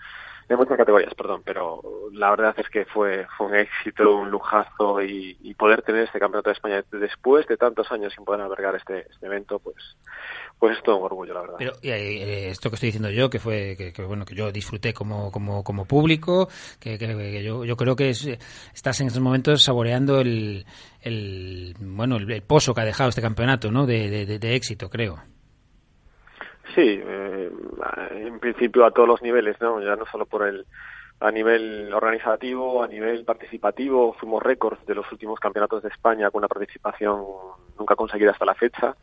[0.48, 1.82] en muchas categorías, perdón, pero
[2.12, 6.20] la verdad es que fue, fue un éxito, un lujazo y, y poder tener este
[6.20, 9.96] campeonato de España después de tantos años sin poder albergar este, este evento, pues,
[10.58, 11.54] pues es todo un orgullo, la verdad.
[11.58, 14.94] Pero eh, esto que estoy diciendo yo, que fue que, que, bueno que yo disfruté
[14.94, 16.48] como como, como público,
[16.80, 18.26] que, que- que yo, yo creo que es-
[18.74, 20.64] estás en estos momentos saboreando el,
[21.02, 23.86] el bueno el, el pozo que ha dejado este campeonato, ¿no?
[23.86, 25.18] De- de éxito, creo.
[26.74, 27.50] Sí, eh,
[28.10, 29.80] en principio a todos los niveles, ¿no?
[29.80, 30.66] Ya no solo por el
[31.20, 36.40] a nivel organizativo, a nivel participativo, fuimos récords de los últimos campeonatos de España con
[36.40, 37.22] una participación
[37.78, 38.94] nunca conseguida hasta la fecha.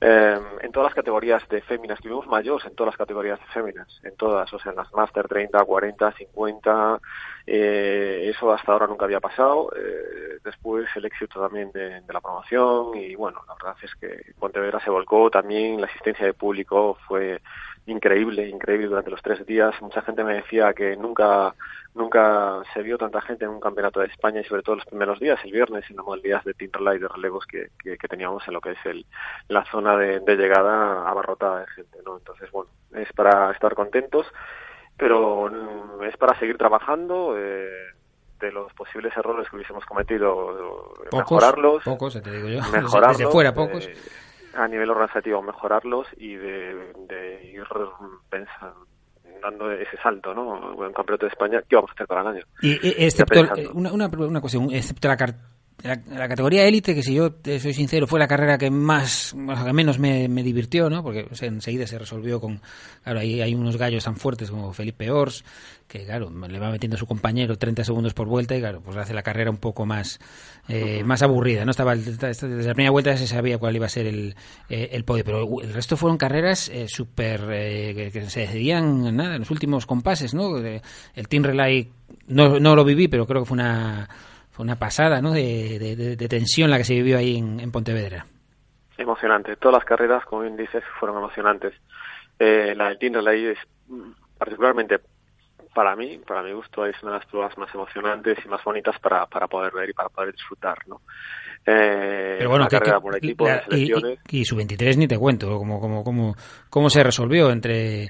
[0.00, 3.88] Eh, en todas las categorías de féminas, tuvimos mayores en todas las categorías de féminas,
[4.02, 7.00] en todas, o sea, en las Master 30, 40, 50,
[7.46, 9.70] eh, eso hasta ahora nunca había pasado.
[9.76, 14.32] Eh, después el éxito también de, de la promoción y bueno, la verdad es que
[14.38, 17.40] Pontevedra se volcó también, la asistencia de público fue
[17.86, 19.74] increíble, increíble durante los tres días.
[19.82, 21.54] Mucha gente me decía que nunca,
[21.94, 25.20] nunca se vio tanta gente en un campeonato de España y sobre todo los primeros
[25.20, 28.54] días, el viernes, en la modalidad de relay de relevos que, que, que teníamos en
[28.54, 29.04] lo que es el,
[29.48, 32.16] la zona de, de llegada abarrotada de gente, ¿no?
[32.16, 34.26] Entonces, bueno, es para estar contentos,
[34.96, 37.34] pero mm, es para seguir trabajando.
[37.38, 37.68] Eh,
[38.40, 41.82] de los posibles errores que hubiésemos cometido, Pocos, mejorarlos.
[41.84, 42.60] pocos, te digo yo.
[42.72, 43.86] Mejorarlos, desde fuera, pocos.
[43.86, 43.94] eh,
[44.56, 47.64] a nivel organizativo, mejorarlos y de, de ir
[48.30, 48.86] pensando,
[49.42, 50.74] dando ese salto, ¿no?
[50.76, 52.44] Un campeonato de España, ¿qué vamos a hacer para el año?
[52.62, 55.16] Y, Ya excepto eh, una, una, una cuestión, excepto la,
[55.82, 59.34] la, la categoría élite, que si yo te soy sincero, fue la carrera que más,
[59.64, 61.02] que menos me, me divirtió, ¿no?
[61.02, 62.60] Porque o sea, enseguida se resolvió con,
[63.02, 65.44] claro, ahí hay unos gallos tan fuertes como Felipe Ors,
[65.86, 68.96] que claro, le va metiendo a su compañero 30 segundos por vuelta y claro, pues
[68.96, 70.20] hace la carrera un poco más,
[70.68, 71.72] eh, más aburrida, ¿no?
[71.72, 74.34] Estaba, desde la primera vuelta ya se sabía cuál iba a ser el,
[74.70, 79.14] eh, el podio, pero el resto fueron carreras eh, súper, eh, que, que se decidían,
[79.14, 80.56] nada, en los últimos compases, ¿no?
[80.56, 81.90] El Team Relay
[82.26, 84.08] no, no lo viví, pero creo que fue una,
[84.54, 85.32] fue una pasada, ¿no?
[85.32, 88.24] De, de- de- de tensión la que se vivió ahí en, en Pontevedra.
[88.96, 89.56] Emocionante.
[89.56, 91.74] Todas las carreras, como bien dices, fueron emocionantes.
[92.38, 93.58] Eh, la del Team Relay es
[93.88, 94.98] mm, particularmente
[95.74, 98.96] para mí, para mi gusto, es una de las pruebas más emocionantes y más bonitas
[99.00, 101.00] para, para poder ver y para poder disfrutar, ¿no?
[101.66, 105.08] Eh, Pero bueno, que- carrera que- por equipo la- y, y- y su 23 ni
[105.08, 106.36] te cuento, cómo, cómo, cómo,
[106.70, 108.08] cómo se resolvió entre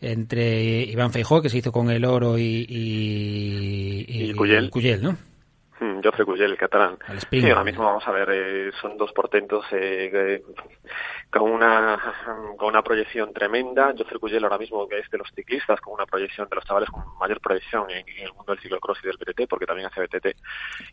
[0.00, 4.70] entre Iván Feijó, que se hizo con el oro, y, y, Y Cuyel.
[4.70, 5.16] Cuyel, ¿no?
[6.02, 6.98] Jofre Cuyel, el catalán.
[7.30, 10.42] Sí, ahora mismo vamos a ver, eh, son dos portentos eh,
[11.30, 11.98] con una
[12.56, 13.94] con una proyección tremenda.
[13.96, 16.90] Jofre Cuyel ahora mismo que es de los ciclistas con una proyección de los chavales
[16.90, 20.02] con mayor proyección en, en el mundo del ciclocross y del BTT, porque también hace
[20.02, 20.36] BTT.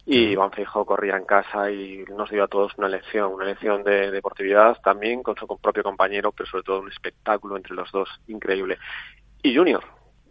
[0.05, 3.83] Y Iván Feijóo corría en casa y nos dio a todos una lección, una lección
[3.83, 8.09] de deportividad también con su propio compañero, pero sobre todo un espectáculo entre los dos
[8.27, 8.77] increíble.
[9.43, 9.83] Y Junior,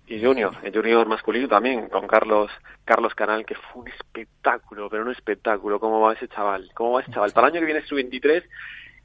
[0.07, 2.51] y Junior, el Junior masculino también, con Carlos
[2.85, 5.81] Carlos Canal, que fue un espectáculo, pero un espectáculo.
[5.81, 6.71] ¿Cómo va ese chaval?
[6.75, 7.33] ¿Cómo va ese chaval?
[7.33, 8.45] Para el año que viene es su 23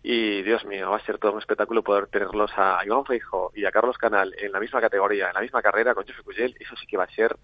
[0.03, 3.65] y Dios mío, va a ser todo un espectáculo poder tenerlos a Iván Feijo y
[3.65, 6.75] a Carlos Canal en la misma categoría, en la misma carrera con José Cuyel, eso
[6.75, 7.35] sí que va a ser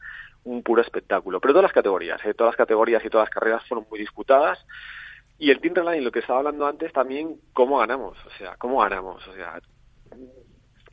[0.44, 1.40] un puro espectáculo.
[1.40, 2.34] Pero todas las categorías, ¿eh?
[2.34, 4.64] todas las categorías y todas las carreras fueron muy disputadas.
[5.40, 9.28] Y el Relay, lo que estaba hablando antes, también cómo ganamos, o sea, cómo ganamos,
[9.28, 9.60] o sea,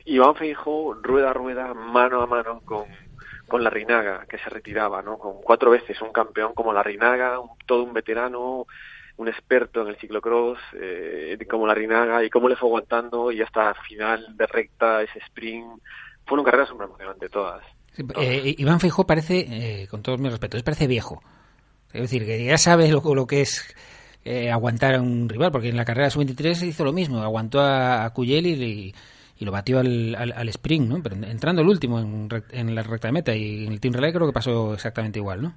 [0.05, 2.85] Iván Feijo, rueda a rueda, mano a mano con,
[3.47, 5.17] con la que se retiraba, ¿no?
[5.17, 8.65] Con cuatro veces un campeón como la Rinaga, un- todo un veterano,
[9.17, 13.41] un experto en el ciclocross, eh, como la Rinaga, y cómo le fue aguantando, y
[13.41, 15.81] hasta final de recta, ese sprint.
[16.25, 17.63] Fueron carreras súper emocionantes todas.
[18.19, 19.45] Eh, Iván Feijó parece,
[19.83, 21.21] eh, con todos mis respetos, parece viejo.
[21.93, 23.73] Es decir, que ya sabe lo, lo que es
[24.25, 28.03] eh, aguantar a un rival, porque en la carrera sub-23 hizo lo mismo, aguantó a,
[28.03, 28.93] a Cuyel y,
[29.37, 30.95] y lo batió al, al, al sprint, ¿no?
[31.27, 34.27] Entrando el último en, en la recta de meta y en el Team Relay creo
[34.27, 35.55] que pasó exactamente igual, ¿no?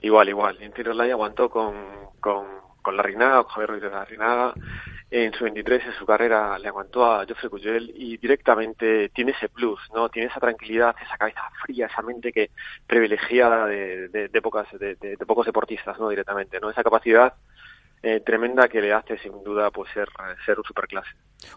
[0.00, 0.56] Igual, igual.
[0.60, 1.74] En Tiro Relay aguantó con,
[2.20, 2.46] con,
[2.82, 4.54] con la Rinaga, con Javier Ruiz de la Rinaga.
[5.10, 9.48] En su 23, en su carrera, le aguantó a Jofre Cuyel y directamente tiene ese
[9.48, 10.10] plus, ¿no?
[10.10, 12.50] Tiene esa tranquilidad, esa cabeza fría, esa mente que
[12.86, 16.10] privilegiada de, de, de pocas, de- de pocos deportistas, ¿no?
[16.10, 16.68] Directamente, ¿no?
[16.70, 17.32] Esa capacidad
[18.02, 20.08] eh, tremenda que le hace, sin duda, pues ser,
[20.46, 21.10] ser un superclase.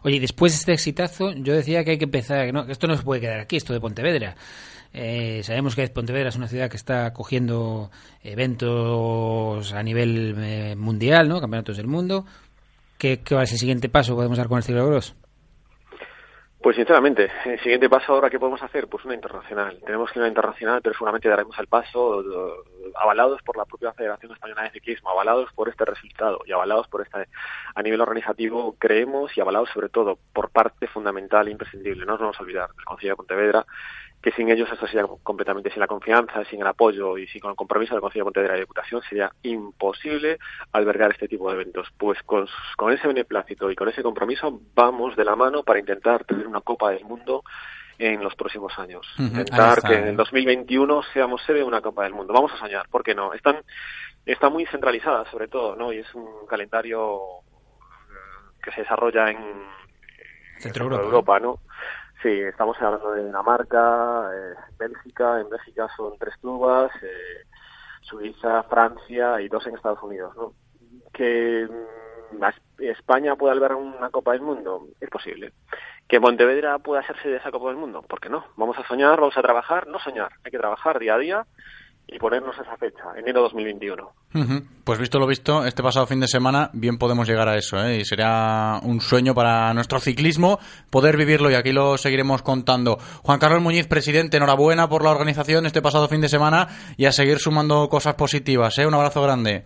[0.03, 2.95] Oye, y después de este exitazo, yo decía que hay que empezar, que, esto no
[2.95, 4.35] se puede quedar aquí, esto de Pontevedra.
[4.93, 7.91] Eh, sabemos que Pontevedra es una ciudad que está cogiendo
[8.23, 11.39] eventos a nivel eh, mundial, ¿no?
[11.39, 12.26] Campeonatos del mundo.
[12.97, 14.15] ¿Qué, ¿Qué va a ser el siguiente paso?
[14.15, 15.15] ¿Podemos dar con el ciclocross?
[16.61, 18.88] Pues sinceramente, el siguiente paso ahora, ¿qué podemos hacer?
[18.88, 19.79] Pues una internacional.
[19.83, 23.65] Tenemos que ir a una internacional, pero seguramente daremos el paso eh, avalados por la
[23.65, 27.27] propia Federación Española de Ciclismo, avalados por este resultado y avalados por este,
[27.73, 32.21] a nivel organizativo, creemos, y avalados sobre todo por parte fundamental e imprescindible, no nos
[32.21, 33.65] vamos a olvidar, del Consejo de Pontevedra,
[34.22, 37.56] que sin ellos esto sería completamente, sin la confianza, sin el apoyo y sin el
[37.56, 40.38] compromiso del Consejo de Pontevedra de Diputación sería imposible
[40.72, 41.88] albergar este tipo de eventos.
[41.98, 46.23] Pues con, con ese beneplácito y con ese compromiso vamos de la mano para intentar
[46.26, 47.43] tener una Copa del Mundo
[47.98, 49.07] en los próximos años.
[49.18, 52.34] Intentar que en el 2021 seamos sede de una Copa del Mundo.
[52.34, 53.34] Vamos a soñar, ¿por qué no?
[53.34, 53.57] Están,
[54.26, 55.91] está muy centralizada sobre todo, ¿no?
[55.91, 59.38] Y es un calendario eh, que se desarrolla en
[60.60, 61.39] Centro Europa, Europa.
[61.39, 61.60] ¿no?
[62.22, 67.48] Sí, estamos hablando de Dinamarca, eh, Bélgica, en Bélgica son tres clubes, eh,
[68.02, 70.53] Suiza, Francia y dos en Estados Unidos, ¿no?
[71.11, 72.43] Que mm,
[72.84, 75.53] España pueda albergar una Copa del Mundo, es posible.
[76.07, 78.45] Que Montevedra pueda hacerse de esa Copa del Mundo, ¿por qué no?
[78.56, 81.45] Vamos a soñar, vamos a trabajar, no soñar, hay que trabajar día a día
[82.11, 84.11] y ponernos esa fecha, enero 2021.
[84.35, 84.63] Ujú.
[84.83, 87.99] Pues visto lo visto, este pasado fin de semana bien podemos llegar a eso, ¿eh?
[87.99, 90.59] y sería un sueño para nuestro ciclismo
[90.89, 92.97] poder vivirlo y aquí lo seguiremos contando.
[93.23, 96.67] Juan Carlos Muñiz, presidente, enhorabuena por la organización este pasado fin de semana
[96.97, 98.77] y a seguir sumando cosas positivas.
[98.77, 98.85] ¿eh?
[98.85, 99.65] Un abrazo grande.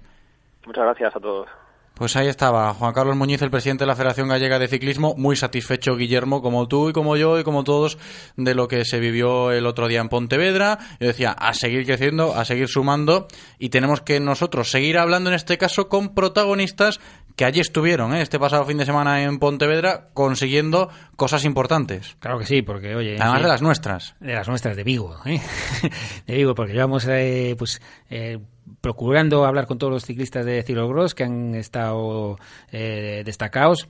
[0.68, 1.48] Muchas gracias a todos.
[1.96, 5.38] Pues ahí estaba, Juan Carlos Muñiz, el presidente de la Federación Gallega de Ciclismo, muy
[5.38, 7.98] satisfecho, Guillermo, como tú y como yo y como todos,
[8.36, 10.78] de lo que se vivió el otro día en Pontevedra.
[11.00, 15.38] Yo decía, a seguir creciendo, a seguir sumando, y tenemos que nosotros seguir hablando en
[15.38, 17.00] este caso con protagonistas
[17.38, 18.22] que allí estuvieron, ¿eh?
[18.22, 22.18] este pasado fin de semana en Pontevedra, consiguiendo cosas importantes.
[22.20, 23.16] Claro que sí, porque, oye...
[23.20, 24.16] Además sí, de las nuestras.
[24.20, 25.40] De las nuestras, de Vigo, ¿eh?
[26.28, 27.82] de Vigo, porque llevamos, eh, pues...
[28.82, 32.38] Procurando hablar con todos los ciclistas de ciclocross que han estado
[32.72, 33.88] eh, destacados.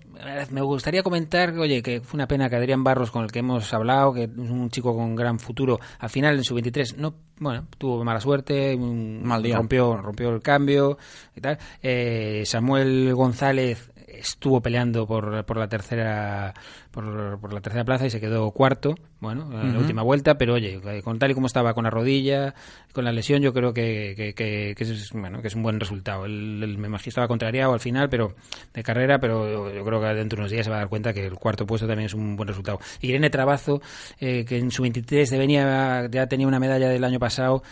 [0.51, 3.73] Me gustaría comentar, oye, que fue una pena que Adrián Barros, con el que hemos
[3.73, 7.67] hablado, que es un chico con gran futuro, al final en su 23 no, bueno,
[7.77, 9.55] tuvo mala suerte, un- Mal día.
[9.57, 10.97] rompió rompió el cambio
[11.35, 11.57] y tal.
[11.81, 16.53] Eh, Samuel González estuvo peleando por, por la tercera
[16.91, 20.53] por, por la tercera plaza y se quedó cuarto bueno en la última vuelta pero
[20.53, 22.53] oye con tal y como estaba con la rodilla
[22.93, 25.79] con la lesión yo creo que, que, que- que es bueno que es un buen
[25.79, 26.25] resultado.
[26.25, 28.35] Él, él me imagino estaba contrariado al final pero
[28.73, 30.89] de carrera pero yo, yo creo que dentro de unos días se va a dar
[30.89, 32.79] cuenta que el cuarto puesto también es un buen resultado.
[33.01, 33.81] Irene Trabazo
[34.19, 37.63] eh, que en su 23 de venía ya tenía una medalla del año pasado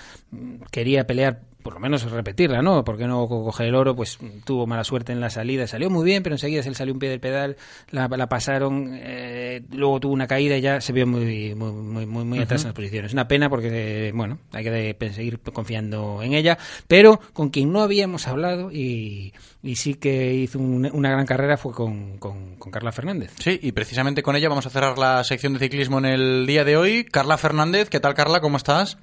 [0.72, 2.84] quería pelear por lo menos repetirla, ¿no?
[2.84, 3.96] ¿Por qué no co- coger el oro?
[3.96, 5.66] Pues tuvo mala suerte en la salida.
[5.66, 7.56] Salió muy bien, pero enseguida se le salió un pie del pedal,
[7.90, 12.06] la, la pasaron, eh, luego tuvo una caída y ya se vio muy muy muy,
[12.06, 13.14] muy, muy atrás en las posiciones.
[13.14, 16.58] Una pena porque, bueno, hay que seguir confiando en ella,
[16.88, 19.34] pero con quien no habíamos hablado y,
[19.64, 23.32] y sí que hizo un- una gran carrera fue con, con, con Carla Fernández.
[23.40, 26.64] Sí, y precisamente con ella vamos a cerrar la sección de ciclismo en el día
[26.66, 27.06] de hoy.
[27.06, 28.42] Carla Fernández, ¿qué tal Carla?
[28.42, 28.98] ¿Cómo estás?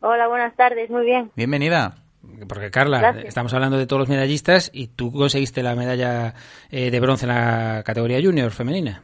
[0.00, 1.30] Hola, buenas tardes, muy bien.
[1.36, 2.01] Bienvenida.
[2.48, 3.26] Porque Carla, Gracias.
[3.26, 6.34] estamos hablando de todos los medallistas y tú conseguiste la medalla
[6.70, 9.02] eh, de bronce en la categoría junior femenina.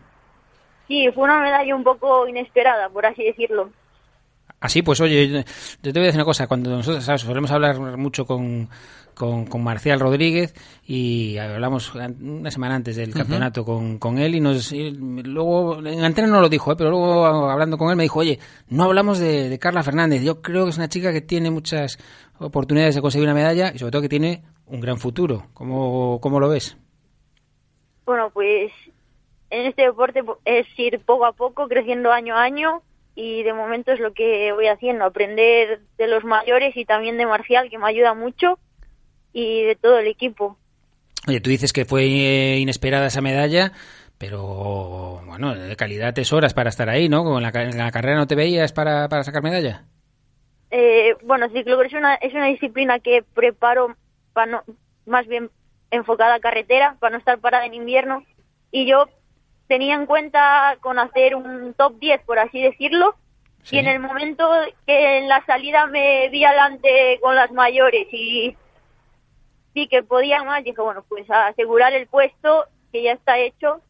[0.87, 3.71] Sí, fue una medalla un poco inesperada, por así decirlo.
[4.61, 5.43] Así, pues oye, yo
[5.83, 6.47] te voy a decir una cosa.
[6.49, 7.21] Cuando nosotros ¿sabes?
[7.21, 8.69] solemos hablar mucho con,
[9.15, 10.53] con, con Marcial Rodríguez
[10.85, 16.03] y hablamos una semana antes del campeonato con, con él y nos y luego en
[16.05, 16.77] antena no lo dijo, ¿eh?
[16.77, 20.23] pero luego hablando con él me dijo, oye, no hablamos de, de Carla Fernández.
[20.23, 21.97] Yo creo que es una chica que tiene muchas
[22.41, 25.47] oportunidades de conseguir una medalla y sobre todo que tiene un gran futuro.
[25.55, 26.77] ¿Cómo, cómo lo ves?
[28.07, 28.73] Bueno, pues
[29.51, 32.83] en este deporte po- es ir poco a poco, creciendo año a año
[33.21, 37.27] y de momento es lo que voy haciendo, aprender de los mayores y también de
[37.27, 38.61] Marcial, que me ayuda mucho,
[39.33, 40.57] y de todo el equipo.
[41.27, 43.73] Oye, tú dices que fue eh, inesperada esa medalla,
[44.19, 47.25] pero bueno, de calidad tesoras para estar ahí, ¿no?
[47.25, 49.85] Como en la, en la carrera no te veías para, para sacar medalla.
[50.71, 53.97] Eh, bueno, ciclocross es una, es una disciplina que preparo
[54.33, 54.63] para no,
[55.07, 55.51] más bien
[55.91, 58.25] enfocada a carretera, para no estar parada en invierno.
[58.71, 59.09] Y yo
[59.69, 63.15] tenía en cuenta con hacer un top 10, por así decirlo.
[63.71, 64.51] Y en el momento
[64.87, 68.57] que en la salida me vi adelante con las mayores y
[69.75, 73.83] vi que podía más, dije, bueno, pues a asegurar el puesto, que ya está hecho,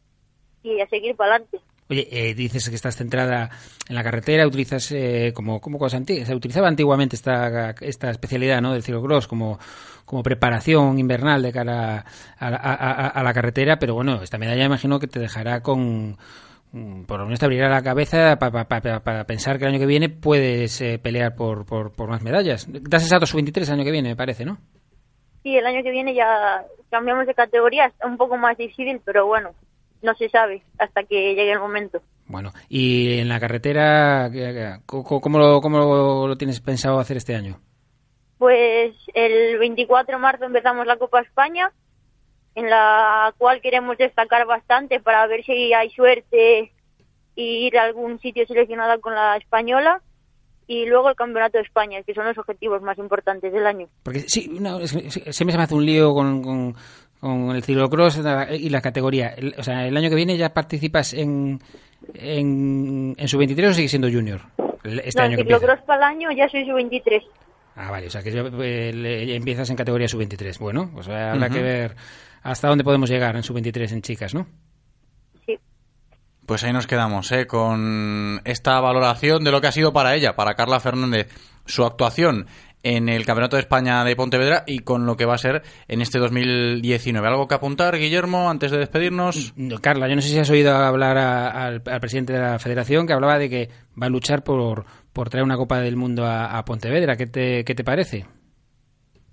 [0.63, 1.61] y a seguir para adelante.
[1.89, 3.49] Oye, eh, dices que estás centrada
[3.87, 8.61] en la carretera, utilizas eh, como, como cosa antigua, se utilizaba antiguamente esta, esta especialidad
[8.61, 8.73] ¿no?
[8.73, 9.57] del ciclocross como,
[10.05, 12.05] como preparación invernal de cara
[12.37, 16.15] a, a- a- la carretera, pero bueno, esta medalla imagino que te dejará con,
[16.73, 20.09] mm, por lo menos te abrirá la cabeza para pensar que el año que viene
[20.09, 22.67] puedes eh, pelear por, por, más medallas.
[22.69, 24.59] Das esa 23 el año que viene, me parece, ¿no?
[25.41, 29.25] Sí, el año que viene ya cambiamos de categoría, está un poco más difícil, pero
[29.25, 29.55] bueno,
[30.01, 32.01] no se sabe hasta que llegue el momento.
[32.27, 37.35] Bueno, y en la carretera, ¿qué- qué- ¿cómo, lo, cómo lo- tienes pensado hacer este
[37.35, 37.59] año?
[38.37, 41.71] Pues el 24 de marzo empezamos la Copa España,
[42.55, 46.71] en la cual queremos destacar bastante para ver si hay suerte
[47.35, 50.01] y ir a algún sitio seleccionado con la española.
[50.67, 53.87] Y luego el Campeonato de España, que son los objetivos más importantes del año.
[54.03, 56.75] Porque sí, no, siempre se me hace un lío con, con,
[57.19, 58.19] con el ciclocross
[58.51, 59.29] y la categoría.
[59.29, 61.59] El- o sea, el año que viene ya participas en,
[62.13, 64.41] en, en su 23 o sigue siendo junior.
[64.83, 67.23] Este no, año que el ciclocross para el año ya soy su 23.
[67.75, 70.57] Ah, vale, o sea que ya, eh, le- ya empiezas en categoría sub-23.
[70.59, 71.95] Bueno, pues habrá que ver
[72.41, 74.47] hasta dónde podemos llegar en sub-23 en chicas, ¿no?
[76.45, 77.45] Pues ahí nos quedamos, ¿eh?
[77.45, 81.27] con esta valoración de lo que ha sido para ella, para Carla Fernández,
[81.67, 82.47] su actuación
[82.83, 86.01] en el Campeonato de España de Pontevedra y con lo que va a ser en
[86.01, 87.27] este 2019.
[87.27, 89.53] ¿Algo que apuntar, Guillermo, antes de despedirnos?
[89.57, 92.59] No, Carla, yo no sé si has oído hablar a- al, al presidente de la
[92.59, 93.69] federación que hablaba de que
[94.01, 97.15] va a luchar por, por traer una Copa del Mundo a, a Pontevedra.
[97.17, 98.25] ¿Qué te, ¿Qué te parece?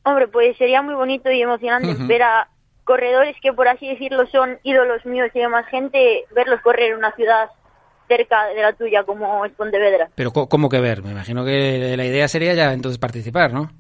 [0.05, 2.49] Hombre, pues sería muy bonito y emocionante ver a
[2.85, 7.13] corredores que, por así decirlo, son ídolos míos y demás gente, verlos correr en una
[7.17, 7.49] ciudad
[8.09, 10.09] cerca de la tuya como es Pontevedra.
[10.15, 11.03] Pero co- ¿cómo que ver?
[11.03, 13.71] Me imagino que la idea sería ya entonces participar, ¿no?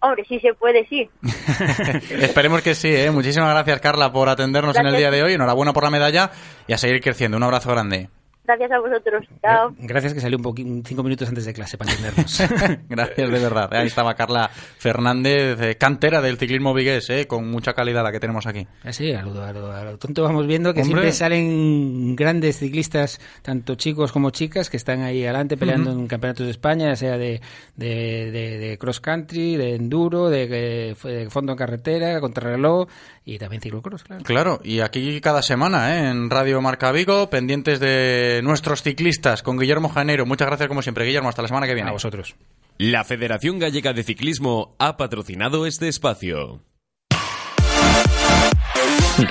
[0.00, 1.08] Hombre, si se puede, sí.
[2.20, 3.10] Esperemos que sí, ¿eh?
[3.10, 5.32] Muchísimas gracias, Carla, por atendernos en el día de hoy.
[5.32, 6.30] Enhorabuena por la medalla
[6.66, 7.36] y a seguir creciendo.
[7.38, 8.08] Un abrazo grande.
[8.46, 9.24] Gracias a vosotros.
[9.42, 9.74] Chao.
[9.78, 12.40] Gracias que salió un poquito cinco minutos antes de clase para entendernos.
[12.88, 13.68] Gracias de verdad.
[13.72, 14.48] Ahí estaba Carla
[14.78, 17.26] Fernández, eh, cantera del ciclismo vigués, ¿eh?
[17.26, 18.66] con mucha calidad la que tenemos aquí.
[18.84, 20.94] Así, a lo, a lo- a lo tonto vamos viendo que Hombre.
[20.94, 26.00] siempre salen grandes ciclistas, tanto chicos como chicas, que están ahí adelante peleando Ujú.
[26.00, 27.40] en campeonatos de España, ya sea de,
[27.76, 30.94] de, de- de cross country, de enduro, de
[31.30, 32.88] fondo en carretera, contrarreloj
[33.24, 34.22] y también ciclocross, claro.
[34.24, 36.10] Claro, y aquí cada semana, ¿eh?
[36.10, 40.26] en Radio Marca Vigo, pendientes de nuestros ciclistas con Guillermo Janeiro.
[40.26, 41.28] Muchas gracias como siempre, Guillermo.
[41.28, 41.90] Hasta la semana que viene.
[41.90, 42.36] A vosotros.
[42.78, 46.62] La Federación Gallega de Ciclismo ha patrocinado este espacio.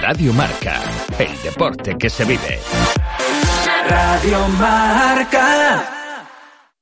[0.01, 0.81] Radio Marca,
[1.19, 2.59] el deporte que se vive.
[3.87, 6.04] Radio Marca.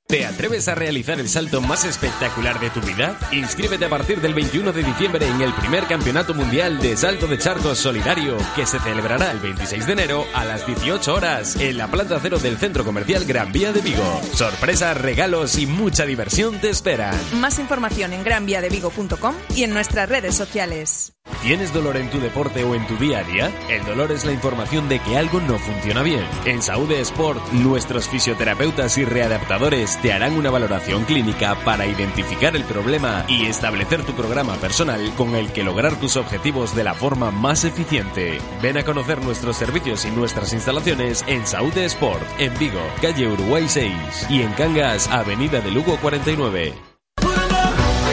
[0.08, 3.18] ¿Te atreves a realizar el salto más espectacular de tu vida?
[3.32, 7.40] Inscríbete a partir del 21 de diciembre en el primer Campeonato Mundial de Salto de
[7.40, 11.88] Charcos Solidario, que se celebrará el 26 de enero a las 18 horas en la
[11.88, 14.22] planta cero del Centro Comercial Gran Vía de Vigo.
[14.34, 17.16] Sorpresas, regalos y mucha diversión te esperan.
[17.40, 21.14] Más información en granviadevigo.com y en nuestras redes sociales.
[21.44, 23.52] ¿Tienes dolor en tu deporte o en tu día a día?
[23.68, 26.26] El dolor es la información de que algo no funciona bien.
[26.46, 32.64] En Saúde Sport, nuestros fisioterapeutas y readaptadores te harán una valoración clínica para identificar el
[32.64, 37.30] problema y establecer tu programa personal con el que lograr tus objetivos de la forma
[37.30, 38.40] más eficiente.
[38.62, 43.66] Ven a conocer nuestros servicios y nuestras instalaciones en Saúde Sport, en Vigo, calle Uruguay
[43.68, 46.93] 6 y en Cangas, avenida de Lugo 49.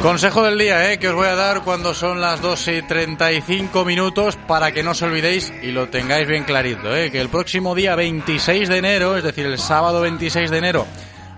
[0.00, 0.98] Consejo del día, ¿eh?
[0.98, 4.92] que os voy a dar cuando son las 2 y 35 minutos para que no
[4.92, 7.10] os olvidéis y lo tengáis bien clarito, ¿eh?
[7.10, 10.86] que el próximo día 26 de enero, es decir, el sábado 26 de enero,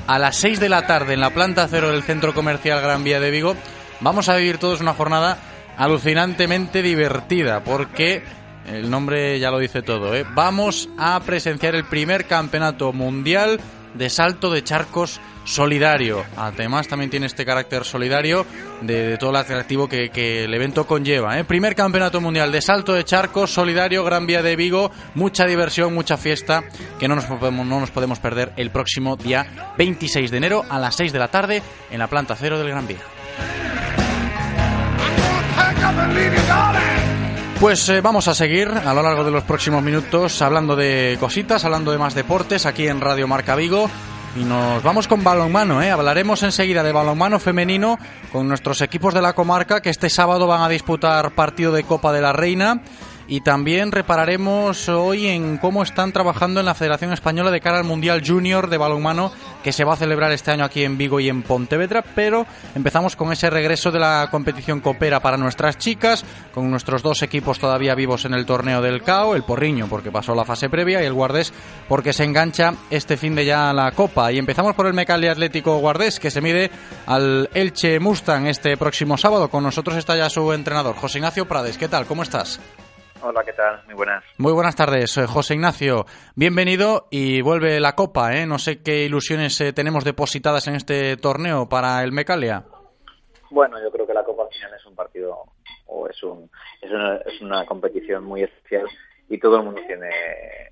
[0.07, 3.19] a las 6 de la tarde en la planta cero del Centro Comercial Gran Vía
[3.19, 3.57] de Vigo,
[4.01, 5.39] vamos a vivir todos una jornada
[5.77, 8.23] alucinantemente divertida, porque
[8.69, 10.25] el nombre ya lo dice todo, ¿eh?
[10.37, 13.59] vamos a presenciar el primer campeonato mundial
[13.95, 16.25] de salto de charcos solidario.
[16.37, 18.47] Además, también tiene este carácter solidario
[18.81, 21.39] de, de todo el atractivo que, que el evento conlleva.
[21.39, 21.45] ¿eh?
[21.45, 24.91] Primer campeonato mundial de salto de charcos solidario, Gran Vía de Vigo.
[25.15, 26.65] Mucha diversión, mucha fiesta
[26.99, 30.79] que no nos, podemos, no nos podemos perder el próximo día 26 de enero a
[30.79, 33.01] las 6 de la tarde en la planta cero del Gran Vía.
[37.61, 41.65] Pues eh, vamos a seguir a lo largo de los próximos minutos hablando de cositas,
[41.65, 43.89] hablando de más deportes aquí en Radio Marca Vigo.
[44.35, 45.91] Y nos vamos con balonmano, ¿eh?
[45.91, 47.99] Hablaremos enseguida de balonmano femenino
[48.33, 52.13] con nuestros equipos de la comarca que este sábado van a disputar partido de Copa
[52.13, 52.81] de la Reina.
[53.33, 57.85] Y también repararemos hoy en cómo están trabajando en la Federación Española de cara al
[57.85, 59.33] Mundial Junior de balonmano
[59.65, 62.05] que se va a celebrar este año aquí en Vigo y en Pontevedra.
[62.15, 62.45] Pero
[62.75, 67.59] empezamos con ese regreso de la competición Copera para nuestras chicas, con nuestros dos equipos
[67.59, 71.07] todavía vivos en el torneo del CAO, el Porriño porque pasó la fase previa y
[71.07, 71.55] el Guardés
[71.89, 74.31] porque se engancha este fin de ya la Copa.
[74.31, 76.71] Y empezamos por el Mecali Atlético Guardés que se mide
[77.07, 79.49] al Elche Mustang este próximo sábado.
[79.49, 81.79] Con nosotros está ya su entrenador, José Ignacio Prades.
[81.79, 82.05] ¿Qué tal?
[82.05, 82.61] ¿Cómo estás?
[83.25, 83.81] Hola, ¿qué tal?
[83.87, 84.25] Muy buenas.
[84.39, 86.07] Muy buenas tardes, eh, José Ignacio.
[86.35, 88.47] Bienvenido y vuelve la Copa, ¿eh?
[88.47, 92.65] No sé qué ilusiones eh, tenemos depositadas en este torneo para el Mecalia.
[93.51, 95.39] Bueno, yo creo que la Copa al final es un partido
[95.87, 96.51] o es, un,
[96.81, 98.89] es, una, es una competición muy especial
[99.29, 100.11] y todo el mundo tiene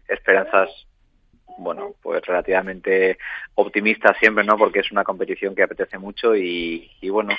[0.08, 0.70] esperanzas
[1.58, 3.18] bueno, pues relativamente
[3.54, 4.56] optimista siempre, ¿no?
[4.56, 7.34] Porque es una competición que apetece mucho y, y bueno,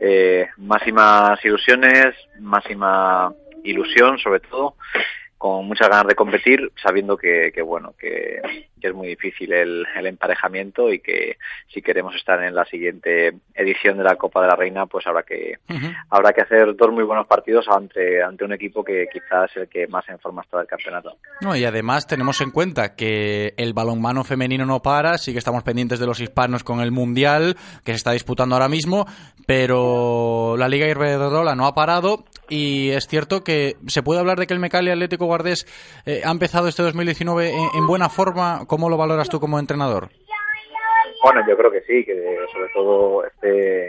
[0.00, 3.32] eh, máximas ilusiones, máxima
[3.64, 4.76] ilusión sobre todo,
[5.36, 8.40] con muchas ganas de competir, sabiendo que, que bueno, que,
[8.84, 11.38] que es muy difícil el, el emparejamiento y que
[11.72, 15.22] si queremos estar en la siguiente edición de la Copa de la Reina, pues habrá
[15.22, 15.54] que
[16.10, 19.68] habrá que hacer dos muy buenos partidos ante, ante un equipo que quizás es el
[19.68, 21.16] que más en forma está del campeonato.
[21.40, 25.62] No, y además tenemos en cuenta que el balonmano femenino no para, sí que estamos
[25.62, 29.06] pendientes de los hispanos con el Mundial que se está disputando ahora mismo,
[29.46, 34.46] pero la Liga Iberdrola no ha parado y es cierto que se puede hablar de
[34.46, 35.66] que el Mecali Atlético Guardés
[36.04, 38.66] eh, ha empezado este 2019 en, en buena forma.
[38.74, 40.08] ¿Cómo lo valoras tú como entrenador?
[41.22, 43.88] Bueno, yo creo que sí, que sobre todo este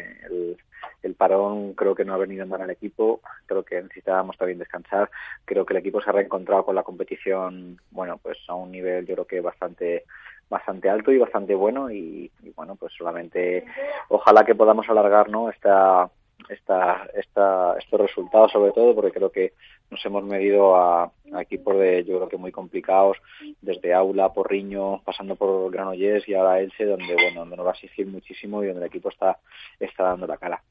[1.02, 5.10] el, parón creo que no ha venido mal al equipo, creo que necesitábamos también descansar,
[5.44, 9.08] creo que el equipo se ha reencontrado con la competición, bueno, pues a un nivel
[9.08, 10.04] yo creo que bastante
[10.52, 13.66] bastante alto y bastante bueno y, y bueno, pues solamente
[14.10, 15.50] ojalá que podamos alargar, ¿no?
[15.50, 16.12] esta
[16.50, 19.54] esta, esta, estos resultados sobre todo porque creo que
[19.92, 23.18] nos hemos medido a, a equipos de yo creo que muy complicados
[23.62, 27.74] desde Aula, Porriño, pasando por Granollers y ahora Elche donde bueno donde nos va a
[27.74, 29.38] exigir muchísimo y donde el equipo está
[29.80, 30.62] está dando la cara.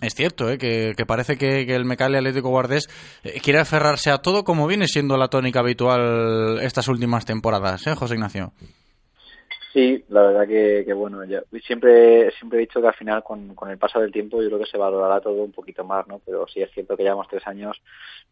[0.00, 0.58] Es cierto, ¿eh?
[0.58, 2.88] que, parece que, el Mecali Atlético Guardés
[3.24, 7.94] eh, quiere aferrarse a todo como viene siendo la tónica habitual estas últimas temporadas, ¿eh,
[7.94, 8.52] José Ignacio?
[9.72, 13.54] Sí, la verdad que, que bueno, yo siempre siempre he dicho que al final con,
[13.54, 16.18] con el paso del tiempo yo creo que se valorará todo un poquito más, ¿no?
[16.26, 17.80] Pero sí es cierto que llevamos tres años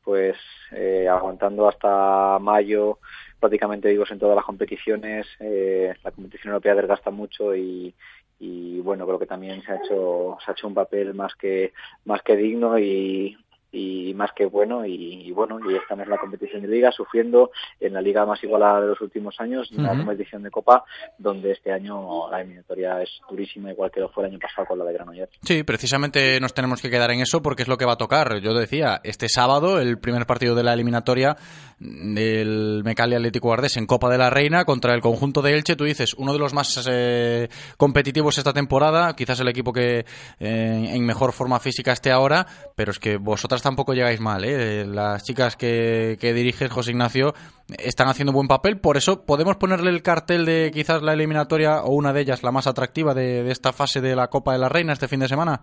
[0.04, 0.36] pues
[0.72, 2.98] eh, aguantando hasta mayo
[3.38, 7.94] prácticamente vivos en todas las competiciones, eh, la competición europea desgasta mucho y,
[8.38, 11.72] y bueno creo que también se ha hecho se ha hecho un papel más que
[12.04, 13.38] más que digno y
[13.72, 17.50] y más que bueno y, y bueno y estamos en la competición de liga sufriendo
[17.78, 20.84] en la liga más igualada de los últimos años en la competición de copa
[21.18, 24.78] donde este año la eliminatoria es durísima igual que lo fue el año pasado con
[24.78, 27.84] la de Granollers Sí, precisamente nos tenemos que quedar en eso porque es lo que
[27.84, 28.40] va a tocar.
[28.40, 31.36] Yo decía, este sábado, el primer partido de la eliminatoria
[31.80, 35.76] del Mecali Atlético Guardés en Copa de la Reina contra el conjunto de Elche.
[35.76, 37.48] Tú dices, uno de los más eh,
[37.78, 40.04] competitivos esta temporada, quizás el equipo que
[40.38, 42.46] eh, en mejor forma física esté ahora,
[42.76, 44.44] pero es que vosotras tampoco llegáis mal.
[44.44, 44.84] ¿eh?
[44.86, 47.34] Las chicas que, que diriges, José Ignacio,
[47.78, 48.78] están haciendo buen papel.
[48.78, 52.52] Por eso podemos ponerle el cartel de quizás la eliminatoria o una de ellas, la
[52.52, 55.62] más atractiva de esta fase de la Copa de la Reina este fin de semana.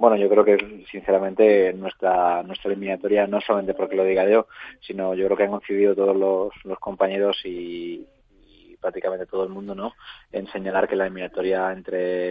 [0.00, 4.46] Bueno, yo creo que sinceramente nuestra nuestra eliminatoria, no solamente porque lo diga yo,
[4.80, 8.06] sino yo creo que han coincidido todos los, los compañeros y,
[8.46, 9.92] y prácticamente todo el mundo, ¿no?
[10.32, 12.30] En señalar que la eliminatoria entre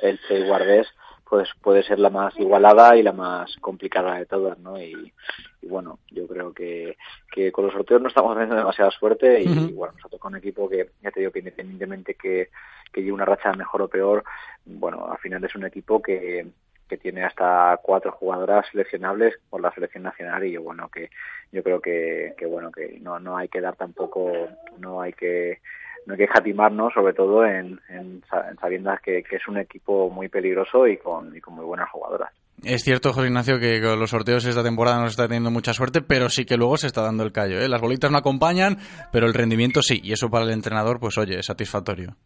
[0.00, 0.86] Elche y Guardés
[1.28, 4.80] pues puede ser la más igualada y la más complicada de todas, ¿no?
[4.80, 5.12] Y,
[5.60, 6.96] y bueno, yo creo que,
[7.32, 10.36] que con los sorteos no estamos teniendo demasiada suerte y bueno, nos ha tocado un
[10.36, 12.50] equipo que ya te digo que independientemente que,
[12.92, 14.22] que lleve una racha mejor o peor,
[14.64, 16.46] bueno, al final es un equipo que,
[16.88, 21.10] que tiene hasta cuatro jugadoras seleccionables por la selección nacional y bueno que
[21.52, 24.32] yo creo que, que bueno que no no hay que dar tampoco
[24.78, 25.60] no hay que
[26.06, 30.08] no hay que jatimarnos sobre todo en, en, en sabiendas que, que es un equipo
[30.10, 32.32] muy peligroso y con, y con muy buenas jugadoras.
[32.64, 35.72] Es cierto, José Ignacio, que con los sorteos esta temporada no se está teniendo mucha
[35.72, 37.60] suerte, pero sí que luego se está dando el callo.
[37.60, 37.68] ¿eh?
[37.68, 38.78] Las bolitas no acompañan,
[39.12, 40.00] pero el rendimiento sí.
[40.02, 42.16] Y eso para el entrenador, pues oye, es satisfactorio.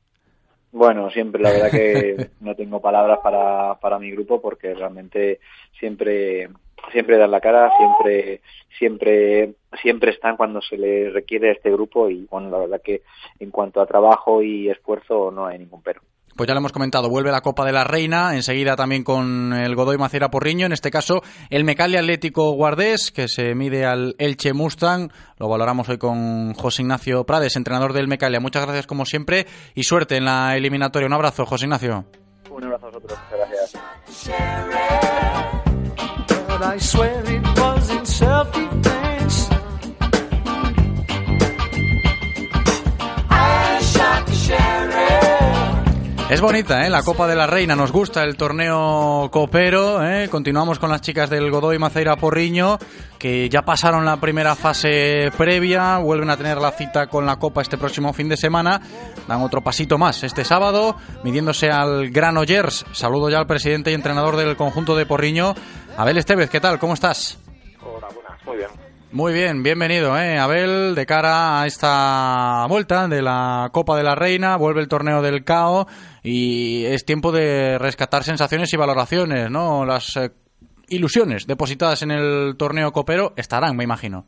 [0.72, 5.38] Bueno, siempre, la verdad que no tengo palabras para, para mi grupo porque realmente
[5.78, 6.48] siempre,
[6.90, 8.40] siempre dan la cara, siempre,
[8.78, 13.02] siempre, siempre están cuando se les requiere a este grupo y bueno, la verdad que
[13.38, 16.00] en cuanto a trabajo y esfuerzo no hay ningún pero.
[16.36, 19.74] Pues ya lo hemos comentado, vuelve la Copa de la Reina, enseguida también con el
[19.74, 24.52] Godoy Macera Porriño, en este caso el Mecali Atlético Guardés, que se mide al Elche
[24.52, 25.10] Mustang.
[25.38, 28.40] Lo valoramos hoy con José Ignacio Prades, entrenador del Mecalia.
[28.40, 31.06] Muchas gracias como siempre y suerte en la eliminatoria.
[31.06, 32.04] Un abrazo, José Ignacio.
[32.50, 33.82] Un abrazo a vosotros, muchas gracias.
[46.32, 46.88] Es bonita, ¿eh?
[46.88, 47.76] La Copa de la Reina.
[47.76, 50.02] Nos gusta el torneo copero.
[50.02, 50.30] ¿eh?
[50.30, 52.78] Continuamos con las chicas del Godoy Maceira Porriño,
[53.18, 55.98] que ya pasaron la primera fase previa.
[55.98, 58.80] Vuelven a tener la cita con la Copa este próximo fin de semana.
[59.28, 62.86] Dan otro pasito más este sábado, midiéndose al Granollers.
[62.92, 65.54] Saludo ya al presidente y entrenador del conjunto de Porriño,
[65.98, 66.48] Abel Estevez.
[66.48, 66.78] ¿Qué tal?
[66.78, 67.36] ¿Cómo estás?
[67.82, 68.08] Hola,
[68.44, 68.70] muy bien.
[69.12, 70.38] Muy bien, bienvenido, ¿eh?
[70.38, 75.20] Abel, de cara a esta vuelta de la Copa de la Reina, vuelve el torneo
[75.20, 75.86] del CAO
[76.22, 79.84] y es tiempo de rescatar sensaciones y valoraciones, ¿no?
[79.84, 80.30] Las eh,
[80.88, 84.24] ilusiones depositadas en el torneo copero estarán, me imagino.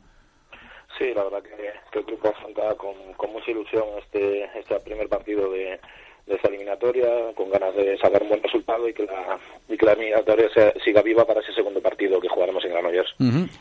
[0.99, 1.55] Sí, la verdad que,
[1.91, 5.79] que el grupo equipo afronta con, con mucha ilusión este, este primer partido de,
[6.27, 9.37] de esta eliminatoria, con ganas de sacar un buen resultado y que la,
[9.69, 13.13] y que la eliminatoria sea- siga viva para ese segundo partido que jugaremos en Granollers.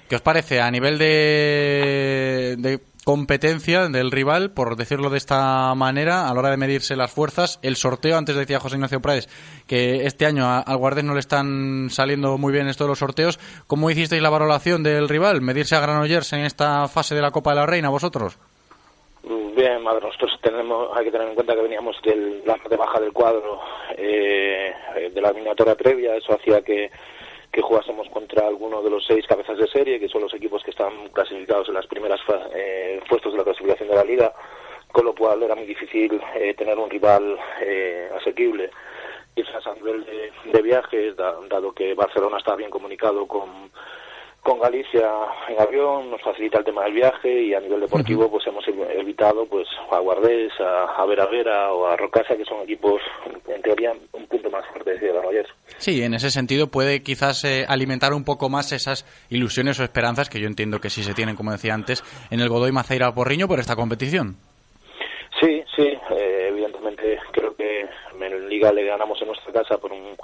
[0.09, 6.29] ¿Qué os parece a nivel de, de competencia del rival, por decirlo de esta manera,
[6.29, 7.59] a la hora de medirse las fuerzas?
[7.63, 9.29] El sorteo, antes decía José Ignacio Prades,
[9.67, 13.39] que este año al Guardés no le están saliendo muy bien esto de los sorteos.
[13.67, 15.43] ¿Cómo hicisteis la valoración del rival?
[15.43, 18.39] ¿Medirse a Granollers en esta fase de la Copa de la Reina vosotros?
[19.55, 22.99] Bien, ver, nosotros tenemos, hay que tener en cuenta que veníamos de la parte baja
[23.01, 23.61] del cuadro
[23.97, 24.73] eh,
[25.13, 26.91] de la eliminatoria previa, eso hacía que,
[27.53, 30.71] que jugásemos contra alguno de los seis cabezas de serie, que son los equipos que
[30.71, 32.21] están clasificados en las primeras
[32.55, 34.33] eh, puestos de la clasificación de la liga,
[34.91, 38.71] con lo cual era muy difícil eh, tener un rival eh, asequible.
[39.37, 43.71] Quizás a nivel de, de viajes, da- dado que Barcelona está bien comunicado con,
[44.45, 45.09] con Galicia
[45.49, 49.01] en avión, nos facilita el tema del viaje y a nivel deportivo pues hemos ev-
[49.01, 53.01] evitado pues a Guardés, a, a Vera Vera o a Rocasa, que son equipos
[53.49, 55.49] en teoría un punto más fuerte de Granollers.
[55.79, 60.29] Sí, en ese sentido puede quizás eh, alimentar un poco más esas ilusiones o esperanzas
[60.29, 63.49] que yo entiendo que sí se tienen, como decía antes, en el Godoy Maceira Porriño
[63.49, 64.37] por esta competición.
[65.41, 67.81] Sí, sí, eh, evidentemente creo que
[68.21, 70.17] en Liga le ganamos en nuestra casa por un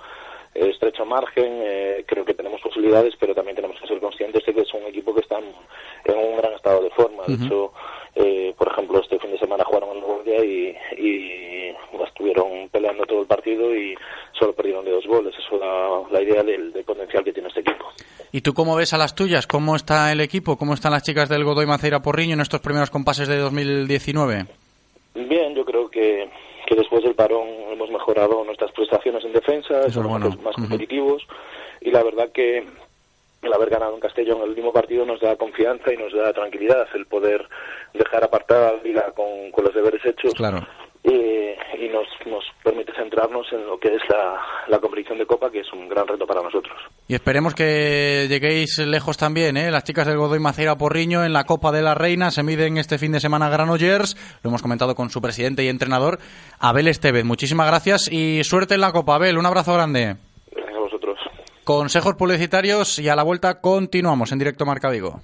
[0.54, 4.60] estrecho margen, eh, creo que tenemos posibilidades, pero también tenemos que ser conscientes de que
[4.60, 7.24] es un equipo que está en, un gran estado de forma.
[7.26, 7.72] De hecho,
[8.16, 11.74] eh, por ejemplo, este fin de semana jugaron en Guardia y, y
[12.06, 13.96] estuvieron peleando todo el partido y
[14.38, 15.34] solo perdieron de dos goles.
[15.38, 17.86] Eso da la idea del, del potencial que tiene este equipo.
[18.32, 19.46] ¿Y tú cómo ves a las tuyas?
[19.46, 20.56] ¿Cómo está el equipo?
[20.56, 24.46] ¿Cómo están las chicas del Godoy Maceira Porriño en estos primeros compases de 2019?
[25.14, 26.28] Bien, yo creo que,
[26.70, 30.28] que después del parón hemos mejorado nuestras prestaciones en defensa, somos bueno.
[30.44, 31.26] más- competitivos
[31.80, 32.64] y la verdad que
[33.42, 36.86] el haber ganado en Castellón el último partido nos da confianza y nos da tranquilidad
[36.94, 37.44] el poder
[37.92, 40.64] dejar apartada la liga con, con los deberes hechos Claro.
[41.04, 45.50] Eh, y nos, nos permite centrarnos en lo que es la, la competición de Copa,
[45.50, 46.76] que es un gran reto para nosotros.
[47.08, 49.70] Y esperemos que lleguéis lejos también, ¿eh?
[49.70, 52.98] Las chicas del Godoy Maceira Porriño en la Copa de la Reina se miden este
[52.98, 54.16] fin de semana a Granollers.
[54.42, 56.18] Lo hemos comentado con su presidente y entrenador,
[56.58, 57.24] Abel Estevez.
[57.24, 59.38] Muchísimas gracias y suerte en la Copa, Abel.
[59.38, 60.16] Un abrazo grande.
[60.52, 61.18] Gracias a vosotros.
[61.64, 65.20] Consejos publicitarios y a la vuelta continuamos en directo Marca Vigo.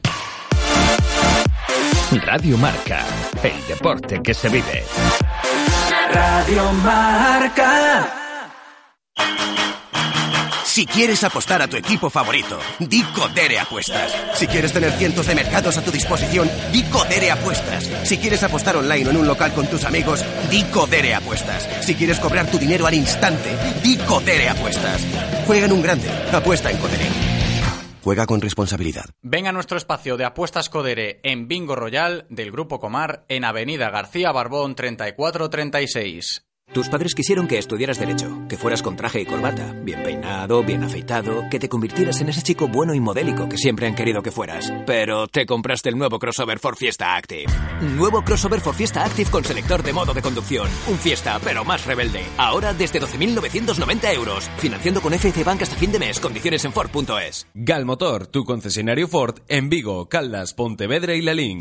[2.25, 3.05] Radio Marca,
[3.43, 4.85] el deporte que se vive.
[6.17, 8.09] Radio Marca.
[10.65, 14.15] Si quieres apostar a tu equipo favorito, di Codere Apuestas.
[14.35, 17.91] Si quieres tener cientos de mercados a tu disposición, di Codere Apuestas.
[18.05, 21.69] Si quieres apostar online o en un local con tus amigos, di Codere Apuestas.
[21.83, 25.03] Si quieres cobrar tu dinero al instante, di Codere Apuestas.
[25.47, 27.26] Juega en un grande, apuesta en Codere.
[28.07, 29.07] Juega con responsabilidad.
[29.21, 33.91] Venga a nuestro espacio de apuestas Codere en Bingo Royal del Grupo Comar en Avenida
[33.91, 36.46] García Barbón 3436.
[36.73, 40.85] Tus padres quisieron que estudiaras Derecho, que fueras con traje y corbata, bien peinado, bien
[40.85, 44.31] afeitado, que te convirtieras en ese chico bueno y modélico que siempre han querido que
[44.31, 44.71] fueras.
[44.85, 47.47] Pero te compraste el nuevo crossover for Fiesta Active.
[47.81, 50.69] Nuevo crossover for Fiesta Active con selector de modo de conducción.
[50.89, 52.27] Un Fiesta, pero más rebelde.
[52.37, 54.51] Ahora desde 12.990 euros.
[54.59, 56.21] Financiando con FC Bank hasta fin de mes.
[56.21, 57.47] Condiciones en Ford.es.
[57.55, 61.61] Galmotor, tu concesionario Ford en Vigo, Caldas, Pontevedra y Lalín.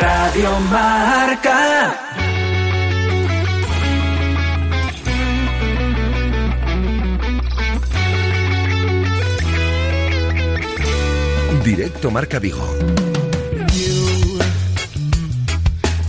[0.00, 1.96] Radio Marca.
[11.62, 12.76] Directo Marca Vigo.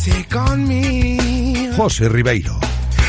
[0.03, 2.59] Take on me José Ribeiro.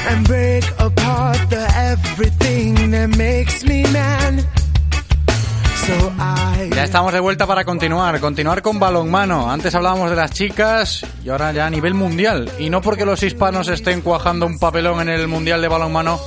[0.09, 4.45] and break apart the everything that makes me man.
[6.75, 9.51] Ya estamos de vuelta para continuar, continuar con balonmano.
[9.51, 12.51] Antes hablábamos de las chicas y ahora ya a nivel mundial.
[12.59, 16.21] Y no porque los hispanos estén cuajando un papelón en el mundial de balonmano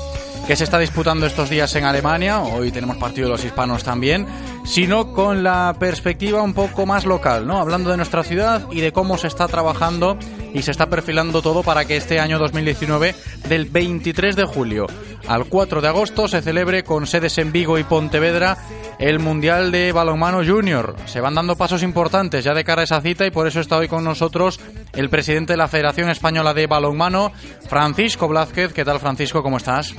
[0.50, 4.26] que se está disputando estos días en Alemania, hoy tenemos partido de los hispanos también,
[4.66, 7.60] sino con la perspectiva un poco más local, ¿no?
[7.60, 10.18] Hablando de nuestra ciudad y de cómo se está trabajando
[10.52, 13.14] y se está perfilando todo para que este año 2019,
[13.48, 14.88] del 23 de julio
[15.28, 18.58] al 4 de agosto se celebre con sedes en Vigo y Pontevedra
[18.98, 20.96] el Mundial de Balonmano Junior.
[21.06, 23.78] Se van dando pasos importantes ya de cara a esa cita y por eso está
[23.78, 24.60] hoy con nosotros
[24.94, 27.32] el presidente de la Federación Española de Balonmano,
[27.68, 28.74] Francisco Blázquez.
[28.74, 29.44] ¿Qué tal, Francisco?
[29.44, 29.94] ¿Cómo estás?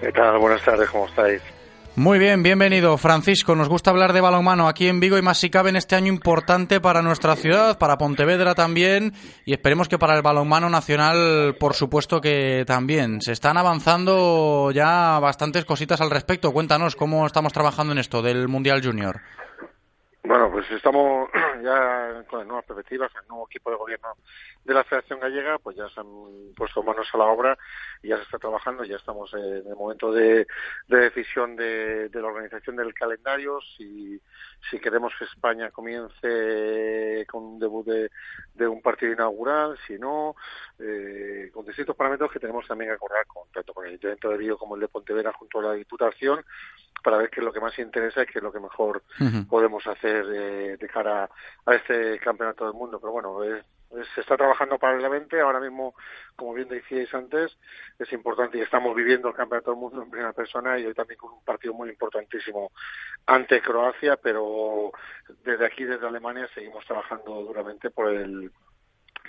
[0.00, 0.38] ¿Qué tal?
[0.38, 1.42] Buenas tardes, ¿cómo estáis?
[1.94, 3.54] Muy bien, bienvenido Francisco.
[3.54, 6.06] Nos gusta hablar de balonmano aquí en Vigo y más si cabe en este año
[6.06, 9.12] importante para nuestra ciudad, para Pontevedra también
[9.44, 13.20] y esperemos que para el balonmano nacional, por supuesto que también.
[13.20, 16.52] Se están avanzando ya bastantes cositas al respecto.
[16.52, 19.20] Cuéntanos cómo estamos trabajando en esto del Mundial Junior.
[20.24, 21.28] Bueno, pues estamos
[21.62, 24.08] ya con las nuevas perspectivas, el nuevo equipo de gobierno
[24.64, 26.06] de la Federación Gallega, pues ya se han
[26.54, 27.58] puesto manos a la obra
[28.02, 30.46] y ya se está trabajando, ya estamos en el momento de,
[30.88, 34.20] de decisión de, de, la organización del calendario, si,
[34.70, 38.10] si queremos que España comience con un debut de,
[38.54, 40.36] de un partido inaugural, si no,
[40.78, 44.36] eh, con distintos parámetros que tenemos también que acordar con, tanto con el Ayuntamiento de
[44.36, 46.44] Río como el de Pontevedra junto a la Diputación,
[47.02, 49.24] para ver qué es lo que más interesa y qué es lo que mejor uh
[49.24, 49.48] -huh.
[49.48, 51.30] podemos hacer eh, de cara
[51.64, 53.00] a este campeonato del mundo.
[53.00, 53.62] Pero bueno, eh,
[54.14, 55.40] se está trabajando paralelamente.
[55.40, 55.94] Ahora mismo,
[56.36, 57.56] como bien decíais antes,
[57.98, 61.18] es importante y estamos viviendo el campeonato del mundo en primera persona y hoy también
[61.18, 62.70] con un partido muy importantísimo
[63.26, 64.92] ante Croacia, pero
[65.44, 68.50] desde aquí, desde Alemania, seguimos trabajando duramente por el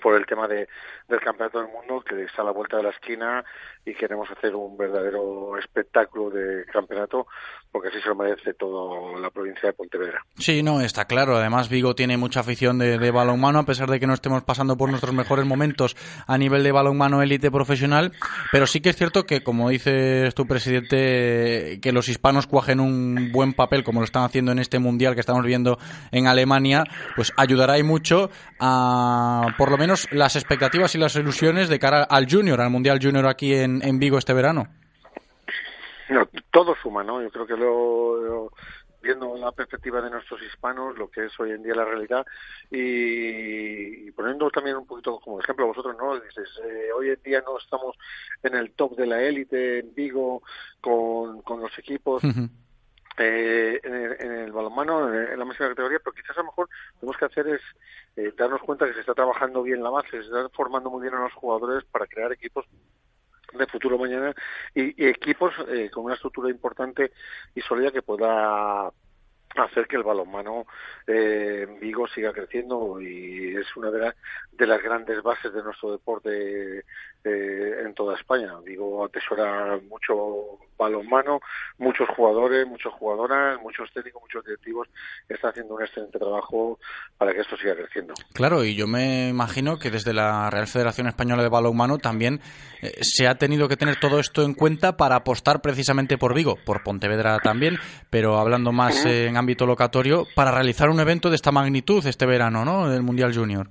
[0.02, 0.68] por el tema de,
[1.08, 3.46] del campeonato del mundo que está a la vuelta de la esquina
[3.86, 7.28] y queremos hacer un verdadero espectáculo de campeonato
[7.72, 10.26] porque así se lo merece toda la provincia de Pontevedra.
[10.38, 11.38] Sí, no, está claro.
[11.38, 14.76] Además, Vigo tiene mucha afición de, de balonmano, a pesar de que no estemos pasando
[14.76, 15.96] por nuestros mejores momentos
[16.28, 18.12] a nivel de balonmano élite profesional.
[18.52, 23.32] Pero sí que es cierto que, como dices tu presidente, que los hispanos cuajen un
[23.32, 25.80] buen papel, como lo están haciendo en este mundial que estamos viendo
[26.12, 26.84] en Alemania,
[27.16, 28.30] pues ayudará y mucho
[28.60, 33.00] a, por lo menos, las expectativas y las ilusiones de cara al Junior, al Mundial
[33.02, 34.68] Junior aquí en, en Vigo este verano.
[36.10, 37.22] No, todo suma, ¿no?
[37.22, 38.52] Yo creo que lo, lo,
[39.02, 42.26] viendo la perspectiva de nuestros hispanos, lo que es hoy en día la realidad,
[42.70, 46.20] y, y poniendo también un poquito como ejemplo vosotros, ¿no?
[46.20, 47.96] Dices, eh, hoy en día no estamos
[48.44, 50.44] en el top de la élite en Vigo
[50.82, 52.24] con, con los equipos.
[52.24, 52.50] Uh -huh.
[53.18, 56.70] Eh, en, el, en, el, balonmano, en la máxima categoría, pero quizás a lo mejor
[56.98, 57.62] tenemos que hacer es
[58.16, 61.14] eh, darnos cuenta que se está trabajando bien la base, se está formando muy bien
[61.16, 62.66] a los jugadores para crear equipos
[63.54, 64.34] de futuro mañana
[64.74, 67.12] y, equipos eh, con una estructura importante
[67.56, 68.92] y sólida que pueda
[69.56, 70.66] hacer que el balonmano
[71.08, 74.16] eh, en Vigo siga creciendo y es una de, la,
[74.52, 76.84] de las grandes bases de nuestro deporte
[77.24, 78.60] eh, en toda España.
[78.64, 81.40] Vigo atesora mucho balonmano,
[81.78, 84.88] muchos jugadores, muchas jugadoras, muchos técnicos, muchos directivos
[85.30, 86.80] están haciendo un excelente trabajo
[87.18, 88.16] para que esto siga creciendo.
[88.34, 92.42] Claro, y yo me imagino que desde la Real Federación Española de Balonmano también
[92.82, 96.58] eh, se ha tenido que tener todo esto en cuenta para apostar precisamente por Vigo,
[96.66, 97.78] por Pontevedra también,
[98.10, 102.64] pero hablando más en ámbito locatorio, para realizar un evento de esta magnitud este verano,
[102.64, 102.90] ¿no?
[102.90, 103.68] Del Mundial Junior.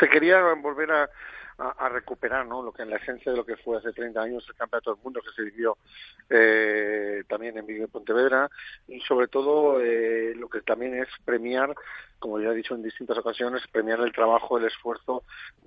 [0.00, 1.08] Se quería volver a,
[1.58, 2.62] a, a, recuperar ¿no?
[2.62, 5.04] lo que en la esencia de lo que fue hace 30 años el Campeonato del
[5.04, 5.76] Mundo que se vivió
[6.30, 8.50] eh, también en Vigo y Pontevedra
[8.88, 11.74] y sobre todo eh, lo que también es premiar
[12.18, 15.24] como ya he dicho en distintas ocasiones, premiar el trabajo, el esfuerzo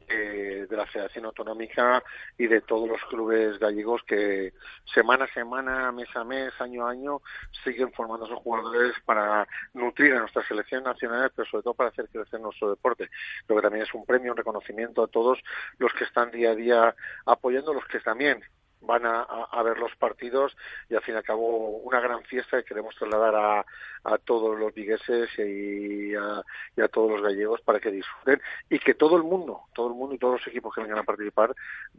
[0.07, 2.03] de, de, la Federación Autonómica
[2.37, 4.53] y de todos los clubes gallegos que
[4.93, 7.21] semana a semana, mes a mes, año a año,
[7.63, 11.89] siguen formando a sus jugadores para nutrir a nuestras selecciones nacionales, pero sobre todo para
[11.89, 13.09] hacer crecer nuestro deporte.
[13.45, 15.39] Creo que también es un premio, un reconocimiento a todos
[15.77, 16.95] los que están día a día
[17.25, 18.43] apoyando, los que también
[18.81, 20.55] van a, a, ver los partidos
[20.89, 23.65] y al fin y al cabo una gran fiesta que queremos trasladar a,
[24.03, 26.41] a todos los vigueses y a,
[26.75, 29.95] y a, todos los gallegos para que disfruten y que todo el mundo, todo el
[29.95, 31.55] mundo y todos los equipos que vengan a participar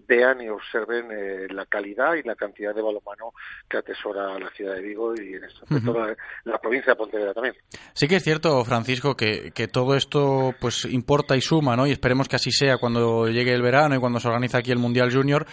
[0.06, 3.32] vean y observen eh, la calidad y la cantidad de balonmano
[3.68, 5.84] que atesora la ciudad de Vigo y en uh -huh.
[5.84, 7.54] toda la provincia de Pontevedra también.
[7.92, 11.86] Sí que es cierto, Francisco, que, que todo esto pues importa y suma, ¿no?
[11.86, 14.78] Y esperemos que así sea cuando llegue el verano y cuando se organiza aquí el
[14.78, 15.46] Mundial Junior,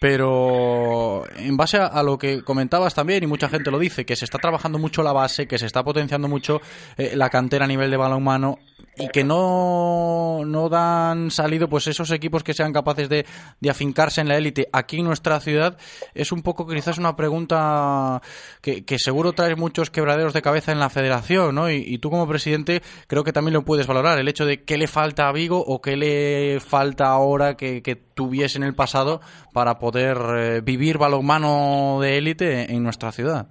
[0.00, 4.24] pero en base a, lo que comentabas también, y mucha gente lo dice, que se
[4.24, 6.62] está trabajando mucho la base, que se está potenciando mucho
[6.96, 8.58] eh, la cantera a nivel de balonmano
[8.96, 13.26] y que no, no dan salido pues esos equipos que sean capaces de,
[13.60, 15.76] de afincarse en la élite aquí en nuestra ciudad,
[16.14, 18.20] es un poco quizás una pregunta
[18.60, 21.70] que, que seguro trae muchos quebraderos de cabeza en la federación, ¿no?
[21.70, 24.76] Y, y, tú como presidente creo que también lo puedes valorar, el hecho de qué
[24.76, 29.20] le falta a Vigo o qué le falta ahora que, que tuviese en el pasado
[29.52, 33.48] para poder eh, vivir balonmano de élite en nuestra ciudad.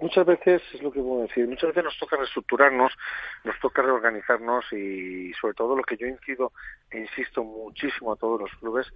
[0.00, 2.92] Muchas veces, es lo que puedo decir, muchas veces nos toca reestructurarnos,
[3.44, 6.52] nos toca reorganizarnos y sobre todo lo que yo incido
[6.90, 8.86] e insisto muchísimo a todos los clubes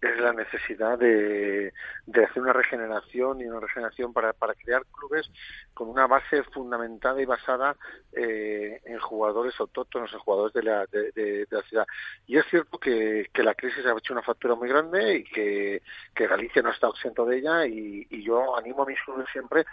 [0.00, 1.72] es la necesidad de,
[2.06, 5.30] de hacer una regeneración y una regeneración para, para crear clubes
[5.74, 7.76] con una base fundamentada y basada
[8.12, 11.86] eh, en jugadores autóctonos, en jugadores de la, de, de- de la ciudad.
[12.26, 15.82] Y es cierto que, que la crisis ha hecho una factura muy grande y que,
[16.14, 19.64] que Galicia no está exento de ella y, y yo animo a mis clubes siempre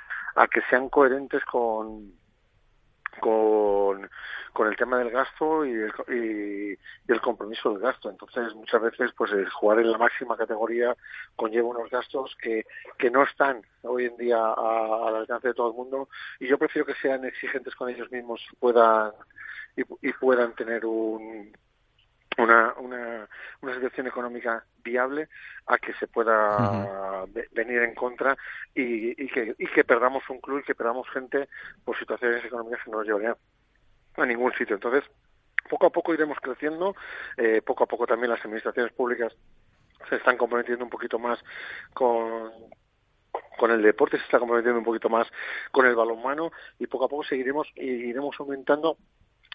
[0.41, 2.13] a que sean coherentes con
[3.19, 4.09] con,
[4.53, 8.09] con el tema del gasto y el, y, y el compromiso del gasto.
[8.09, 10.95] Entonces, muchas veces, pues el jugar en la máxima categoría
[11.35, 12.65] conlleva unos gastos que,
[12.97, 16.07] que no están hoy en día a- al alcance de todo el mundo
[16.39, 19.11] y yo prefiero que sean exigentes con ellos mismos y puedan,
[19.75, 21.51] y, y puedan tener un,
[22.39, 23.27] una, una,
[23.61, 25.29] una situación económica viable
[25.67, 28.37] a que se pueda ve- venir en contra
[28.73, 31.49] y, y, que, y que perdamos un club y que perdamos gente
[31.83, 33.35] por situaciones económicas que no nos llevarían
[34.17, 34.75] a ningún sitio.
[34.75, 35.03] Entonces,
[35.69, 36.95] poco a poco iremos creciendo,
[37.37, 39.35] eh, poco a poco también las administraciones públicas
[40.09, 41.39] se están comprometiendo un poquito más
[41.93, 42.51] con
[43.57, 45.27] con el deporte se está comprometiendo un poquito más
[45.71, 48.97] con el balonmano y poco a poco seguiremos y iremos aumentando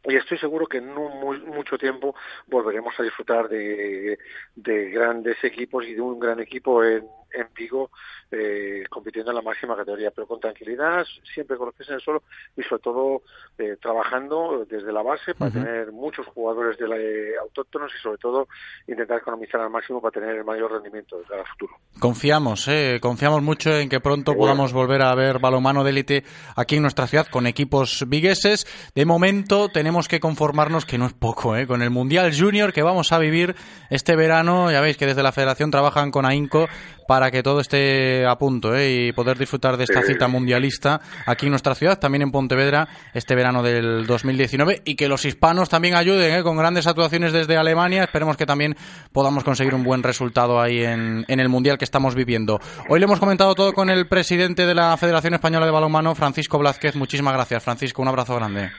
[0.06, 2.14] y estoy seguro que en no muy, mucho tiempo
[2.46, 4.18] volveremos a disfrutar de,
[4.54, 7.90] de grandes equipos y de un gran equipo en, en Vigo
[8.30, 12.00] eh, compitiendo en la máxima categoría, pero con tranquilidad, siempre con los pies en el
[12.00, 12.22] suelo
[12.56, 13.22] y sobre todo
[13.58, 18.18] eh, trabajando desde la base para tener muchos jugadores de la, eh, autóctonos y sobre
[18.18, 18.48] todo
[18.86, 21.74] intentar economizar al máximo para tener el mayor rendimiento de cara al futuro.
[21.98, 26.24] Confiamos, eh, confiamos mucho en que pronto podamos volver a ver balonmano de élite
[26.56, 28.66] aquí en nuestra ciudad con equipos vigueses.
[28.94, 32.82] De momento tenemos que conformarnos, que no es poco, eh, con el Mundial Junior que
[32.82, 33.54] vamos a vivir
[33.90, 34.70] este verano.
[34.70, 36.66] Ya veis que desde la Federación trabajan con AINCO
[37.06, 41.46] para que todo esté a punto eh, y poder disfrutar de esta cita mundialista aquí
[41.46, 45.94] en nuestra ciudad, también en Pontevedra, este verano del 2019 y que los hispanos también
[45.94, 48.04] ayuden eh, con grandes actuaciones desde Alemania.
[48.04, 48.76] Esperemos que también
[49.12, 52.60] podamos conseguir un buen resultado ahí en, en el Mundial que estamos viviendo.
[52.88, 56.58] Hoy le hemos comentado todo con el presidente de la Federación Española de Balonmano, Francisco
[56.58, 56.96] Blázquez.
[56.96, 58.02] Muchísimas gracias, Francisco.
[58.02, 58.70] Un abrazo grande.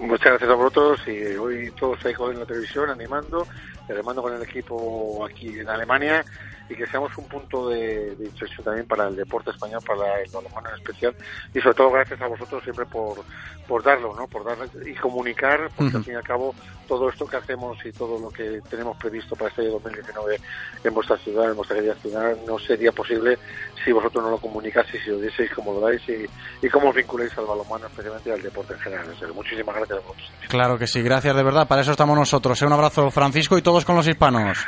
[0.00, 3.46] Muchas gracias a vosotros y hoy todos ahí con la televisión animando,
[3.88, 6.24] remando con el equipo aquí en Alemania
[6.70, 10.30] y que seamos un punto de, de inflexión también para el deporte español, para el
[10.30, 11.14] balonmano en especial
[11.52, 13.18] y sobre todo gracias a vosotros siempre por,
[13.66, 14.26] por darlo, ¿no?
[14.28, 14.56] por dar
[14.86, 15.96] y comunicar, porque Ujú.
[15.98, 16.54] al fin y al cabo
[16.88, 20.40] todo esto que hacemos y todo lo que tenemos previsto para este año 2019
[20.84, 23.38] en vuestra ciudad, en vuestra querida ciudad, no sería posible
[23.84, 26.26] si vosotros no lo comunicaseis y lo dieseis como lo dais y,
[26.66, 29.06] y cómo os vinculáis al balonmano, especialmente al deporte en general.
[29.34, 30.30] Muchísimas gracias a vosotros.
[30.48, 31.66] Claro que sí, gracias de verdad.
[31.68, 32.60] Para eso estamos nosotros.
[32.60, 32.66] eh.
[32.66, 34.58] Un abrazo, Francisco, y todos con los hispanos.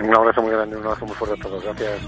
[0.00, 1.62] Un abrazo muy grande, un abrazo muy fuerte a todos.
[1.62, 2.00] Gracias.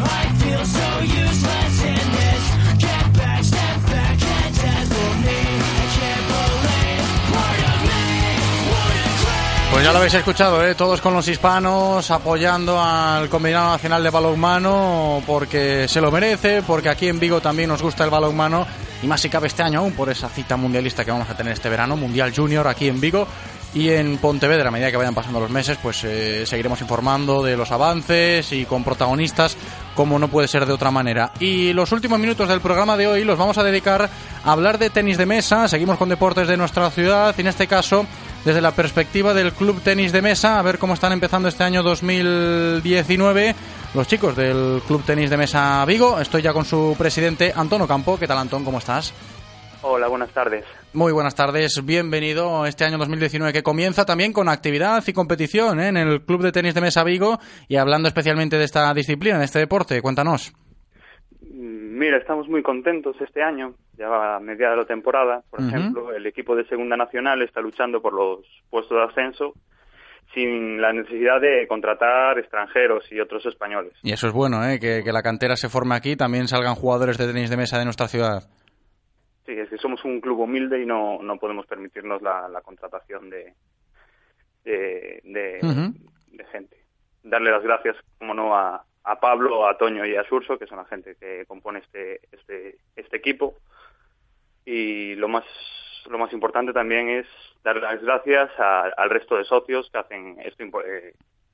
[0.00, 2.97] I feel so useless in this Get
[9.70, 10.74] Pues ya lo habéis escuchado, ¿eh?
[10.74, 16.88] todos con los hispanos apoyando al Combinado Nacional de Balonmano porque se lo merece, porque
[16.88, 18.66] aquí en Vigo también nos gusta el balonmano
[19.02, 21.52] y más si cabe este año aún por esa cita mundialista que vamos a tener
[21.52, 23.28] este verano, Mundial Junior aquí en Vigo
[23.74, 24.68] y en Pontevedra.
[24.68, 28.64] A medida que vayan pasando los meses, pues eh, seguiremos informando de los avances y
[28.64, 29.56] con protagonistas
[29.94, 31.32] como no puede ser de otra manera.
[31.40, 34.08] Y los últimos minutos del programa de hoy los vamos a dedicar
[34.44, 35.68] a hablar de tenis de mesa.
[35.68, 38.06] Seguimos con deportes de nuestra ciudad y en este caso
[38.44, 41.82] desde la perspectiva del Club Tenis de Mesa, a ver cómo están empezando este año
[41.82, 43.54] 2019
[43.94, 46.20] los chicos del Club Tenis de Mesa Vigo.
[46.20, 48.18] Estoy ya con su presidente, Antonio Campo.
[48.18, 48.64] ¿Qué tal, Antón?
[48.64, 49.12] ¿Cómo estás?
[49.82, 50.64] Hola, buenas tardes.
[50.92, 55.78] Muy buenas tardes, bienvenido a este año 2019 que comienza también con actividad y competición
[55.78, 55.86] ¿eh?
[55.88, 57.38] en el Club de Tenis de Mesa Vigo
[57.68, 60.52] y hablando especialmente de esta disciplina, de este deporte, cuéntanos.
[61.42, 65.42] Mm, Mira, estamos muy contentos este año, ya va a mediada de la temporada.
[65.48, 68.40] Por ejemplo, el equipo de Segunda Nacional está luchando por los
[68.70, 69.52] puestos de ascenso
[70.34, 73.92] sin la necesidad de contratar extranjeros y otros españoles.
[74.02, 74.80] Y eso es bueno, ¿eh?
[74.80, 77.84] que, que la cantera se forme aquí, también salgan jugadores de tenis de mesa de
[77.84, 78.42] nuestra ciudad.
[79.48, 83.30] Sí, es que somos un club humilde y no, no podemos permitirnos la, la contratación
[83.30, 83.54] de,
[84.62, 86.36] de, de- Ujú.
[86.36, 86.76] de gente.
[87.22, 90.76] Darle las gracias, como no, a, a Pablo, a Toño y a Surso, que son
[90.76, 93.54] la gente que compone este, este, este equipo.
[94.66, 95.44] Y lo más,
[96.10, 97.26] lo más importante también es
[97.64, 100.84] dar las gracias a- al resto de socios que hacen esto impo-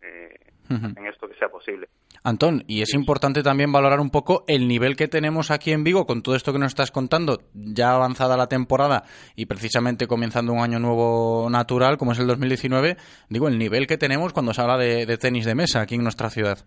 [0.05, 0.35] eh,
[0.70, 1.89] eh, en esto que sea posible.
[2.22, 6.06] Antón, y es importante también valorar un poco el nivel que tenemos aquí en Vigo
[6.06, 9.02] con todo esto que nos estás contando, ya avanzada la temporada
[9.36, 12.97] y precisamente comenzando un año nuevo natural como es el 2019,
[13.28, 16.02] digo, el nivel que tenemos cuando se habla de, de tenis de mesa aquí en
[16.02, 16.59] nuestra ciudad.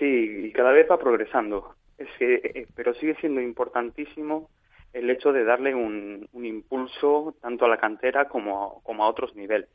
[0.00, 1.74] Sí, y cada vez va progresando.
[1.98, 4.48] Es que, eh, pero sigue siendo importantísimo
[4.92, 9.08] el hecho de darle un, un impulso tanto a la cantera como a, como a
[9.08, 9.68] otros niveles.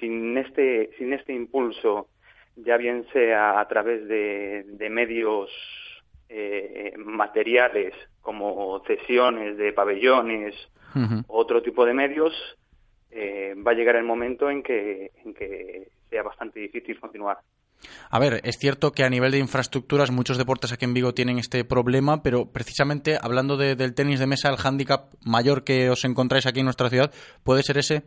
[0.00, 2.08] Sin este, sin este impulso,
[2.56, 5.50] ya bien sea a través de, de medios
[6.28, 10.54] eh, materiales como cesiones de pabellones
[11.28, 12.32] o otro tipo de medios,
[13.10, 17.38] eh, va a llegar el momento en que, en que sea bastante difícil continuar.
[18.10, 21.38] A ver, es cierto que a nivel de infraestructuras muchos deportes aquí en Vigo tienen
[21.38, 26.04] este problema, pero precisamente hablando de- del tenis de mesa, el hándicap mayor que os
[26.04, 27.12] encontráis aquí en nuestra ciudad,
[27.44, 28.02] ¿puede ser ese?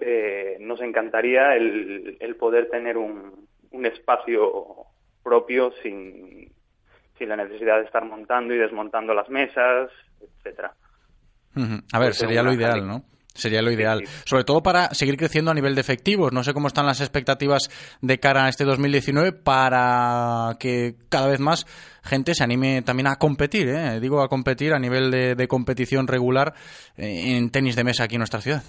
[0.00, 4.86] Eh, nos encantaría el, el poder tener un, un espacio
[5.22, 6.52] propio sin,
[7.18, 9.90] sin la necesidad de estar montando y desmontando las mesas,
[10.20, 10.72] etcétera.
[11.92, 12.86] A ver, sería lo ideal.
[12.86, 13.04] ¿no?
[13.34, 14.02] Sería lo ideal.
[14.24, 16.32] Sobre todo para seguir creciendo a nivel de efectivos.
[16.32, 17.68] No sé cómo están las expectativas
[18.00, 21.66] de cara a este 2019 para que cada vez más
[22.04, 23.98] gente se anime también a competir, ¿eh?
[23.98, 26.54] digo a competir a nivel de, de competición regular
[26.96, 28.62] eh, en tenis de mesa aquí en nuestra ciudad.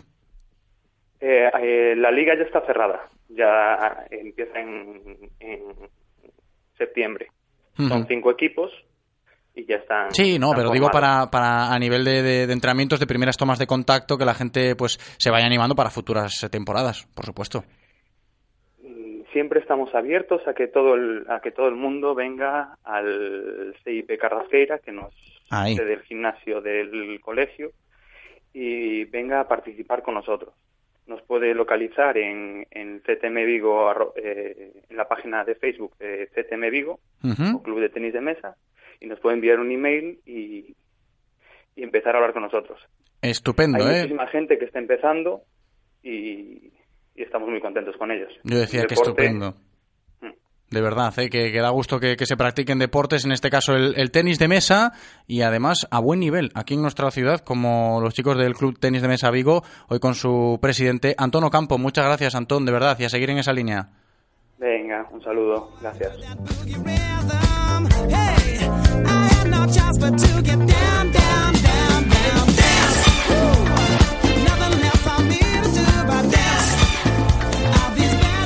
[1.28, 5.02] Eh, eh, la liga ya está cerrada, ya empieza en,
[5.40, 5.62] en
[6.78, 7.28] septiembre.
[7.78, 8.72] Son cinco equipos
[9.56, 10.12] y ya están.
[10.12, 13.38] Sí, no, están pero digo para, para a nivel de, de- de entrenamientos, de primeras
[13.38, 17.64] tomas de contacto, que la gente pues se vaya animando para futuras temporadas, por supuesto.
[19.34, 24.18] siempre estamos abiertos a que todo el, a que todo el mundo venga al CIP
[24.20, 25.14] Carrasqueira, que nos
[25.50, 25.76] Ahí.
[25.76, 27.72] del gimnasio del colegio,
[28.54, 30.54] y venga a participar con nosotros.
[31.08, 36.70] Nos puede localizar en, en CTM Vigo, eh, en la página de Facebook de CTM
[36.72, 37.00] Vigo,
[37.56, 38.56] o Club de Tenis de Mesa,
[39.00, 40.76] y nos puede enviar un email y,
[41.76, 42.80] y empezar a hablar con nosotros.
[43.22, 43.98] Estupendo, Hay ¿eh?
[44.00, 45.42] muchísima gente que está empezando
[46.02, 46.72] y,
[47.16, 48.32] y estamos muy contentos con ellos.
[48.44, 49.56] Yo decía El que deporte- estupendo.
[50.72, 51.30] De verdad, ¿eh?
[51.30, 54.40] que, que da gusto que, que se practiquen deportes, en este caso el, el tenis
[54.40, 54.94] de mesa,
[55.28, 59.02] y además a buen nivel aquí en nuestra ciudad, como los chicos del Club Tenis
[59.02, 61.78] de Mesa Vigo, hoy con su presidente Antón Ocampo.
[61.78, 63.90] Muchas gracias, Antón, de verdad, y a seguir en esa línea.
[64.58, 65.70] Venga, un saludo.
[65.82, 66.14] Gracias.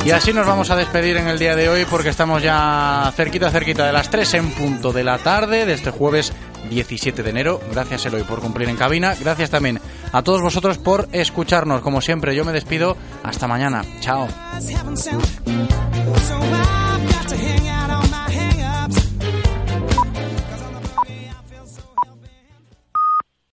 [0.09, 3.51] Y así nos vamos a despedir en el día de hoy porque estamos ya cerquita,
[3.51, 6.33] cerquita de las 3 en punto de la tarde de este jueves
[6.67, 7.61] 17 de enero.
[7.71, 9.13] Gracias Eloy por cumplir en cabina.
[9.19, 9.79] Gracias también
[10.11, 11.81] a todos vosotros por escucharnos.
[11.81, 12.97] Como siempre, yo me despido.
[13.21, 13.85] Hasta mañana.
[13.99, 14.27] Chao.